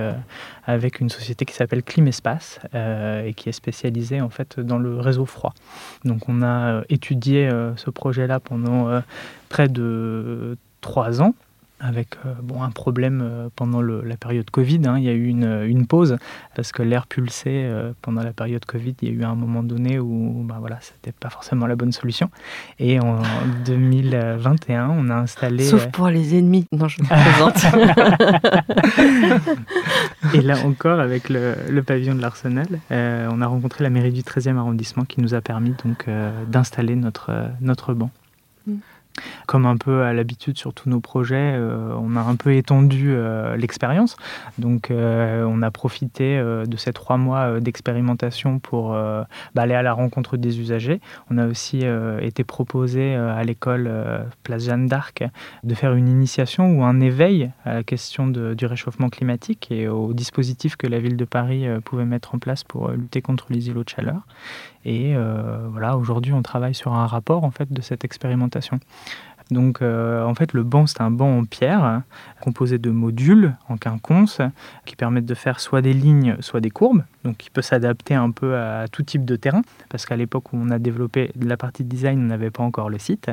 avec 0.65 1.01
une 1.01 1.11
société 1.11 1.45
qui 1.45 1.53
s'appelle 1.53 1.83
Climespace 1.83 2.59
et 2.73 3.35
qui 3.35 3.51
est 3.51 3.53
spécialisée 3.53 4.23
en 4.23 4.31
fait 4.31 4.59
dans 4.59 4.79
le 4.79 4.99
réseau 4.99 5.27
froid. 5.27 5.53
Donc 6.07 6.31
on 6.31 6.43
a 6.43 6.83
étudié 6.89 7.51
ce 7.77 7.91
projet-là 7.91 8.41
pendant 8.41 9.03
près 9.51 9.69
de 9.69 10.57
trois 10.81 11.21
ans 11.21 11.35
avec 11.81 12.17
euh, 12.25 12.35
bon, 12.43 12.63
un 12.63 12.71
problème 12.71 13.21
euh, 13.23 13.49
pendant 13.57 13.81
la 13.81 14.17
période 14.17 14.49
Covid. 14.51 14.81
Hein. 14.87 14.99
il 14.99 15.05
y 15.05 15.09
a 15.09 15.13
eu 15.13 15.27
une, 15.27 15.65
une 15.67 15.87
pause 15.87 16.19
parce 16.55 16.73
que 16.73 16.83
l'air 16.83 17.07
pulsait 17.07 17.65
euh, 17.65 17.93
pendant 18.03 18.23
la 18.23 18.33
période 18.33 18.65
Covid. 18.65 18.95
Il 19.03 19.09
y 19.09 19.11
a 19.11 19.15
eu 19.15 19.25
un 19.25 19.35
moment 19.35 19.63
donné 19.63 19.99
où 19.99 20.45
bah, 20.45 20.57
voilà, 20.61 20.79
ce 20.81 20.93
n'était 20.93 21.13
pas 21.13 21.31
forcément 21.31 21.67
la 21.67 21.77
bonne 21.77 21.93
solution. 21.93 22.31
Et 22.79 23.01
en 23.01 23.23
2021, 23.65 24.91
on 24.91 25.09
a 25.09 25.15
installé... 25.15 25.65
Sauf 25.65 25.87
pour 25.89 26.09
les 26.09 26.39
ennemis. 26.39 26.67
Non, 26.73 26.87
je 26.89 27.03
me 27.03 27.09
présente. 27.09 27.65
Et 30.35 30.43
là 30.43 30.57
encore, 30.65 31.01
avec 31.01 31.29
le, 31.29 31.55
le 31.69 31.83
pavillon 31.83 32.15
de 32.15 32.21
l'Arsenal, 32.21 32.69
on 32.91 33.41
a 33.41 33.47
rencontré 33.47 33.83
la 33.83 33.91
mairie 33.91 34.13
du 34.13 34.21
13e 34.21 34.57
arrondissement 34.57 35.05
qui 35.05 35.21
nous 35.21 35.35
a 35.35 35.41
permis 35.41 35.75
donc 35.85 36.07
d'installer 36.49 36.95
notre, 36.95 37.31
notre 37.61 37.95
banc. 37.95 38.11
Mm. 39.21 39.45
Comme 39.47 39.67
un 39.67 39.77
peu 39.77 40.03
à 40.03 40.13
l'habitude 40.13 40.59
sur 40.59 40.73
tous 40.75 40.89
nos 40.89 41.01
projets, 41.01 41.55
euh, 41.55 41.95
on 42.01 42.17
a 42.17 42.21
un 42.21 42.37
peu 42.37 42.55
étendu 42.55 43.13
euh, 43.13 43.57
l'expérience. 43.57 44.17
Donc 44.59 44.91
euh, 44.91 45.45
on 45.49 45.63
a 45.63 45.71
profité 45.71 46.41
de 46.41 46.77
ces 46.77 46.93
trois 46.93 47.17
mois 47.17 47.61
d'expérimentation 47.61 48.59
pour 48.59 48.91
bah, 48.91 49.27
aller 49.57 49.75
à 49.75 49.83
la 49.83 49.93
rencontre 49.93 50.37
des 50.37 50.61
usagers. 50.61 51.01
On 51.31 51.39
a 51.39 51.47
aussi 51.47 51.85
été 52.21 52.45
proposé 52.45 53.15
à 53.15 53.43
l'école 53.45 53.91
Place 54.43 54.65
Jeanne 54.65 54.87
d'Arc 54.87 55.25
de 55.65 55.75
faire 55.75 55.95
une 55.95 56.09
initiation 56.09 56.79
ou 56.79 56.85
un 56.85 57.01
éveil 57.01 57.51
à 57.65 57.75
la 57.75 57.83
question 57.83 58.27
du 58.29 58.67
réchauffement 58.67 59.09
climatique 59.09 59.69
et 59.71 59.89
aux 59.89 60.13
dispositifs 60.13 60.77
que 60.77 60.87
la 60.87 60.99
ville 60.99 61.17
de 61.17 61.25
Paris 61.25 61.67
pouvait 61.85 62.05
mettre 62.05 62.35
en 62.35 62.39
place 62.39 62.65
pour 62.65 62.91
lutter 62.91 63.23
contre 63.23 63.47
les 63.51 63.69
îlots 63.69 63.85
de 63.85 63.89
chaleur. 63.89 64.23
Et 64.85 65.15
voilà, 65.71 65.97
aujourd'hui, 65.97 66.33
on 66.33 66.43
travaille 66.43 66.75
sur 66.75 66.95
un 66.95 67.07
rapport 67.07 67.45
en 67.45 67.51
fait 67.51 67.73
de 67.73 67.83
cette 67.83 68.05
expérimentation. 68.05 68.81
Donc 69.51 69.83
euh, 69.83 70.25
en 70.25 70.35
fait 70.35 70.53
le 70.53 70.63
banc 70.63 70.87
c'est 70.87 71.01
un 71.01 71.11
banc 71.11 71.39
en 71.39 71.45
pierre 71.45 72.03
composé 72.41 72.79
de 72.79 72.91
modules 72.91 73.57
en 73.69 73.77
quinconce 73.77 74.41
qui 74.85 74.97
permettent 74.97 75.27
de 75.27 75.35
faire 75.35 75.61
soit 75.61 75.83
des 75.83 75.93
lignes 75.93 76.37
soit 76.41 76.61
des 76.61 76.71
courbes, 76.71 77.03
donc 77.25 77.37
qui 77.37 77.51
peut 77.51 77.63
s'adapter 77.63 78.15
un 78.15 78.31
peu 78.31 78.57
à 78.57 78.87
tout 78.89 79.03
type 79.03 79.25
de 79.25 79.37
terrain 79.37 79.63
parce 79.89 80.07
qu'à 80.07 80.17
l'époque 80.17 80.53
où 80.53 80.57
on 80.57 80.71
a 80.71 80.79
développé 80.79 81.33
la 81.41 81.57
partie 81.57 81.85
design 81.85 82.21
on 82.21 82.27
n'avait 82.27 82.51
pas 82.51 82.63
encore 82.63 82.91
le 82.91 82.99
site 82.99 83.31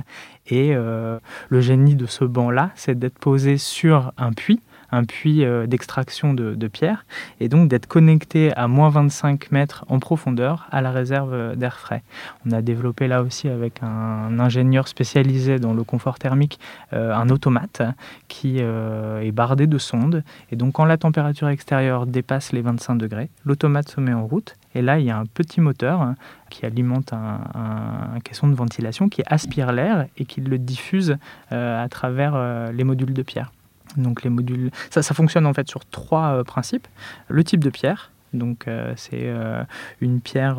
et 0.48 0.76
euh, 0.76 1.20
le 1.50 1.62
génie 1.62 1.95
de 1.95 2.08
ce 2.08 2.26
banc 2.26 2.50
là 2.50 2.72
c'est 2.76 2.98
d'être 2.98 3.20
posé 3.20 3.58
sur 3.58 4.12
un 4.18 4.34
puits 4.34 4.62
un 4.92 5.04
puits 5.04 5.44
euh, 5.44 5.68
d'extraction 5.68 6.34
de, 6.34 6.68
pierre, 6.68 7.06
et 7.40 7.50
donc 7.50 7.70
d'être 7.70 7.88
connecté 7.88 8.54
à 8.56 8.68
moins 8.68 8.90
25 8.90 9.52
mètres 9.52 9.86
en 9.88 10.00
profondeur 10.00 10.68
à 10.72 10.82
la 10.82 10.92
réserve 10.92 11.34
euh, 11.34 11.56
d'air 11.56 11.80
frais. 11.80 12.04
On 12.46 12.52
a 12.52 12.62
développé 12.62 13.08
là 13.08 13.22
aussi 13.22 13.48
avec 13.48 13.82
un 13.82 14.40
ingénieur 14.40 14.88
spécialisé 14.88 15.60
dans 15.60 15.74
le 15.74 15.84
confort 15.84 16.20
thermique 16.20 16.60
euh, 16.94 17.14
un 17.14 17.30
automate 17.30 17.82
qui 18.28 18.60
est 18.60 19.32
bardé 19.32 19.68
de 19.68 19.78
sondes, 19.78 20.24
et 20.52 20.56
donc 20.56 20.74
quand 20.74 20.86
la 20.86 20.98
température 20.98 21.50
extérieure 21.50 22.06
dépasse 22.06 22.52
les 22.52 22.62
25 22.62 22.96
degrés, 22.96 23.30
l'automate 23.46 23.90
se 23.90 24.02
met 24.02 24.14
en 24.14 24.26
route, 24.26 24.56
et 24.76 24.82
là 24.82 25.00
il 25.00 25.06
y 25.06 25.12
a 25.12 25.18
un 25.18 25.26
petit 25.26 25.62
moteur 25.62 26.14
qui 26.50 26.66
alimente 26.66 27.14
un, 27.14 28.20
caisson 28.24 28.48
de 28.48 28.56
ventilation 28.56 29.10
qui 29.10 29.22
aspire 29.26 29.72
l'air 29.72 30.08
et 30.18 30.26
qui 30.26 30.42
le 30.42 30.58
diffuse 30.58 31.18
à 31.52 31.88
travers 31.90 32.72
les 32.72 32.84
modules 32.84 33.14
de 33.14 33.22
pierre. 33.22 33.52
Donc 33.98 34.24
les 34.24 34.30
modules, 34.30 34.72
ça, 34.89 35.02
ça 35.02 35.14
fonctionne 35.14 35.45
en 35.45 35.54
fait 35.54 35.68
sur 35.68 35.86
trois 35.86 36.28
euh, 36.28 36.43
principes. 36.43 36.88
Le 37.28 37.43
type 37.43 37.64
de 37.64 37.70
pierre, 37.70 38.12
donc 38.34 38.68
euh, 38.68 38.93
c'est 38.95 39.24
euh, 39.24 39.64
une 40.02 40.22
pierre. 40.22 40.58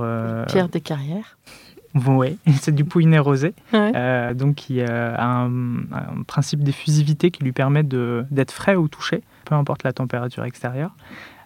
pierre 0.48 0.68
des 0.68 0.80
carrières. 0.80 1.38
Oui, 2.06 2.38
c'est 2.60 2.74
du 2.74 2.84
pouinet 2.84 3.18
rosé, 3.18 3.54
donc 4.34 4.56
qui 4.56 4.82
a 4.82 5.22
un, 5.22 5.50
principe 6.26 6.62
d'effusivité 6.62 7.30
qui 7.30 7.42
lui 7.42 7.52
permet 7.52 7.82
d'être 7.82 8.52
frais 8.52 8.74
au 8.74 8.88
toucher, 8.88 9.22
peu 9.46 9.54
importe 9.54 9.84
la 9.84 9.92
température 9.92 10.44
extérieure. 10.44 10.94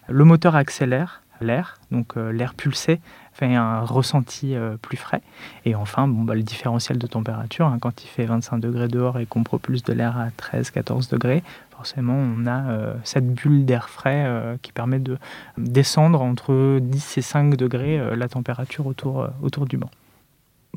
Le 0.09 0.25
moteur 0.25 0.55
accélère 0.55 1.21
l'air, 1.39 1.77
donc 1.91 2.15
l'air 2.17 2.53
pulsé 2.53 2.99
fait 3.31 3.55
un 3.55 3.79
ressenti 3.79 4.55
plus 4.81 4.97
frais. 4.97 5.21
Et 5.65 5.75
enfin, 5.75 6.07
bon, 6.09 6.23
bah, 6.23 6.35
le 6.35 6.43
différentiel 6.43 6.97
de 6.99 7.07
température, 7.07 7.65
hein, 7.65 7.77
quand 7.81 8.03
il 8.03 8.07
fait 8.07 8.25
25 8.25 8.59
degrés 8.59 8.89
dehors 8.89 9.19
et 9.19 9.25
qu'on 9.25 9.43
propulse 9.43 9.81
de 9.83 9.93
l'air 9.93 10.17
à 10.17 10.27
13-14 10.29 11.09
degrés, 11.09 11.41
forcément, 11.83 12.15
on 12.15 12.45
a 12.45 12.69
euh, 12.69 12.93
cette 13.03 13.27
bulle 13.33 13.65
d'air 13.65 13.89
frais 13.89 14.23
euh, 14.25 14.55
qui 14.61 14.71
permet 14.71 14.99
de 14.99 15.17
descendre 15.57 16.21
entre 16.21 16.79
10 16.79 17.17
et 17.17 17.21
5 17.21 17.57
degrés 17.57 17.99
euh, 17.99 18.15
la 18.15 18.29
température 18.29 18.87
autour, 18.87 19.27
autour 19.41 19.65
du 19.65 19.75
banc. 19.75 19.89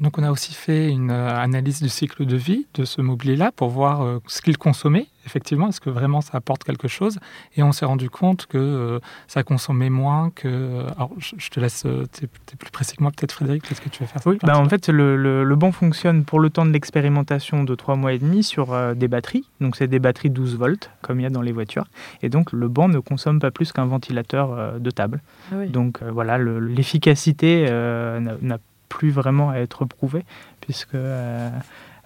Donc 0.01 0.18
on 0.18 0.22
a 0.22 0.30
aussi 0.30 0.55
fait 0.55 0.90
une 0.90 1.11
analyse 1.11 1.82
du 1.82 1.88
cycle 1.88 2.26
de 2.26 2.36
vie 2.36 2.66
de 2.74 2.84
ce 2.84 3.01
mobilier-là 3.01 3.53
pour 3.53 3.70
voir 3.70 4.20
ce 4.26 4.42
qu'il 4.42 4.59
consommait 4.59 5.07
effectivement, 5.26 5.68
est-ce 5.68 5.80
que 5.80 5.90
vraiment 5.90 6.20
ça 6.20 6.38
apporte 6.38 6.64
quelque 6.64 6.88
chose? 6.88 7.18
Et 7.57 7.62
on 7.62 7.72
s'est 7.72 7.84
rendu 7.84 8.09
compte 8.09 8.47
que 8.47 8.57
euh, 8.57 8.99
ça 9.26 9.42
consommait 9.42 9.90
moins 9.90 10.30
que. 10.30 10.49
Euh, 10.49 10.86
alors, 10.97 11.11
je, 11.18 11.51
te 11.51 11.61
laisse, 11.61 11.84
euh, 11.84 12.07
tu 12.12 12.24
es, 12.24 12.57
plus 12.57 12.70
précis 12.70 12.97
que 12.97 13.03
moi, 13.03 13.11
peut-être 13.11 13.32
Frédéric, 13.32 13.64
qu'est-ce 13.64 13.80
que 13.80 13.88
tu 13.88 14.03
veux 14.03 14.09
faire? 14.09 14.22
Oui, 14.24 14.38
bah, 14.42 14.59
en 14.59 14.68
fait, 14.68 14.88
le, 14.88 15.16
le, 15.16 15.57
banc 15.57 15.72
fonctionne 15.72 16.24
pour 16.24 16.38
le 16.38 16.49
temps 16.49 16.64
de 16.64 16.70
l'expérimentation 16.70 17.64
de 17.64 17.74
3 17.74 17.97
mois 17.97 18.12
et 18.12 18.18
demi 18.18 18.42
sur 18.42 18.94
des 18.94 19.09
batteries. 19.09 19.44
Donc, 19.61 19.76
c'est 19.76 19.88
des 19.88 19.99
batteries 19.99 20.30
12 20.30 20.57
volts, 20.57 20.90
comme 21.03 21.18
il 21.20 21.24
y 21.24 21.26
a 21.26 21.30
dans 21.30 21.42
les 21.42 21.53
voitures. 21.53 21.86
Et 22.22 22.28
donc, 22.28 22.53
le 22.53 22.68
banc 22.68 22.88
ne 22.88 23.01
consomme 23.01 23.40
pas 23.40 23.51
plus 23.51 23.72
qu'un 23.72 23.86
ventilateur 23.86 24.78
de 24.78 24.90
table. 24.90 25.22
Ah 25.51 25.66
donc, 25.66 26.03
voilà, 26.03 26.38
l'efficacité 26.38 27.64
n'a 27.70 28.59
plus 28.89 29.11
vraiment 29.11 29.51
à 29.51 29.57
être 29.57 29.84
prouvée 29.84 30.24
puisque 30.61 30.97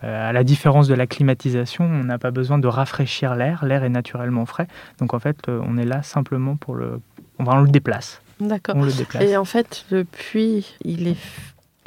à 0.02 0.32
la 0.32 0.44
différence 0.44 0.88
de 0.88 0.94
la 0.94 1.06
climatisation, 1.06 1.84
on 1.84 2.04
n'a 2.04 2.18
pas 2.18 2.30
besoin 2.30 2.58
de 2.58 2.66
rafraîchir 2.66 3.34
l'air. 3.34 3.64
L'air 3.64 3.84
est 3.84 3.90
naturellement 3.90 4.46
frais. 4.46 4.66
Donc 4.98 5.12
en 5.14 5.18
fait, 5.18 5.48
on 5.48 5.76
est 5.76 5.84
là 5.84 6.02
simplement 6.02 6.56
pour 6.56 6.74
le. 6.74 7.00
On, 7.38 7.46
on 7.46 7.60
le 7.60 7.68
déplace. 7.68 8.22
D'accord. 8.40 8.76
On 8.76 8.82
le 8.82 8.92
déplace. 8.92 9.22
Et 9.22 9.36
en 9.36 9.44
fait, 9.44 9.84
le 9.90 10.04
puits, 10.04 10.74
il 10.84 11.08
est 11.08 11.16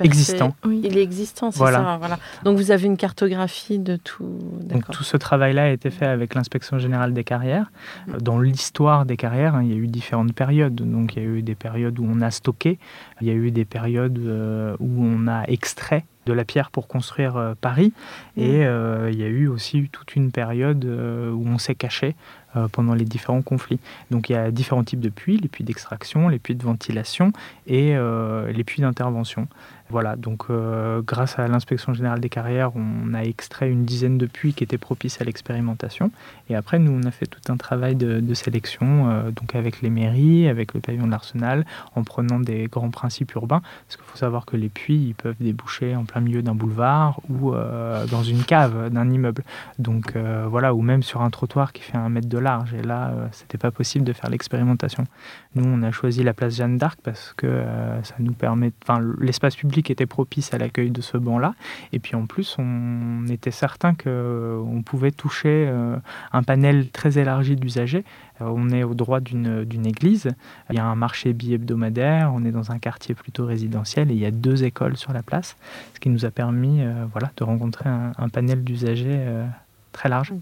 existant. 0.04 0.56
Il 0.66 0.98
est 0.98 1.02
existant, 1.02 1.52
c'est 1.52 1.60
ça. 1.60 1.98
Voilà. 2.00 2.20
Donc 2.44 2.58
vous 2.58 2.72
avez 2.72 2.86
une 2.86 2.98
cartographie 2.98 3.80
de 3.80 3.96
tout. 3.96 4.40
Donc 4.62 4.90
tout 4.92 5.04
ce 5.04 5.18
travail-là 5.18 5.64
a 5.66 5.70
été 5.70 5.90
fait 5.90 6.06
avec 6.06 6.36
l'inspection 6.36 6.78
générale 6.80 7.14
des 7.14 7.24
carrières. 7.24 7.72
Mm. 8.08 8.18
Dans 8.18 8.40
l'histoire 8.40 9.06
des 9.06 9.18
carrières, 9.18 9.56
hein, 9.56 9.64
il 9.64 9.70
y 9.70 9.74
a 9.74 9.78
eu 9.78 9.88
différentes 9.88 10.34
périodes. 10.34 10.76
Donc 10.76 11.16
il 11.16 11.24
y 11.24 11.26
a 11.26 11.30
eu 11.30 11.42
des 11.42 11.56
périodes 11.56 12.00
où 12.00 12.06
on 12.08 12.22
a 12.22 12.32
stocké, 12.32 12.80
il 13.22 13.28
y 13.28 13.32
a 13.32 13.34
eu 13.34 13.52
des 13.52 13.66
périodes 13.66 14.20
euh, 14.20 14.76
où 14.80 15.04
on 15.04 15.28
a 15.28 15.44
extrait 15.48 16.06
de 16.26 16.34
la 16.34 16.46
pierre 16.46 16.72
pour 16.72 16.88
construire 16.88 17.38
euh, 17.38 17.54
Paris. 17.60 17.94
Mm. 18.38 18.42
Et 18.42 18.66
euh, 18.66 19.10
il 19.12 19.20
y 19.20 19.24
a 19.24 19.28
eu 19.28 19.48
aussi 19.48 19.90
toute 19.92 20.16
une 20.16 20.32
période 20.32 20.86
où 20.86 21.46
on 21.48 21.58
s'est 21.58 21.76
caché 21.76 22.16
pendant 22.72 22.94
les 22.94 23.06
différents 23.06 23.42
conflits. 23.42 23.80
Donc 24.12 24.30
il 24.30 24.34
y 24.34 24.36
a 24.36 24.52
différents 24.52 24.84
types 24.84 25.00
de 25.00 25.10
puits, 25.10 25.38
les 25.38 25.48
puits 25.48 25.64
d'extraction, 25.64 26.30
les 26.30 26.38
puits 26.38 26.54
de 26.54 26.64
ventilation 26.64 27.34
et 27.66 27.96
les 27.96 28.64
puits 28.64 28.84
d'intervention. 28.84 29.48
Voilà, 29.94 30.16
donc 30.16 30.46
euh, 30.50 31.04
grâce 31.06 31.38
à 31.38 31.48
l'inspection 31.48 31.94
générale 31.94 32.20
des 32.20 32.30
carrières, 32.30 32.72
on 32.76 33.14
a 33.14 33.22
extrait 33.22 33.70
une 33.70 33.86
dizaine 33.86 34.18
de 34.18 34.26
puits 34.26 34.54
qui 34.54 34.64
étaient 34.64 34.80
propices 34.80 35.22
à 35.22 35.24
l'expérimentation. 35.24 36.10
Et 36.50 36.56
après, 36.56 36.80
nous, 36.80 36.92
on 36.92 37.06
a 37.06 37.12
fait 37.12 37.28
tout 37.28 37.52
un 37.52 37.58
travail 37.58 37.96
de, 37.96 38.34
sélection, 38.34 39.12
euh, 39.12 39.30
donc 39.30 39.54
avec 39.54 39.84
les 39.84 39.92
mairies, 39.92 40.48
avec 40.48 40.74
le 40.74 40.80
pavillon 40.80 41.06
de 41.06 41.12
l'Arsenal, 41.12 41.64
en 41.96 42.04
prenant 42.04 42.40
des 42.40 42.66
grands 42.66 42.90
principes 42.90 43.34
urbains. 43.36 43.62
Parce 43.88 43.98
qu'il 43.98 44.06
faut 44.06 44.18
savoir 44.18 44.48
que 44.48 44.58
les 44.58 44.70
puits, 44.70 45.10
ils 45.10 45.14
peuvent 45.14 45.36
déboucher 45.40 45.96
en 45.96 46.06
plein 46.14 46.22
milieu 46.22 46.42
d'un 46.44 46.56
boulevard 46.56 47.20
ou 47.30 47.54
euh, 47.54 48.06
dans 48.08 48.24
une 48.24 48.44
cave 48.44 48.90
d'un 48.90 49.10
immeuble. 49.10 49.44
Donc 49.80 50.16
voilà, 50.16 50.74
ou 50.74 50.82
même 50.82 51.04
sur 51.04 51.22
un 51.22 51.30
trottoir 51.30 51.74
qui 51.74 51.82
fait 51.82 51.98
un 51.98 52.10
mètre 52.10 52.30
de 52.30 52.38
large. 52.38 52.74
Et 52.74 52.82
là, 52.82 53.12
c'était 53.32 53.58
pas 53.58 53.72
possible 53.72 54.06
de 54.06 54.14
faire 54.14 54.30
l'expérimentation. 54.30 55.06
Nous, 55.56 55.64
on 55.66 55.82
a 55.84 55.92
choisi 55.92 56.24
la 56.24 56.34
place 56.34 56.56
Jeanne 56.56 56.78
d'Arc 56.78 57.00
parce 57.04 57.34
que 57.36 57.64
ça 58.04 58.16
nous 58.20 58.34
permet, 58.34 58.72
l'espace 59.20 59.56
public 59.56 59.90
était 59.90 60.06
propice 60.06 60.54
à 60.54 60.58
l'accueil 60.58 60.92
de 60.92 61.02
ce 61.02 61.18
banc-là. 61.18 61.56
Et 61.92 62.00
puis 62.00 62.16
en 62.16 62.26
plus, 62.26 62.56
on 62.60 63.26
était 63.28 63.52
certain 63.52 63.94
qu'on 63.94 64.84
pouvait 64.86 65.12
toucher 65.12 65.66
euh, 65.68 65.98
un 66.32 66.44
panel 66.44 66.90
très 66.90 67.18
élargi 67.18 67.56
d'usagers. 67.56 68.04
Euh, 68.42 68.46
on 68.46 68.70
est 68.70 68.84
au 68.84 68.94
droit 68.94 69.20
d'une 69.20 69.86
église, 69.86 70.30
il 70.70 70.76
y 70.76 70.80
a 70.80 70.86
un 70.86 70.96
marché 70.96 71.34
bi-hebdomadaire, 71.34 72.32
on 72.34 72.44
est 72.46 72.52
dans 72.52 72.72
un 72.72 72.80
quartier 72.80 73.16
plutôt 73.16 73.46
résidentiel 73.46 74.12
et 74.12 74.14
il 74.14 74.20
y 74.20 74.26
a 74.26 74.32
deux 74.32 74.64
écoles 74.64 74.98
sur 74.98 75.14
la 75.14 75.24
place, 75.24 75.56
ce 75.94 76.00
qui 76.00 76.10
nous 76.10 76.26
a 76.26 76.32
permis 76.32 76.82
euh, 76.82 77.06
voilà, 77.12 77.32
de 77.38 77.44
rencontrer 77.44 77.90
un, 77.90 78.30
panel 78.30 78.64
d'usagers 78.64 79.46
très 79.94 80.10
large. 80.10 80.34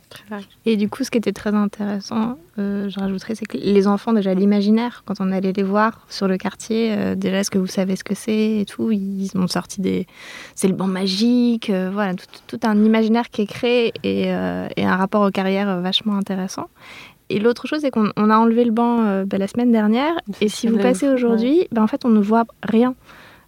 Et 0.65 0.77
du 0.77 0.89
coup, 0.89 1.03
ce 1.03 1.11
qui 1.11 1.19
était 1.19 1.33
très 1.33 1.53
intéressant, 1.53 2.37
euh, 2.57 2.89
je 2.89 2.99
rajouterais, 2.99 3.35
c'est 3.35 3.45
que 3.45 3.57
les 3.57 3.85
enfants, 3.85 4.13
déjà 4.13 4.33
l'imaginaire, 4.33 5.03
quand 5.05 5.21
on 5.21 5.31
allait 5.31 5.51
les 5.51 5.63
voir 5.63 6.05
sur 6.09 6.27
le 6.27 6.37
quartier, 6.37 6.95
euh, 6.97 7.15
déjà, 7.15 7.39
est-ce 7.39 7.51
que 7.51 7.59
vous 7.59 7.67
savez 7.67 7.95
ce 7.95 8.03
que 8.03 8.15
c'est 8.15 8.59
et 8.59 8.65
tout? 8.65 8.91
Ils 8.91 9.29
ont 9.35 9.47
sorti 9.47 9.81
des. 9.81 10.07
C'est 10.55 10.67
le 10.67 10.73
banc 10.73 10.87
magique, 10.87 11.69
euh, 11.69 11.91
voilà, 11.93 12.15
tout, 12.47 12.59
un 12.63 12.83
imaginaire 12.83 13.29
qui 13.29 13.43
est 13.43 13.47
créé 13.47 13.93
et, 14.03 14.31
un 14.31 14.95
rapport 14.95 15.21
aux 15.21 15.31
carrières 15.31 15.79
vachement 15.81 16.15
intéressant. 16.15 16.69
Et 17.35 17.39
l'autre 17.39 17.67
chose, 17.67 17.81
c'est 17.81 17.91
qu'on 17.91 18.09
a 18.09 18.37
enlevé 18.37 18.63
le 18.65 18.71
banc 18.71 19.23
bah, 19.25 19.37
la 19.37 19.47
semaine 19.47 19.71
dernière. 19.71 20.13
Et 20.41 20.49
si 20.49 20.67
vous 20.67 20.77
passez 20.77 21.07
aujourd'hui, 21.07 21.67
bah, 21.71 21.81
en 21.81 21.87
fait, 21.87 22.05
on 22.05 22.09
ne 22.09 22.19
voit 22.19 22.45
rien. 22.63 22.95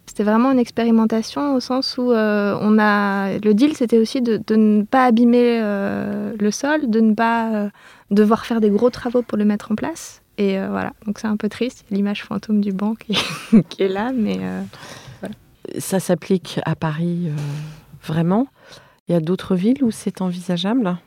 C'était 0.06 0.24
vraiment 0.24 0.52
une 0.52 0.60
expérimentation 0.60 1.56
au 1.56 1.60
sens 1.60 1.98
où 1.98 2.12
euh, 2.12 2.58
on 2.62 2.78
a 2.78 3.38
le 3.40 3.54
deal, 3.54 3.76
c'était 3.76 3.98
aussi 3.98 4.22
de, 4.22 4.42
ne 4.56 4.84
pas 4.84 5.06
abîmer 5.06 5.60
euh, 5.62 6.34
le 6.38 6.52
sol, 6.52 6.90
de 6.90 7.00
ne 7.00 7.14
pas 7.14 7.54
euh, 7.54 7.70
devoir 8.12 8.46
faire 8.46 8.60
des 8.60 8.70
gros 8.70 8.90
travaux 8.90 9.22
pour 9.22 9.38
le 9.38 9.46
mettre 9.46 9.72
en 9.72 9.76
place. 9.76 10.22
Et 10.40 10.58
voilà, 10.58 10.94
donc 11.06 11.20
c'est 11.20 11.28
un 11.28 11.38
peu 11.38 11.48
triste, 11.48 11.86
l'image 11.92 12.24
fantôme 12.24 12.60
du 12.60 12.72
banc 12.72 12.96
qui, 12.96 13.16
qui 13.70 13.84
est 13.84 13.88
là, 13.88 14.12
mais 14.16 14.40
voilà. 15.20 15.36
Ça 15.78 16.00
s'applique 16.00 16.60
à 16.66 16.76
Paris 16.76 17.30
vraiment 18.04 18.48
Il 19.08 19.14
y 19.14 19.16
a 19.16 19.20
d'autres 19.20 19.54
villes 19.54 19.84
où 19.84 19.92
c'est 19.92 20.22
envisageable? 20.22 20.98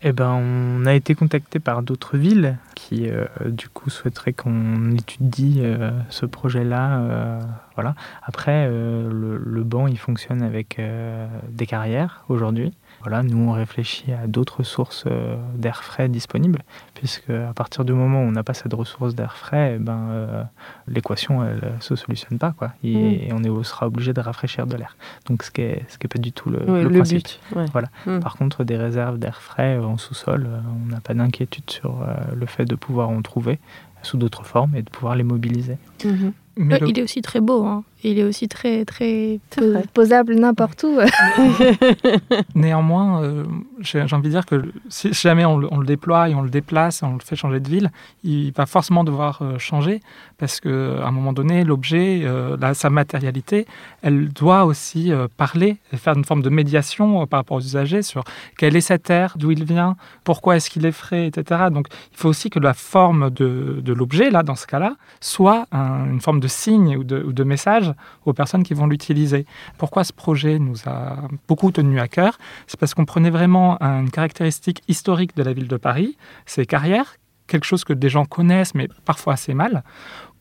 Eh 0.00 0.12
ben, 0.12 0.30
on 0.30 0.86
a 0.86 0.94
été 0.94 1.16
contacté 1.16 1.58
par 1.58 1.82
d'autres 1.82 2.16
villes 2.16 2.56
qui, 2.76 3.08
euh, 3.08 3.26
du 3.46 3.68
coup, 3.68 3.90
souhaiteraient 3.90 4.32
qu'on 4.32 4.92
étudie 4.92 5.58
euh, 5.58 5.90
ce 6.08 6.24
projet-là. 6.24 7.00
Euh, 7.00 7.40
voilà. 7.74 7.96
Après, 8.22 8.68
le, 8.68 9.38
le, 9.38 9.64
banc, 9.64 9.88
il 9.88 9.98
fonctionne 9.98 10.42
avec 10.42 10.80
des 11.48 11.66
carrières 11.66 12.24
aujourd'hui. 12.28 12.72
Voilà, 13.00 13.22
nous, 13.22 13.48
on 13.48 13.52
réfléchit 13.52 14.12
à 14.12 14.26
d'autres 14.26 14.62
sources 14.62 15.04
euh, 15.06 15.36
d'air 15.54 15.84
frais 15.84 16.08
disponibles, 16.08 16.62
puisque 16.94 17.30
à 17.30 17.52
partir 17.54 17.84
du 17.84 17.92
moment 17.92 18.22
où 18.22 18.26
on 18.26 18.32
n'a 18.32 18.42
pas 18.42 18.54
cette 18.54 18.74
ressource 18.74 19.14
d'air 19.14 19.36
frais, 19.36 19.74
eh 19.76 19.78
ben, 19.78 20.08
euh, 20.10 20.42
l'équation, 20.88 21.44
elle 21.44 21.74
ne 21.76 21.80
se 21.80 21.94
solutionne 21.94 22.38
pas. 22.38 22.52
Quoi, 22.52 22.72
et, 22.82 23.32
mm. 23.32 23.46
on, 23.46 23.62
sera 23.62 23.86
obligé 23.86 24.12
de 24.12 24.20
rafraîchir 24.20 24.66
de 24.66 24.76
l'air. 24.76 24.96
Donc, 25.26 25.42
ce 25.42 25.50
qui 25.50 25.60
n'est 25.60 25.84
ce 25.88 25.98
qui 25.98 26.06
est 26.06 26.08
pas 26.08 26.18
du 26.18 26.32
tout 26.32 26.50
le, 26.50 26.58
principe. 26.88 27.18
But, 27.18 27.40
voilà. 27.72 27.88
Mm. 28.06 28.18
Par 28.20 28.36
contre, 28.36 28.64
des 28.64 28.76
réserves 28.76 29.18
d'air 29.18 29.40
frais 29.42 29.78
euh, 29.78 29.84
en 29.84 29.96
sous-sol, 29.96 30.48
on 30.84 30.86
n'a 30.86 31.00
pas 31.00 31.14
d'inquiétude 31.14 31.70
sur 31.70 32.04
le 32.34 32.46
fait 32.46 32.64
de 32.64 32.74
pouvoir 32.74 33.10
en 33.10 33.22
trouver 33.22 33.58
sous 34.02 34.16
d'autres 34.16 34.44
formes 34.44 34.74
et 34.74 34.82
de 34.82 34.90
pouvoir 34.90 35.16
les 35.16 35.24
mobiliser. 35.24 35.76
Mm-hmm. 36.00 36.32
Il 36.88 36.98
est 36.98 37.02
aussi 37.02 37.22
très 37.22 37.40
beau. 37.40 37.64
Hein. 37.64 37.84
Il 38.04 38.18
est 38.18 38.22
aussi 38.22 38.46
très, 38.46 38.84
très 38.84 39.40
posable 39.92 40.36
n'importe 40.36 40.84
où. 40.84 40.98
Néanmoins, 42.54 43.22
euh, 43.22 43.44
j'ai 43.80 44.02
envie 44.12 44.28
de 44.28 44.34
dire 44.34 44.46
que 44.46 44.70
si 44.88 45.12
jamais 45.12 45.44
on 45.44 45.58
le, 45.58 45.86
déploie 45.86 46.28
et 46.28 46.34
on 46.34 46.42
le 46.42 46.50
déplace, 46.50 47.02
on 47.02 47.14
le 47.14 47.20
fait 47.20 47.34
changer 47.34 47.58
de 47.58 47.68
ville, 47.68 47.90
il 48.22 48.52
va 48.52 48.66
forcément 48.66 49.02
devoir 49.02 49.40
euh, 49.42 49.58
changer 49.58 50.00
parce 50.36 50.60
qu'à 50.60 50.68
un 50.68 51.10
moment 51.10 51.32
donné, 51.32 51.64
l'objet, 51.64 52.20
euh, 52.22 52.56
sa 52.74 52.88
matérialité, 52.90 53.66
elle 54.02 54.28
doit 54.28 54.64
aussi 54.64 55.10
parler 55.36 55.78
et 55.92 55.96
faire 55.96 56.14
une 56.16 56.24
forme 56.24 56.42
de 56.42 56.50
médiation 56.50 57.26
par 57.26 57.40
rapport 57.40 57.56
aux 57.56 57.62
usagers 57.62 58.02
sur 58.02 58.22
quel 58.56 58.76
est 58.76 58.80
cet 58.80 59.10
air, 59.10 59.34
d'où 59.36 59.50
il 59.50 59.64
vient, 59.64 59.96
pourquoi 60.22 60.56
est-ce 60.56 60.70
qu'il 60.70 60.86
est 60.86 60.92
frais, 60.92 61.26
etc. 61.26 61.64
Donc 61.72 61.88
il 62.12 62.16
faut 62.16 62.28
aussi 62.28 62.50
que 62.50 62.60
la 62.60 62.74
forme 62.74 63.30
de, 63.30 63.80
de 63.82 63.92
l'objet, 63.92 64.30
là, 64.30 64.44
dans 64.44 64.54
ce 64.54 64.68
cas-là, 64.68 64.94
soit 65.20 65.66
une 65.72 66.20
forme 66.20 66.38
de 66.38 66.48
signe 66.48 66.96
ou 66.96 67.02
de, 67.02 67.20
ou 67.20 67.32
de 67.32 67.42
message 67.42 67.87
aux 68.24 68.32
personnes 68.32 68.62
qui 68.62 68.74
vont 68.74 68.86
l'utiliser. 68.86 69.46
Pourquoi 69.76 70.04
ce 70.04 70.12
projet 70.12 70.58
nous 70.58 70.76
a 70.86 71.28
beaucoup 71.46 71.70
tenu 71.70 72.00
à 72.00 72.08
cœur? 72.08 72.38
C'est 72.66 72.78
parce 72.78 72.94
qu'on 72.94 73.04
prenait 73.04 73.30
vraiment 73.30 73.80
une 73.80 74.10
caractéristique 74.10 74.82
historique 74.88 75.36
de 75.36 75.42
la 75.42 75.52
ville 75.52 75.68
de 75.68 75.76
Paris, 75.76 76.16
ses 76.46 76.66
carrières, 76.66 77.16
quelque 77.46 77.64
chose 77.64 77.84
que 77.84 77.92
des 77.92 78.08
gens 78.08 78.24
connaissent 78.24 78.74
mais 78.74 78.88
parfois 79.04 79.34
assez 79.34 79.54
mal, 79.54 79.82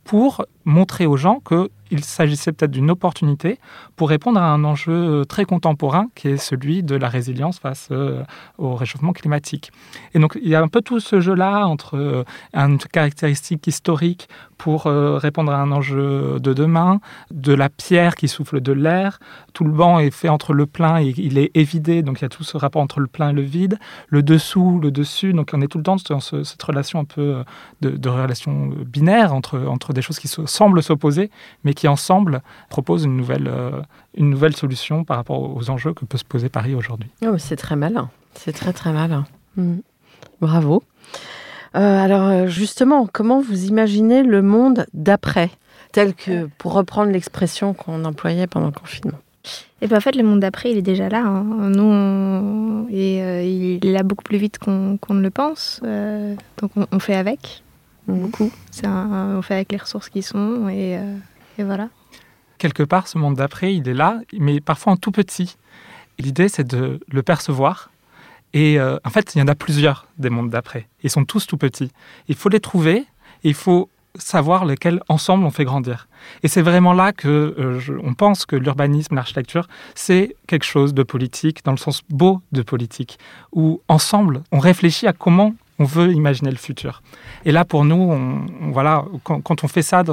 pour 0.03 0.45
montrer 0.67 1.05
aux 1.05 1.15
gens 1.15 1.41
qu'il 1.47 2.03
s'agissait 2.03 2.51
peut-être 2.51 2.71
d'une 2.71 2.91
opportunité 2.91 3.57
pour 3.95 4.09
répondre 4.09 4.39
à 4.39 4.51
un 4.51 4.65
enjeu 4.65 4.91
euh, 4.91 5.23
très 5.23 5.45
contemporain 5.45 6.07
qui 6.13 6.27
est 6.27 6.37
celui 6.37 6.83
de 6.83 6.95
la 6.95 7.07
résilience 7.07 7.57
face 7.57 7.87
euh, 7.91 8.23
au 8.57 8.75
réchauffement 8.75 9.13
climatique. 9.13 9.71
Et 10.13 10.19
donc 10.19 10.37
il 10.41 10.49
y 10.49 10.55
a 10.55 10.61
un 10.61 10.67
peu 10.67 10.81
tout 10.81 10.99
ce 10.99 11.21
jeu-là 11.21 11.65
entre 11.65 11.95
euh, 11.97 12.23
une 12.53 12.77
caractéristique 12.79 13.65
historique 13.65 14.27
pour 14.57 14.85
répondre 14.85 15.51
à 15.51 15.61
un 15.61 15.71
enjeu 15.71 16.39
de 16.39 16.51
demain, 16.51 16.99
de 17.29 17.53
la 17.53 17.69
pierre 17.69 18.15
qui 18.15 18.27
souffle 18.27 18.59
de 18.59 18.71
l'air, 18.71 19.19
tout 19.53 19.63
le 19.63 19.71
banc 19.71 19.99
est 19.99 20.09
fait 20.09 20.29
entre 20.29 20.53
le 20.53 20.65
plein 20.65 20.99
et 20.99 21.13
il 21.15 21.37
est 21.37 21.51
évidé, 21.53 22.01
donc 22.01 22.21
il 22.21 22.21
y 22.23 22.25
a 22.25 22.29
tout 22.29 22.43
ce 22.43 22.57
rapport 22.57 22.81
entre 22.81 22.99
le 22.99 23.05
plein 23.05 23.29
et 23.29 23.33
le 23.33 23.43
vide, 23.43 23.77
le 24.07 24.23
dessous, 24.23 24.79
le 24.81 24.89
dessus, 24.89 25.31
donc 25.33 25.51
on 25.53 25.61
est 25.61 25.67
tout 25.67 25.77
le 25.77 25.83
temps 25.83 25.97
dans 26.09 26.19
cette 26.19 26.63
relation 26.63 26.99
un 26.99 27.05
peu 27.05 27.43
de, 27.81 27.91
de 27.91 28.09
relation 28.09 28.71
binaire 28.83 29.31
entre, 29.31 29.59
entre 29.59 29.93
des 29.93 30.01
choses 30.01 30.17
qui 30.17 30.27
se 30.27 30.43
semblent 30.57 30.81
s'opposer, 30.81 31.29
mais 31.63 31.73
qui 31.73 31.87
ensemble 31.87 32.41
proposent 32.69 33.05
une 33.05 33.15
nouvelle, 33.15 33.47
euh, 33.47 33.81
une 34.15 34.29
nouvelle 34.29 34.55
solution 34.55 35.03
par 35.03 35.17
rapport 35.17 35.55
aux 35.55 35.69
enjeux 35.69 35.93
que 35.93 36.05
peut 36.05 36.17
se 36.17 36.25
poser 36.25 36.49
Paris 36.49 36.75
aujourd'hui. 36.75 37.09
Oh, 37.25 37.37
c'est 37.37 37.55
très 37.55 37.75
malin, 37.75 38.09
c'est 38.33 38.53
très 38.53 38.73
très 38.73 38.91
malin. 38.91 39.25
Hmm. 39.55 39.77
Bravo. 40.41 40.83
Euh, 41.75 42.03
alors 42.03 42.27
euh, 42.27 42.47
justement, 42.47 43.07
comment 43.11 43.39
vous 43.39 43.65
imaginez 43.65 44.23
le 44.23 44.41
monde 44.41 44.85
d'après, 44.93 45.51
tel 45.91 46.15
que, 46.15 46.49
pour 46.57 46.73
reprendre 46.73 47.11
l'expression 47.11 47.73
qu'on 47.73 48.03
employait 48.05 48.47
pendant 48.47 48.67
le 48.67 48.71
confinement? 48.71 49.19
Et 49.81 49.87
bien 49.87 49.97
en 49.97 50.01
fait, 50.01 50.15
le 50.15 50.23
monde 50.23 50.39
d'après, 50.39 50.71
il 50.71 50.77
est 50.77 50.81
déjà 50.81 51.07
là. 51.07 51.23
Hein. 51.23 51.43
Nous, 51.69 52.87
et 52.89 53.77
il 53.77 53.85
est 53.85 53.93
là 53.93 54.03
beaucoup 54.03 54.23
plus 54.23 54.37
vite 54.37 54.57
qu'on 54.57 54.97
ne 55.09 55.21
le 55.21 55.29
pense. 55.29 55.81
donc 55.83 56.71
on, 56.91 56.99
fait 56.99 57.15
avec. 57.15 57.63
Beaucoup. 58.07 58.51
on 58.83 59.41
fait 59.41 59.55
avec 59.55 59.71
les 59.71 59.77
ressources 59.77 60.09
qui 60.09 60.21
sont 60.21 60.69
et, 60.69 60.97
euh, 60.97 61.17
et, 61.57 61.63
voilà. 61.63 61.89
Quelque 62.57 62.83
part, 62.83 63.07
ce 63.07 63.17
monde 63.17 63.35
d'après, 63.35 63.75
il 63.75 63.87
est 63.87 63.93
là, 63.93 64.21
mais 64.33 64.61
parfois 64.61 64.93
en 64.93 64.97
tout 64.97 65.11
petit. 65.11 65.57
L'idée, 66.17 66.47
c'est 66.47 66.65
de 66.65 66.99
le 67.07 67.23
percevoir. 67.23 67.91
Et 68.53 68.79
euh, 68.79 68.97
en 69.03 69.09
fait, 69.09 69.35
il 69.35 69.39
y 69.39 69.41
en 69.41 69.47
a 69.47 69.55
plusieurs 69.55 70.07
des 70.17 70.29
mondes 70.29 70.49
d'après. 70.49 70.87
Ils 71.03 71.09
sont 71.09 71.25
tous 71.25 71.45
tout 71.45 71.57
petits. 71.57 71.91
Il 72.27 72.35
faut 72.35 72.49
les 72.49 72.59
trouver. 72.59 73.05
il 73.43 73.53
faut 73.53 73.89
savoir 74.15 74.65
lequel 74.65 75.01
ensemble 75.09 75.45
on 75.45 75.51
fait 75.51 75.65
grandir. 75.65 76.07
Et 76.41 76.47
c'est 76.47 76.61
vraiment 76.61 76.93
là 76.93 77.11
que 77.11 77.55
euh, 77.59 77.99
on 78.03 78.13
pense 78.13 78.45
que 78.45 78.55
l'urbanisme, 78.55 79.15
l'architecture, 79.15 79.67
c'est 79.93 80.35
quelque 80.47 80.65
chose 80.65 80.93
de 80.93 81.03
politique, 81.03 81.63
dans 81.63 81.71
le 81.71 81.77
sens 81.77 82.01
beau 82.09 82.41
de 82.51 82.61
politique, 82.61 83.19
où 83.51 83.81
ensemble 83.87 84.41
on 84.51 84.59
réfléchit 84.59 85.07
à 85.07 85.13
comment 85.13 85.53
on 85.79 85.83
veut 85.83 86.11
imaginer 86.11 86.49
le 86.49 86.57
futur. 86.57 87.01
Et 87.45 87.51
là, 87.51 87.65
pour 87.65 87.85
nous, 87.85 87.95
on, 87.95 88.71
voilà, 88.71 89.05
quand, 89.23 89.63
on 89.63 89.67
fait 89.67 89.81
ça, 89.81 90.03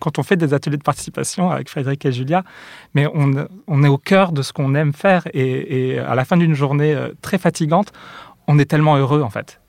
quand 0.00 0.18
on 0.18 0.22
fait 0.22 0.36
des 0.36 0.54
ateliers 0.54 0.76
de 0.76 0.82
participation 0.82 1.50
avec 1.50 1.68
Frédéric 1.68 2.04
et 2.04 2.12
Julia, 2.12 2.44
mais 2.94 3.06
on, 3.14 3.82
est 3.82 3.88
au 3.88 3.98
cœur 3.98 4.32
de 4.32 4.42
ce 4.42 4.52
qu'on 4.52 4.74
aime 4.74 4.92
faire. 4.92 5.26
Et, 5.32 5.98
à 5.98 6.14
la 6.14 6.24
fin 6.24 6.36
d'une 6.36 6.54
journée 6.54 6.94
euh, 6.94 7.08
très 7.22 7.38
fatigante, 7.38 7.92
on 8.46 8.58
est 8.58 8.64
tellement 8.64 8.96
heureux, 8.96 9.22
en 9.22 9.30
fait. 9.30 9.60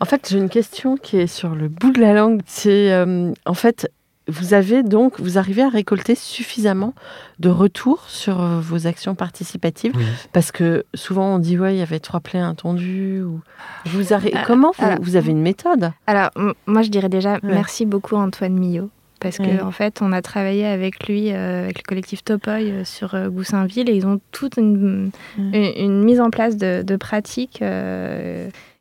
en 0.00 0.04
fait, 0.04 0.28
j'ai 0.30 0.38
une 0.38 0.48
question 0.48 0.96
qui 0.96 1.18
est 1.18 1.26
sur 1.26 1.54
le 1.54 1.68
bout 1.68 1.92
de 1.92 2.00
la 2.00 2.14
langue. 2.14 2.40
C'est, 2.46 2.92
euh, 2.92 3.32
en 3.46 3.54
fait, 3.54 3.90
vous 4.26 4.54
avez 4.54 4.82
donc, 4.82 5.20
vous 5.20 5.38
arrivez 5.38 5.62
à 5.62 5.68
récolter 5.68 6.14
suffisamment 6.14 6.94
de 7.40 7.50
retours 7.50 8.08
sur 8.08 8.40
euh, 8.40 8.60
vos 8.60 8.86
actions 8.86 9.14
participatives 9.14 9.92
Parce 10.32 10.50
que 10.50 10.84
souvent 10.94 11.34
on 11.34 11.38
dit, 11.38 11.58
ouais, 11.58 11.74
il 11.74 11.78
y 11.78 11.82
avait 11.82 12.00
trois 12.00 12.20
plaies 12.20 12.38
intendues. 12.38 13.22
Ou... 13.22 13.40
Vous 13.86 14.12
euh, 14.12 14.18
Comment 14.46 14.72
vous, 15.00 15.16
avez 15.16 15.30
une 15.30 15.42
méthode? 15.42 15.92
Alors, 16.06 16.30
moi 16.66 16.82
je 16.82 16.88
dirais 16.88 17.08
déjà 17.08 17.38
merci 17.42 17.84
beaucoup 17.84 18.16
Antoine 18.16 18.54
Millot. 18.54 18.90
Parce 19.20 19.38
qu'en 19.38 19.66
en 19.66 19.70
fait, 19.70 20.02
on 20.02 20.12
a 20.12 20.20
travaillé 20.20 20.66
avec 20.66 21.08
lui, 21.08 21.32
euh, 21.32 21.64
avec 21.64 21.78
le 21.78 21.82
collectif 21.84 22.22
Topoy 22.24 22.84
sur 22.84 23.16
Goussainville, 23.30 23.88
et 23.88 23.94
ils 23.94 24.06
ont 24.06 24.20
toute 24.32 24.58
une, 24.58 25.12
mise 25.38 26.20
en 26.20 26.28
place 26.28 26.58
de, 26.58 26.82
de 26.82 26.96
pratiques 26.96 27.62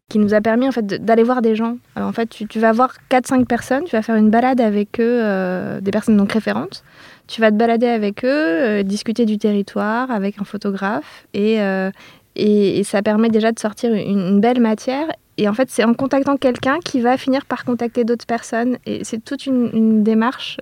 qui 0.09 0.19
nous 0.19 0.33
a 0.33 0.41
permis 0.41 0.67
en 0.67 0.71
fait 0.71 0.85
d'aller 0.85 1.23
voir 1.23 1.41
des 1.41 1.55
gens. 1.55 1.77
Euh, 1.97 2.03
en 2.03 2.11
fait, 2.11 2.27
tu, 2.27 2.59
vas 2.59 2.71
voir 2.71 2.93
4-5 3.09 3.45
personnes, 3.45 3.83
tu 3.85 3.95
vas 3.95 4.01
faire 4.01 4.15
une 4.15 4.29
balade 4.29 4.61
avec 4.61 4.99
eux, 4.99 5.19
euh, 5.21 5.81
des 5.81 5.91
personnes 5.91 6.17
donc 6.17 6.31
référentes. 6.31 6.83
Tu 7.27 7.41
vas 7.41 7.51
te 7.51 7.55
balader 7.55 7.87
avec 7.87 8.23
eux, 8.23 8.27
euh, 8.27 8.83
discuter 8.83 9.25
du 9.25 9.37
territoire 9.37 10.11
avec 10.11 10.39
un 10.39 10.43
photographe 10.43 11.25
et, 11.33 11.57
et, 12.35 12.83
ça 12.83 13.01
permet 13.01 13.29
déjà 13.29 13.51
de 13.51 13.59
sortir 13.59 13.93
une, 13.93 14.39
belle 14.39 14.59
matière. 14.59 15.07
Et 15.37 15.49
en 15.49 15.53
fait, 15.53 15.71
c'est 15.71 15.83
en 15.83 15.95
contactant 15.95 16.37
quelqu'un 16.37 16.77
qui 16.79 17.01
va 17.01 17.17
finir 17.17 17.45
par 17.45 17.65
contacter 17.65 18.03
d'autres 18.03 18.27
personnes. 18.27 18.77
Et 18.85 19.03
c'est 19.03 19.23
toute 19.23 19.47
une, 19.47 20.03
démarche 20.03 20.57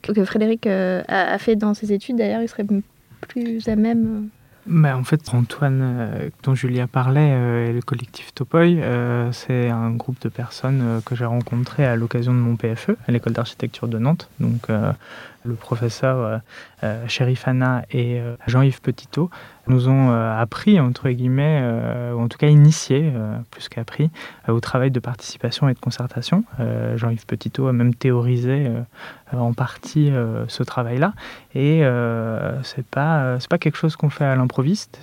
que, 0.00 0.24
Frédéric 0.24 0.66
a, 0.66 1.02
a, 1.08 1.38
fait 1.38 1.56
dans 1.56 1.74
ses 1.74 1.92
études. 1.92 2.16
D'ailleurs, 2.16 2.40
il 2.40 2.48
serait 2.48 2.66
plus 3.28 3.68
à 3.68 3.76
même 3.76 4.30
bah, 4.66 4.96
en 4.96 5.04
fait, 5.04 5.32
Antoine, 5.32 5.80
euh, 5.82 6.30
dont 6.42 6.54
Julia 6.54 6.86
parlait, 6.86 7.32
euh, 7.32 7.68
et 7.68 7.72
le 7.72 7.82
collectif 7.82 8.34
Topoy, 8.34 8.80
euh, 8.80 9.30
c'est 9.32 9.68
un 9.68 9.90
groupe 9.90 10.20
de 10.22 10.28
personnes 10.28 11.00
que 11.04 11.14
j'ai 11.14 11.24
rencontré 11.24 11.84
à 11.84 11.96
l'occasion 11.96 12.32
de 12.32 12.38
mon 12.38 12.56
PFE, 12.56 12.96
à 13.06 13.12
l'école 13.12 13.32
d'architecture 13.32 13.88
de 13.88 13.98
Nantes. 13.98 14.28
Donc, 14.40 14.68
le 15.46 15.54
professeur 15.54 16.40
Sherifana 17.06 17.84
et 17.90 18.20
Jean-Yves 18.46 18.80
Petitot 18.80 19.30
nous 19.68 19.88
ont 19.88 20.10
appris, 20.12 20.78
entre 20.78 21.08
guillemets, 21.10 21.62
ou 22.14 22.20
en 22.20 22.28
tout 22.28 22.38
cas 22.38 22.48
initié, 22.48 23.12
plus 23.50 23.68
qu'appris, 23.68 24.10
au 24.48 24.60
travail 24.60 24.90
de 24.90 25.00
participation 25.00 25.68
et 25.68 25.74
de 25.74 25.78
concertation. 25.78 26.44
Jean-Yves 26.96 27.26
Petitot 27.26 27.68
a 27.68 27.72
même 27.72 27.94
théorisé 27.94 28.70
en 29.32 29.52
partie 29.52 30.12
ce 30.48 30.62
travail-là. 30.62 31.14
Et 31.54 31.82
c'est 32.62 32.86
pas, 32.86 33.38
pas 33.48 33.58
quelque 33.58 33.76
chose 33.76 33.96
qu'on 33.96 34.10
fait 34.10 34.24
à 34.24 34.36
l'improviste. 34.36 34.98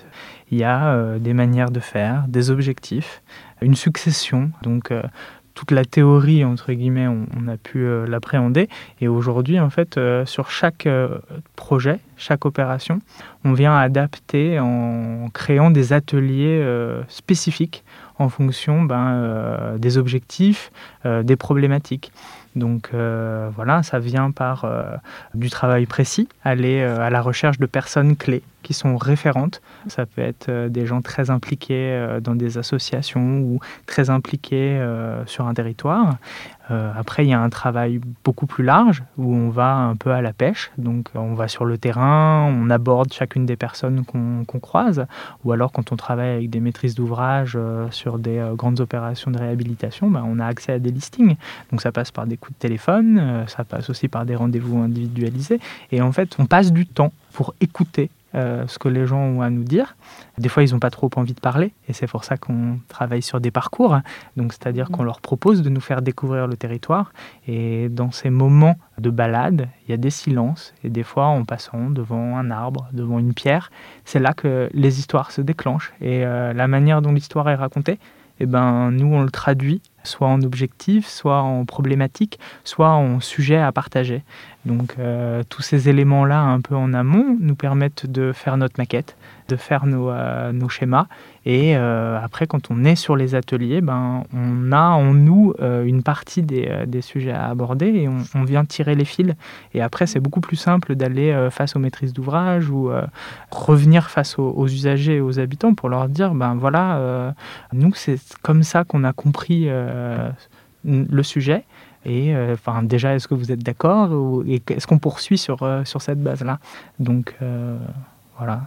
Il 0.52 0.58
y 0.58 0.64
a 0.64 1.18
des 1.18 1.34
manières 1.34 1.72
de 1.72 1.80
faire, 1.80 2.26
des 2.28 2.52
objectifs, 2.52 3.22
une 3.62 3.76
succession. 3.76 4.52
Donc, 4.62 4.94
toute 5.54 5.72
la 5.72 5.86
théorie, 5.86 6.44
entre 6.44 6.74
guillemets, 6.74 7.08
on, 7.08 7.48
a 7.48 7.58
pu 7.58 7.80
euh, 7.80 8.08
l'appréhender. 8.08 8.70
Et 9.02 9.08
aujourd'hui, 9.08 9.60
en 9.60 9.70
fait, 9.70 9.98
euh, 9.98 10.26
sur 10.26 10.50
chaque 10.50 10.88
euh, 10.88 11.20
projet, 11.56 12.00
chaque 12.18 12.46
opération, 12.46 13.00
on 13.46 13.54
vient 13.54 13.76
adapter 13.78 14.60
en 14.60 15.30
créant 15.34 15.72
des 15.72 15.94
ateliers 15.94 16.66
spécifiques 17.10 17.84
en 18.18 18.30
fonction 18.30 18.84
ben, 18.84 19.76
des 19.78 19.98
objectifs, 19.98 20.72
des 21.06 21.36
problématiques. 21.36 22.12
Donc 22.56 22.92
voilà, 22.94 23.84
ça 23.84 24.00
vient 24.00 24.32
par 24.32 24.66
du 25.34 25.50
travail 25.50 25.86
précis, 25.86 26.28
aller 26.44 26.82
à 26.82 27.10
la 27.10 27.22
recherche 27.22 27.60
de 27.60 27.66
personnes 27.66 28.16
clés 28.16 28.44
qui 28.64 28.74
sont 28.74 28.98
référentes. 28.98 29.62
Ça 29.88 30.06
peut 30.08 30.22
être 30.22 30.50
euh, 30.50 30.70
des 30.70 30.88
gens 30.88 31.02
très 31.02 31.30
impliqués 31.30 31.92
euh, 31.92 32.20
dans 32.20 32.34
des 32.34 32.58
associations 32.58 33.40
ou 33.40 33.60
très 33.86 34.10
impliqués 34.10 34.80
euh, 34.80 35.24
sur 35.28 35.48
un 35.48 35.54
territoire. 35.54 36.16
Après, 36.70 37.26
il 37.26 37.30
y 37.30 37.34
a 37.34 37.40
un 37.40 37.50
travail 37.50 38.00
beaucoup 38.24 38.46
plus 38.46 38.64
large 38.64 39.04
où 39.18 39.34
on 39.36 39.50
va 39.50 39.76
un 39.76 39.96
peu 39.96 40.12
à 40.12 40.22
la 40.22 40.34
pêche. 40.34 40.72
Donc, 40.78 41.10
on 41.14 41.34
va 41.34 41.48
sur 41.48 41.66
le 41.66 41.78
terrain, 41.78 42.50
on 42.50 42.70
aborde 42.70 43.12
chacune 43.12 43.46
des 43.46 43.56
personnes 43.56 44.06
qu'on 44.06 44.60
croise. 44.60 45.06
Ou 45.44 45.52
alors, 45.52 45.72
quand 45.72 45.92
on 45.92 45.96
travaille 45.96 46.30
avec 46.30 46.50
des 46.50 46.60
maîtrises 46.60 46.96
d'ouvrage 46.96 47.58
sur 47.92 48.18
des 48.18 48.44
grandes 48.54 48.80
opérations 48.80 49.30
de 49.30 49.38
réhabilitation, 49.38 50.10
ben, 50.10 50.24
on 50.26 50.40
a 50.40 50.46
accès 50.46 50.74
à 50.74 50.80
des 50.80 50.92
listings. 50.92 51.36
Donc, 51.72 51.82
ça 51.82 51.92
passe 51.92 52.12
par 52.12 52.28
des 52.28 52.38
coups 52.38 52.58
de 52.58 52.60
téléphone, 52.60 53.44
ça 53.48 53.64
passe 53.64 53.90
aussi 53.90 54.08
par 54.08 54.26
des 54.26 54.36
rendez-vous 54.36 54.80
individualisés. 54.80 55.60
Et 55.92 56.02
en 56.02 56.12
fait, 56.12 56.36
on 56.40 56.46
passe 56.46 56.72
du 56.72 56.86
temps 56.86 57.12
pour 57.34 57.54
écouter 57.62 58.10
euh, 58.36 58.66
ce 58.68 58.80
que 58.80 58.88
les 58.88 59.06
gens 59.06 59.20
ont 59.20 59.42
à 59.42 59.50
nous 59.50 59.64
dire. 59.64 59.96
Des 60.38 60.50
fois, 60.50 60.64
ils 60.64 60.74
n'ont 60.74 60.80
pas 60.80 60.90
trop 60.90 61.10
envie 61.16 61.34
de 61.34 61.40
parler, 61.40 61.74
et 61.88 61.94
c'est 61.94 62.08
pour 62.08 62.24
ça 62.24 62.38
qu'on 62.38 62.80
travaille 62.88 63.22
sur 63.22 63.40
des 63.40 63.52
parcours. 63.52 63.98
Donc, 64.38 64.54
c'est-à-dire 64.54 64.90
qu'on 64.90 65.04
leur 65.04 65.22
propose 65.22 65.62
de 65.62 65.70
nous 65.70 65.82
faire 65.82 66.02
découvrir 66.02 66.48
le 66.48 66.58
territoire. 66.58 67.14
Et 67.48 67.90
dans 67.90 68.12
ces 68.12 68.30
moments 68.30 68.76
de 68.98 69.10
balade, 69.10 69.70
il 69.88 69.92
y 69.92 69.94
a 69.94 69.98
des 69.98 70.10
silences, 70.10 70.74
et 70.84 70.90
des 70.90 71.04
fois, 71.04 71.28
en 71.28 71.46
passant 71.46 71.90
devant 71.90 72.38
un 72.38 72.50
arbre, 72.52 72.88
devant 72.94 73.20
une 73.20 73.34
pierre, 73.34 73.72
c'est 74.06 74.20
là 74.20 74.34
que 74.34 74.70
les 74.74 75.00
histoires 75.00 75.32
se 75.32 75.42
déclenchent. 75.42 75.94
Et 76.02 76.26
euh, 76.26 76.54
la 76.54 76.68
manière 76.68 77.02
dont 77.02 77.12
l'histoire 77.12 77.50
est 77.50 77.56
racontée, 77.56 78.00
eh 78.40 78.46
ben, 78.46 78.92
nous, 78.92 79.14
on 79.14 79.22
le 79.22 79.30
traduit 79.30 79.82
soit 80.04 80.28
en 80.28 80.42
objectif, 80.42 81.08
soit 81.08 81.42
en 81.42 81.66
problématique, 81.66 82.40
soit 82.64 82.92
en 82.92 83.20
sujet 83.20 83.58
à 83.58 83.72
partager. 83.72 84.24
Donc 84.66 84.96
euh, 84.98 85.44
tous 85.50 85.62
ces 85.62 85.90
éléments-là 85.90 86.40
un 86.40 86.62
peu 86.62 86.76
en 86.76 86.94
amont 86.94 87.38
nous 87.40 87.56
permettent 87.56 88.06
de 88.06 88.32
faire 88.32 88.56
notre 88.56 88.76
maquette, 88.78 89.18
de 89.50 89.58
faire 89.58 89.86
nos, 89.86 90.10
euh, 90.10 90.52
schémas. 90.70 91.08
Et 91.46 91.76
euh, 91.76 92.18
après, 92.24 92.48
quand 92.48 92.72
on 92.72 92.86
est 92.86 92.96
sur 92.96 93.18
les 93.18 93.36
ateliers, 93.36 93.82
ben, 93.82 94.24
on 94.34 94.72
a 94.72 94.90
en 94.90 95.14
nous 95.14 95.54
une 95.60 96.02
partie 96.02 96.42
des, 96.42 96.86
des, 96.88 97.02
sujets 97.02 97.34
à 97.34 97.50
aborder 97.50 97.88
et 97.88 98.08
on, 98.08 98.44
vient 98.44 98.64
tirer 98.64 98.96
les 98.96 99.04
fils. 99.04 99.34
Et 99.74 99.82
après, 99.82 100.08
c'est 100.08 100.22
beaucoup 100.22 100.40
plus 100.40 100.56
simple 100.56 100.96
d'aller 100.96 101.50
face 101.52 101.76
aux 101.76 101.80
maîtrises 101.80 102.14
d'ouvrage 102.14 102.70
ou 102.70 102.90
revenir 103.52 104.10
face 104.10 104.40
aux, 104.40 104.54
aux, 104.56 104.68
usagers 104.68 105.18
et 105.18 105.22
aux 105.22 105.40
habitants 105.40 105.74
pour 105.74 105.90
leur 105.90 106.08
dire, 106.08 106.34
ben 106.34 106.56
voilà, 106.56 107.34
nous, 107.74 107.94
c'est 107.94 108.20
comme 108.42 108.64
ça 108.64 108.86
qu'on 108.86 109.04
a 109.04 109.12
compris 109.12 109.70
le 110.86 111.24
sujet. 111.24 111.66
Et 112.06 112.36
euh, 112.36 112.54
enfin, 112.54 112.84
déjà, 112.84 113.16
est-ce 113.16 113.28
que 113.28 113.34
vous 113.34 113.52
êtes 113.52 113.64
d'accord 113.64 114.44
Et 114.48 114.62
est-ce 114.70 114.88
qu'on 114.88 115.00
poursuit 115.00 115.38
sur, 115.38 115.64
euh, 115.64 115.84
sur 115.86 116.02
cette 116.02 116.22
base-là? 116.22 116.60
Donc, 117.00 117.36
euh, 117.42 117.78
voilà. 118.38 118.62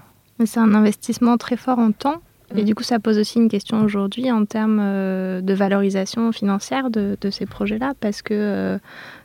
C'est 0.45 0.61
un 0.61 0.75
investissement 0.75 1.37
très 1.37 1.57
fort 1.57 1.79
en 1.79 1.93
temps. 1.93 2.23
Et 2.55 2.63
mm. 2.63 2.65
du 2.65 2.75
coup, 2.75 2.83
ça 2.83 2.99
pose 2.99 3.19
aussi 3.19 3.39
une 3.39 3.49
question 3.49 3.83
aujourd'hui 3.83 4.31
en 4.31 4.45
termes 4.45 4.79
de 4.79 5.55
valorisation 5.55 6.33
financière 6.33 6.91
de, 6.91 7.17
de 7.21 7.31
ces 7.31 7.47
projets-là, 7.47 7.95
parce 8.01 8.23
que 8.23 8.79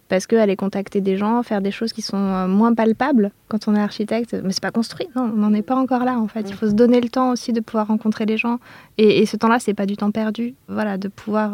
parce 0.10 0.28
qu'aller 0.28 0.58
contacter 0.58 1.00
des 1.00 1.16
gens, 1.16 1.42
faire 1.42 1.62
des 1.62 1.72
choses 1.72 1.94
qui 1.94 2.02
sont 2.02 2.46
moins 2.50 2.74
palpables 2.74 3.32
quand 3.48 3.70
on 3.70 3.76
est 3.76 3.80
architecte, 3.80 4.36
mais 4.44 4.52
c'est 4.52 4.62
pas 4.62 4.72
construit, 4.72 5.08
non, 5.16 5.32
on 5.34 5.38
n'en 5.38 5.54
est 5.54 5.62
pas 5.62 5.78
encore 5.78 6.04
là 6.04 6.20
en 6.20 6.28
fait. 6.28 6.50
Il 6.50 6.54
faut 6.54 6.68
se 6.68 6.74
donner 6.74 7.00
le 7.00 7.08
temps 7.08 7.32
aussi 7.32 7.54
de 7.54 7.62
pouvoir 7.62 7.88
rencontrer 7.88 8.26
les 8.26 8.36
gens, 8.36 8.60
et, 8.98 9.20
et 9.20 9.26
ce 9.26 9.38
temps-là, 9.38 9.60
c'est 9.60 9.74
pas 9.74 9.86
du 9.86 9.96
temps 9.96 10.12
perdu. 10.12 10.54
Voilà, 10.68 10.98
de 10.98 11.08
pouvoir, 11.08 11.54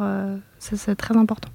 c'est 0.58 0.95
très 0.95 1.16
important 1.16 1.49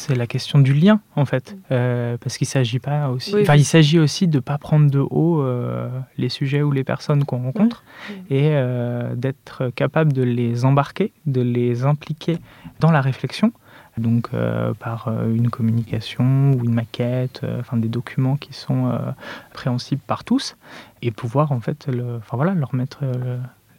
c'est 0.00 0.14
la 0.14 0.26
question 0.26 0.58
du 0.58 0.72
lien 0.72 1.00
en 1.14 1.26
fait, 1.26 1.56
euh, 1.70 2.16
parce 2.16 2.38
qu'il 2.38 2.46
s'agit 2.46 2.78
pas 2.78 3.10
aussi, 3.10 3.36
enfin 3.42 3.54
il 3.54 3.66
s'agit 3.66 3.98
aussi 3.98 4.28
de 4.28 4.40
pas 4.40 4.56
prendre 4.56 4.90
de 4.90 4.98
haut 4.98 5.42
euh, 5.42 5.90
les 6.16 6.30
sujets 6.30 6.62
ou 6.62 6.72
les 6.72 6.84
personnes 6.84 7.24
qu'on 7.24 7.42
rencontre 7.42 7.84
et 8.30 8.48
euh, 8.52 9.14
d'être 9.14 9.68
capable 9.74 10.14
de 10.14 10.22
les 10.22 10.64
embarquer, 10.64 11.12
de 11.26 11.42
les 11.42 11.84
impliquer 11.84 12.38
dans 12.80 12.90
la 12.90 13.02
réflexion, 13.02 13.52
donc 13.98 14.30
par 14.78 15.12
une 15.28 15.50
communication 15.50 16.52
ou 16.52 16.64
une 16.64 16.72
maquette, 16.72 17.44
enfin 17.58 17.76
des 17.76 17.88
documents 17.88 18.36
qui 18.36 18.54
sont 18.54 18.90
préhensibles 19.52 20.00
par 20.06 20.24
tous 20.24 20.56
et 21.02 21.10
pouvoir 21.10 21.52
en 21.52 21.60
fait, 21.60 21.88
le, 21.88 22.16
enfin 22.16 22.36
voilà, 22.38 22.54
leur 22.54 22.74
mettre, 22.74 23.00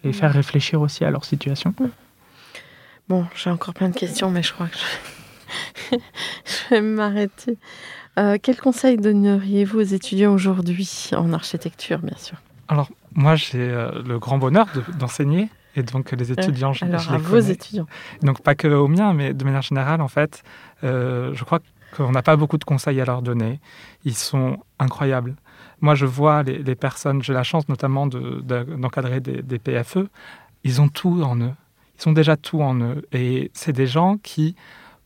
les 0.04 0.14
faire 0.14 0.32
réfléchir 0.32 0.82
aussi 0.82 1.04
à 1.04 1.10
leur 1.10 1.26
situation. 1.26 1.74
Bon, 3.10 3.26
j'ai 3.36 3.50
encore 3.50 3.74
plein 3.74 3.90
de 3.90 3.96
questions, 3.98 4.30
mais 4.30 4.44
je 4.44 4.54
crois 4.54 4.68
que 4.68 4.78
je 4.78 5.22
je 5.92 6.70
vais 6.70 6.82
m'arrêter. 6.82 7.58
Euh, 8.20 8.38
quel 8.42 8.58
conseil 8.58 8.98
donneriez-vous 8.98 9.80
aux 9.80 9.84
étudiants 9.84 10.34
aujourd'hui 10.34 11.10
en 11.16 11.32
architecture, 11.34 12.00
bien 12.00 12.18
sûr? 12.18 12.38
Alors, 12.68 12.90
moi, 13.14 13.36
j'ai 13.36 13.60
euh, 13.60 14.02
le 14.06 14.20
grand 14.20 14.38
bonheur 14.38 14.68
d'enseigner. 15.00 15.50
et 15.76 15.84
donc, 15.84 16.12
les 16.12 16.32
étudiants, 16.32 16.72
euh, 16.72 16.74
je, 16.74 16.86
Alors, 16.86 17.12
à 17.12 17.18
vos 17.18 17.40
étudiants. 17.40 17.88
Donc, 18.22 18.42
pas 18.42 18.56
que 18.56 18.68
aux 18.68 18.88
miens, 18.88 19.14
mais 19.14 19.34
de 19.34 19.44
manière 19.44 19.62
générale, 19.62 20.02
en 20.02 20.08
fait, 20.08 20.44
je 20.84 21.44
crois 21.44 21.60
qu'on 21.96 22.12
n'a 22.12 22.22
pas 22.22 22.36
beaucoup 22.36 22.58
de 22.58 22.64
conseils 22.64 23.00
à 23.00 23.06
leur 23.06 23.22
donner. 23.22 23.60
Ils 24.04 24.16
sont 24.16 24.58
incroyables. 24.80 25.36
Moi, 25.80 25.96
je 25.96 26.06
vois 26.06 26.44
les, 26.44 26.76
personnes, 26.76 27.24
j'ai 27.24 27.34
la 27.34 27.44
chance 27.44 27.68
notamment 27.70 28.08
d'encadrer 28.08 29.20
des, 29.20 29.42
des 29.42 29.58
PFE, 29.58 30.08
ils 30.64 30.82
ont 30.82 30.90
tout 30.90 31.24
en 31.24 31.40
eux. 31.40 31.54
Ils 32.00 32.10
ont 32.10 32.14
déjà 32.14 32.38
tout 32.38 32.62
en 32.62 32.80
eux. 32.80 33.06
Et 33.14 33.52
c'est 33.54 33.74
des 33.74 33.88
gens 33.88 34.18
qui 34.18 34.56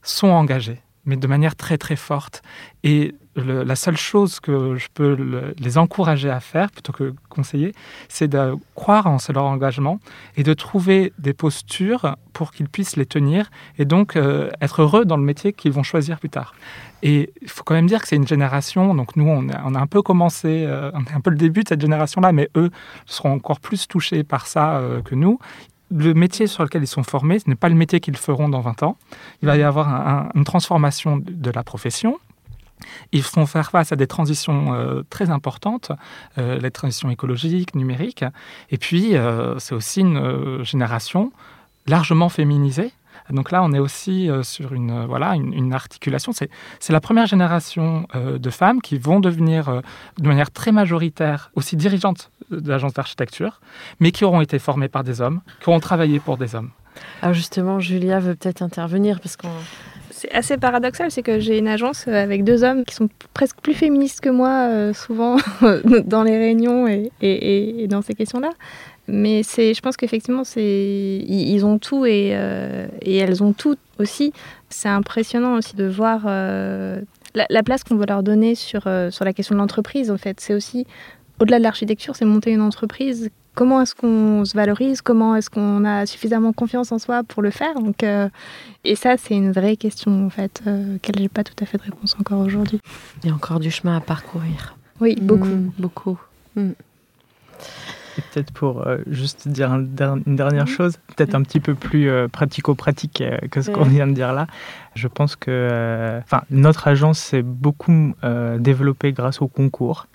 sont 0.05 0.27
engagés 0.27 0.81
mais 1.05 1.17
de 1.17 1.27
manière 1.27 1.55
très 1.55 1.77
très 1.77 1.95
forte. 1.95 2.41
Et 2.83 3.15
la 3.35 3.75
seule 3.75 3.97
chose 3.97 4.39
que 4.39 4.75
je 4.77 4.87
peux 4.93 5.53
les 5.59 5.77
encourager 5.77 6.29
à 6.29 6.39
faire, 6.39 6.71
plutôt 6.71 6.93
que 6.93 7.13
conseiller, 7.27 7.73
c'est 8.07 8.29
de 8.29 8.55
croire 8.75 9.07
en 9.07 9.17
leur 9.33 9.43
engagement 9.43 9.99
et 10.37 10.43
de 10.43 10.53
trouver 10.53 11.11
des 11.19 11.33
postures 11.33 12.15
pour 12.31 12.51
qu'ils 12.51 12.69
puissent 12.69 12.95
les 12.95 13.05
tenir 13.05 13.51
et 13.77 13.83
donc 13.83 14.15
euh, 14.15 14.49
être 14.61 14.81
heureux 14.83 15.03
dans 15.03 15.17
le 15.17 15.23
métier 15.23 15.51
qu'ils 15.51 15.73
vont 15.73 15.83
choisir 15.83 16.17
plus 16.17 16.29
tard. 16.29 16.55
Et 17.03 17.33
il 17.41 17.49
faut 17.49 17.63
quand 17.63 17.75
même 17.75 17.87
dire 17.87 18.01
que 18.01 18.07
c'est 18.07 18.15
une 18.15 18.27
génération, 18.27 18.95
donc 18.95 19.17
nous 19.17 19.27
on 19.27 19.49
a, 19.49 19.79
un 19.79 19.87
peu 19.87 20.01
commencé, 20.01 20.63
euh, 20.65 20.91
on 20.93 21.03
est 21.03 21.13
un 21.13 21.19
peu 21.19 21.29
le 21.29 21.37
début 21.37 21.63
de 21.63 21.67
cette 21.67 21.81
génération-là, 21.81 22.31
mais 22.31 22.49
eux 22.55 22.71
seront 23.05 23.33
encore 23.33 23.59
plus 23.59 23.87
touchés 23.87 24.23
par 24.23 24.47
ça 24.47 24.77
euh, 24.77 25.01
que 25.01 25.13
nous 25.13 25.39
le 25.91 26.13
métier 26.13 26.47
sur 26.47 26.63
lequel 26.63 26.83
ils 26.83 26.87
sont 26.87 27.03
formés, 27.03 27.39
ce 27.39 27.49
n'est 27.49 27.55
pas 27.55 27.69
le 27.69 27.75
métier 27.75 27.99
qu'ils 27.99 28.17
feront 28.17 28.49
dans 28.49 28.61
20 28.61 28.83
ans. 28.83 28.97
Il 29.41 29.47
va 29.47 29.57
y 29.57 29.63
avoir 29.63 30.29
une 30.35 30.43
transformation 30.43 31.17
de 31.17 31.51
la 31.51 31.63
profession. 31.63 32.19
Ils 33.11 33.23
font 33.23 33.45
faire 33.45 33.71
face 33.71 33.91
à 33.91 33.95
des 33.95 34.07
transitions 34.07 34.73
euh, 34.73 35.03
très 35.09 35.29
importantes, 35.29 35.91
euh, 36.37 36.59
les 36.59 36.71
transitions 36.71 37.09
écologiques, 37.09 37.75
numériques. 37.75 38.25
Et 38.69 38.77
puis, 38.77 39.15
euh, 39.15 39.57
c'est 39.59 39.75
aussi 39.75 40.01
une 40.01 40.63
génération 40.63 41.31
largement 41.87 42.29
féminisée. 42.29 42.91
Donc 43.29 43.51
là, 43.51 43.63
on 43.63 43.71
est 43.73 43.79
aussi 43.79 44.29
sur 44.43 44.73
une, 44.73 45.05
voilà, 45.05 45.35
une, 45.35 45.73
articulation. 45.73 46.31
C'est 46.33 46.93
la 46.93 46.99
première 46.99 47.25
génération 47.25 48.07
de 48.13 48.49
femmes 48.49 48.81
qui 48.81 48.97
vont 48.97 49.19
devenir 49.19 49.81
de 50.19 50.27
manière 50.27 50.51
très 50.51 50.71
majoritaire 50.71 51.51
aussi 51.55 51.75
dirigeantes 51.75 52.31
d'agences 52.51 52.93
d'architecture, 52.93 53.61
mais 53.99 54.11
qui 54.11 54.25
auront 54.25 54.41
été 54.41 54.59
formées 54.59 54.89
par 54.89 55.03
des 55.03 55.21
hommes, 55.21 55.41
qui 55.61 55.69
auront 55.69 55.79
travaillé 55.79 56.19
pour 56.19 56.37
des 56.37 56.55
hommes. 56.55 56.71
Alors 57.21 57.33
justement, 57.33 57.79
Julia 57.79 58.19
veut 58.19 58.35
peut-être 58.35 58.61
intervenir 58.61 59.19
parce 59.19 59.35
qu'on... 59.35 59.49
C'est 60.11 60.31
assez 60.31 60.55
paradoxal, 60.57 61.11
c'est 61.11 61.23
que 61.23 61.39
j'ai 61.39 61.57
une 61.57 61.67
agence 61.67 62.05
euh, 62.07 62.23
avec 62.23 62.45
deux 62.45 62.63
hommes 62.63 62.85
qui 62.85 62.95
sont 62.95 63.09
presque 63.33 63.57
plus 63.61 63.73
féministes 63.73 64.21
que 64.21 64.29
moi, 64.29 64.69
euh, 64.69 64.93
souvent 64.93 65.35
dans 66.05 66.23
les 66.23 66.37
réunions 66.37 66.87
et, 66.87 67.11
et, 67.21 67.85
dans 67.89 68.01
ces 68.01 68.13
questions-là. 68.13 68.51
Mais 69.07 69.43
c'est, 69.43 69.73
je 69.73 69.81
pense 69.81 69.97
qu'effectivement, 69.97 70.43
c'est, 70.43 71.23
ils 71.27 71.65
ont 71.65 71.77
tout 71.77 72.05
et, 72.05 72.31
euh, 72.33 72.87
et, 73.01 73.17
elles 73.17 73.43
ont 73.43 73.53
tout 73.53 73.77
aussi. 73.99 74.33
C'est 74.69 74.89
impressionnant 74.89 75.55
aussi 75.55 75.75
de 75.75 75.85
voir 75.85 76.25
la, 76.25 77.45
la, 77.49 77.63
place 77.63 77.83
qu'on 77.83 77.95
veut 77.95 78.07
leur 78.07 78.23
donner 78.23 78.55
sur, 78.55 78.89
sur 79.11 79.25
la 79.25 79.33
question 79.33 79.55
de 79.55 79.59
l'entreprise. 79.59 80.09
En 80.09 80.17
fait, 80.17 80.39
c'est 80.39 80.53
aussi 80.53 80.87
au-delà 81.39 81.57
de 81.57 81.63
l'architecture, 81.63 82.15
c'est 82.15 82.25
monter 82.25 82.51
une 82.51 82.61
entreprise. 82.61 83.29
Comment 83.55 83.81
est-ce 83.81 83.95
qu'on 83.95 84.43
se 84.43 84.55
valorise? 84.55 85.01
Comment 85.01 85.35
est-ce 85.35 85.49
qu'on 85.49 85.85
a 85.85 86.05
suffisamment 86.05 86.51
confiance 86.51 86.91
en 86.91 86.99
soi 86.99 87.23
pour 87.23 87.41
le 87.41 87.51
faire? 87.51 87.75
Donc, 87.75 88.03
euh, 88.03 88.29
Et 88.83 88.95
ça, 88.95 89.15
c'est 89.17 89.33
une 89.33 89.51
vraie 89.51 89.77
question, 89.77 90.25
en 90.25 90.29
fait, 90.29 90.61
euh, 90.67 90.97
je 91.05 91.21
n'ai 91.21 91.29
pas 91.29 91.43
tout 91.43 91.53
à 91.61 91.65
fait 91.65 91.77
de 91.77 91.83
réponse 91.83 92.15
encore 92.19 92.39
aujourd'hui. 92.39 92.81
Il 93.23 93.29
y 93.29 93.31
a 93.31 93.35
encore 93.35 93.59
du 93.59 93.71
chemin 93.71 93.95
à 93.95 94.01
parcourir. 94.01 94.75
Oui, 94.99 95.17
beaucoup. 95.21 95.45
Mm, 95.45 95.71
beaucoup. 95.77 96.19
Mm. 96.55 96.71
Et 98.17 98.21
peut-être 98.21 98.51
pour 98.51 98.87
euh, 98.87 98.97
juste 99.07 99.47
dire 99.47 99.73
une 99.73 100.35
dernière 100.35 100.67
chose, 100.67 100.97
peut-être 101.15 101.35
un 101.35 101.41
petit 101.43 101.59
peu 101.59 101.75
plus 101.75 102.09
pratico-pratique 102.31 103.23
que 103.51 103.61
ce 103.61 103.71
qu'on 103.71 103.83
vient 103.83 104.07
de 104.07 104.13
dire 104.13 104.33
là. 104.33 104.47
Je 104.95 105.07
pense 105.07 105.35
que 105.35 106.19
enfin 106.23 106.43
notre 106.49 106.87
agence 106.87 107.19
s'est 107.19 107.41
beaucoup 107.41 108.15
développée 108.59 109.11
grâce 109.11 109.41
au 109.41 109.47
concours. 109.47 110.07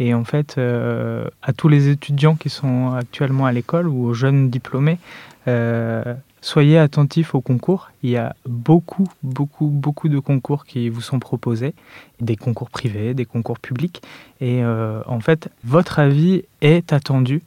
Et 0.00 0.14
en 0.14 0.24
fait, 0.24 0.56
euh, 0.56 1.28
à 1.42 1.52
tous 1.52 1.68
les 1.68 1.88
étudiants 1.88 2.34
qui 2.34 2.48
sont 2.48 2.94
actuellement 2.94 3.44
à 3.44 3.52
l'école 3.52 3.86
ou 3.86 4.06
aux 4.06 4.14
jeunes 4.14 4.48
diplômés, 4.48 4.98
euh, 5.46 6.02
soyez 6.40 6.78
attentifs 6.78 7.34
aux 7.34 7.40
concours. 7.40 7.90
Il 8.02 8.10
y 8.10 8.16
a 8.16 8.34
beaucoup, 8.46 9.06
beaucoup, 9.22 9.66
beaucoup 9.66 10.08
de 10.08 10.18
concours 10.18 10.64
qui 10.64 10.88
vous 10.88 11.00
sont 11.00 11.18
proposés, 11.18 11.74
des 12.20 12.36
concours 12.36 12.70
privés, 12.70 13.14
des 13.14 13.24
concours 13.24 13.58
publics. 13.58 14.02
Et 14.40 14.62
euh, 14.62 15.02
en 15.06 15.20
fait, 15.20 15.48
votre 15.64 15.98
avis 15.98 16.44
est 16.60 16.92
attendu 16.92 17.42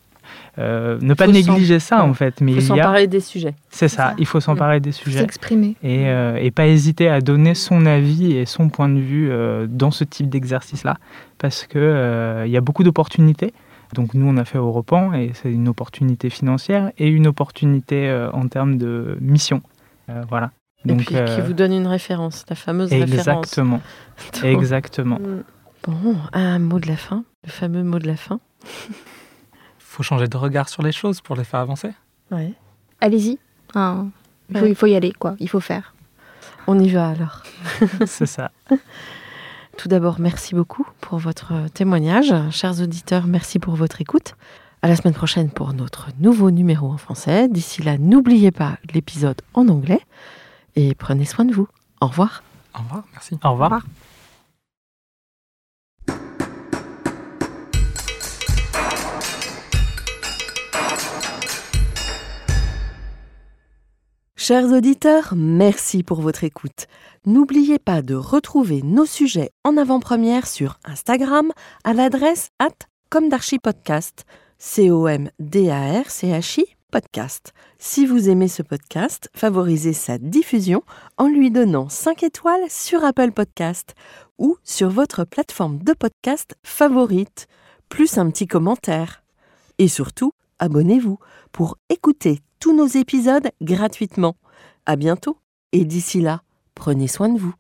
euh, 0.59 0.99
ne 1.01 1.13
pas 1.13 1.27
négliger 1.27 1.79
ça 1.79 2.03
en 2.03 2.13
fait. 2.13 2.41
Mais 2.41 2.53
il 2.53 2.61
faut 2.61 2.67
s'emparer 2.67 3.07
des 3.07 3.19
sujets. 3.19 3.55
C'est 3.69 3.87
ça, 3.87 4.13
il 4.17 4.25
faut 4.25 4.39
s'emparer 4.39 4.79
des 4.79 4.91
sujets. 4.91 5.19
S'exprimer. 5.19 5.75
Et, 5.83 6.07
euh, 6.07 6.37
et, 6.39 6.51
pas 6.51 6.67
hésiter 6.67 7.09
à 7.09 7.21
donner 7.21 7.55
son 7.55 7.85
avis 7.85 8.33
et 8.33 8.45
son 8.45 8.69
point 8.69 8.89
de 8.89 8.99
vue 8.99 9.29
euh, 9.31 9.65
dans 9.67 9.91
ce 9.91 10.03
type 10.03 10.29
d'exercice-là, 10.29 10.97
parce 11.39 11.65
qu'il 11.65 11.81
il 11.81 12.51
y 12.51 12.57
a 12.57 12.61
beaucoup 12.61 12.83
d'opportunités. 12.83 13.53
Donc 13.93 14.13
nous, 14.13 14.27
on 14.27 14.37
a 14.37 14.45
fait 14.45 14.57
Europan 14.57 15.13
et 15.13 15.31
c'est 15.33 15.51
une 15.51 15.67
opportunité 15.67 16.29
financière 16.29 16.91
et 16.97 17.07
une 17.07 17.27
opportunité 17.27 18.11
en 18.33 18.47
termes 18.47 18.77
de 18.77 19.17
mission. 19.21 19.61
voilà. 20.29 20.51
Donc, 20.85 21.01
et 21.01 21.05
puis 21.05 21.35
qui 21.35 21.41
vous 21.41 21.53
donne 21.53 21.71
une 21.71 21.87
référence, 21.87 22.43
la 22.49 22.55
fameuse 22.55 22.91
référence. 22.91 23.47
Exactement. 23.47 23.81
Exactement. 24.43 25.19
Bon, 25.83 26.17
un 26.33 26.59
mot 26.59 26.79
de 26.79 26.87
la 26.87 26.97
fin, 26.97 27.23
le 27.45 27.51
fameux 27.51 27.83
mot 27.83 27.99
de 27.99 28.07
la 28.07 28.17
fin 28.17 28.39
faut 29.93 30.03
changer 30.03 30.27
de 30.27 30.37
regard 30.37 30.69
sur 30.69 30.81
les 30.81 30.91
choses 30.91 31.21
pour 31.21 31.35
les 31.35 31.43
faire 31.43 31.59
avancer. 31.59 31.91
Ouais. 32.31 32.53
Allez-y. 32.99 33.37
il, 33.75 34.75
faut, 34.75 34.87
y 34.87 34.95
aller, 34.95 35.11
quoi. 35.11 35.35
Il 35.39 35.47
faut 35.47 35.59
faire. 35.59 35.93
On 36.65 36.79
y 36.79 36.89
va 36.89 37.09
alors. 37.09 37.43
C'est 38.05 38.25
ça. 38.25 38.51
Tout 39.77 39.87
d'abord, 39.87 40.19
merci 40.19 40.55
beaucoup 40.55 40.85
pour 41.01 41.17
votre 41.17 41.67
témoignage. 41.73 42.33
Chers 42.51 42.81
auditeurs, 42.81 43.25
merci 43.27 43.59
pour 43.59 43.75
votre 43.75 44.01
écoute. 44.01 44.35
À 44.81 44.87
la 44.87 44.95
semaine 44.95 45.13
prochaine 45.13 45.49
pour 45.49 45.73
notre 45.73 46.09
nouveau 46.19 46.51
numéro 46.51 46.91
en 46.91 46.97
français. 46.97 47.47
D'ici 47.47 47.81
là, 47.81 47.97
n'oubliez 47.97 48.51
pas 48.51 48.77
l'épisode 48.93 49.41
en 49.53 49.67
anglais 49.69 50.01
et 50.75 50.93
prenez 50.93 51.25
soin 51.25 51.45
de 51.45 51.53
vous. 51.53 51.67
Au 52.01 52.07
revoir. 52.07 52.43
Au 52.75 52.79
revoir, 52.79 53.03
merci. 53.13 53.35
Au 53.43 53.51
revoir. 53.51 53.71
Au 53.71 53.75
revoir. 53.75 53.83
Chers 64.45 64.73
auditeurs, 64.73 65.35
merci 65.37 66.03
pour 66.03 66.19
votre 66.19 66.43
écoute. 66.43 66.87
N'oubliez 67.25 67.79
pas 67.79 68.01
de 68.01 68.13
retrouver 68.13 68.81
nos 68.83 69.05
sujets 69.05 69.51
en 69.63 69.77
avant-première 69.77 70.47
sur 70.47 70.79
Instagram 70.83 71.53
à 71.85 71.93
l'adresse 71.93 72.49
at 72.59 72.73
comdarchipodcast, 73.09 74.25
C-O-M-D-A-R-C-H-I 74.57 75.05
podcast. 76.91 77.53
Si 77.79 78.05
vous 78.05 78.29
aimez 78.29 78.49
ce 78.49 78.63
podcast, 78.63 79.29
favorisez 79.33 79.93
sa 79.93 80.17
diffusion 80.17 80.83
en 81.15 81.29
lui 81.29 81.49
donnant 81.49 81.87
5 81.87 82.23
étoiles 82.23 82.69
sur 82.69 83.05
Apple 83.05 83.31
Podcast 83.31 83.95
ou 84.39 84.57
sur 84.65 84.89
votre 84.89 85.23
plateforme 85.23 85.81
de 85.81 85.93
podcast 85.93 86.57
favorite, 86.63 87.47
plus 87.87 88.17
un 88.17 88.29
petit 88.29 88.47
commentaire. 88.47 89.23
Et 89.77 89.87
surtout, 89.87 90.33
abonnez-vous 90.63 91.19
pour 91.51 91.77
écouter 91.89 92.39
tous 92.59 92.73
nos 92.73 92.87
épisodes 92.87 93.49
gratuitement. 93.61 94.37
À 94.85 94.95
bientôt 94.95 95.37
et 95.73 95.83
d'ici 95.83 96.21
là, 96.21 96.41
prenez 96.73 97.07
soin 97.07 97.27
de 97.29 97.37
vous. 97.37 97.53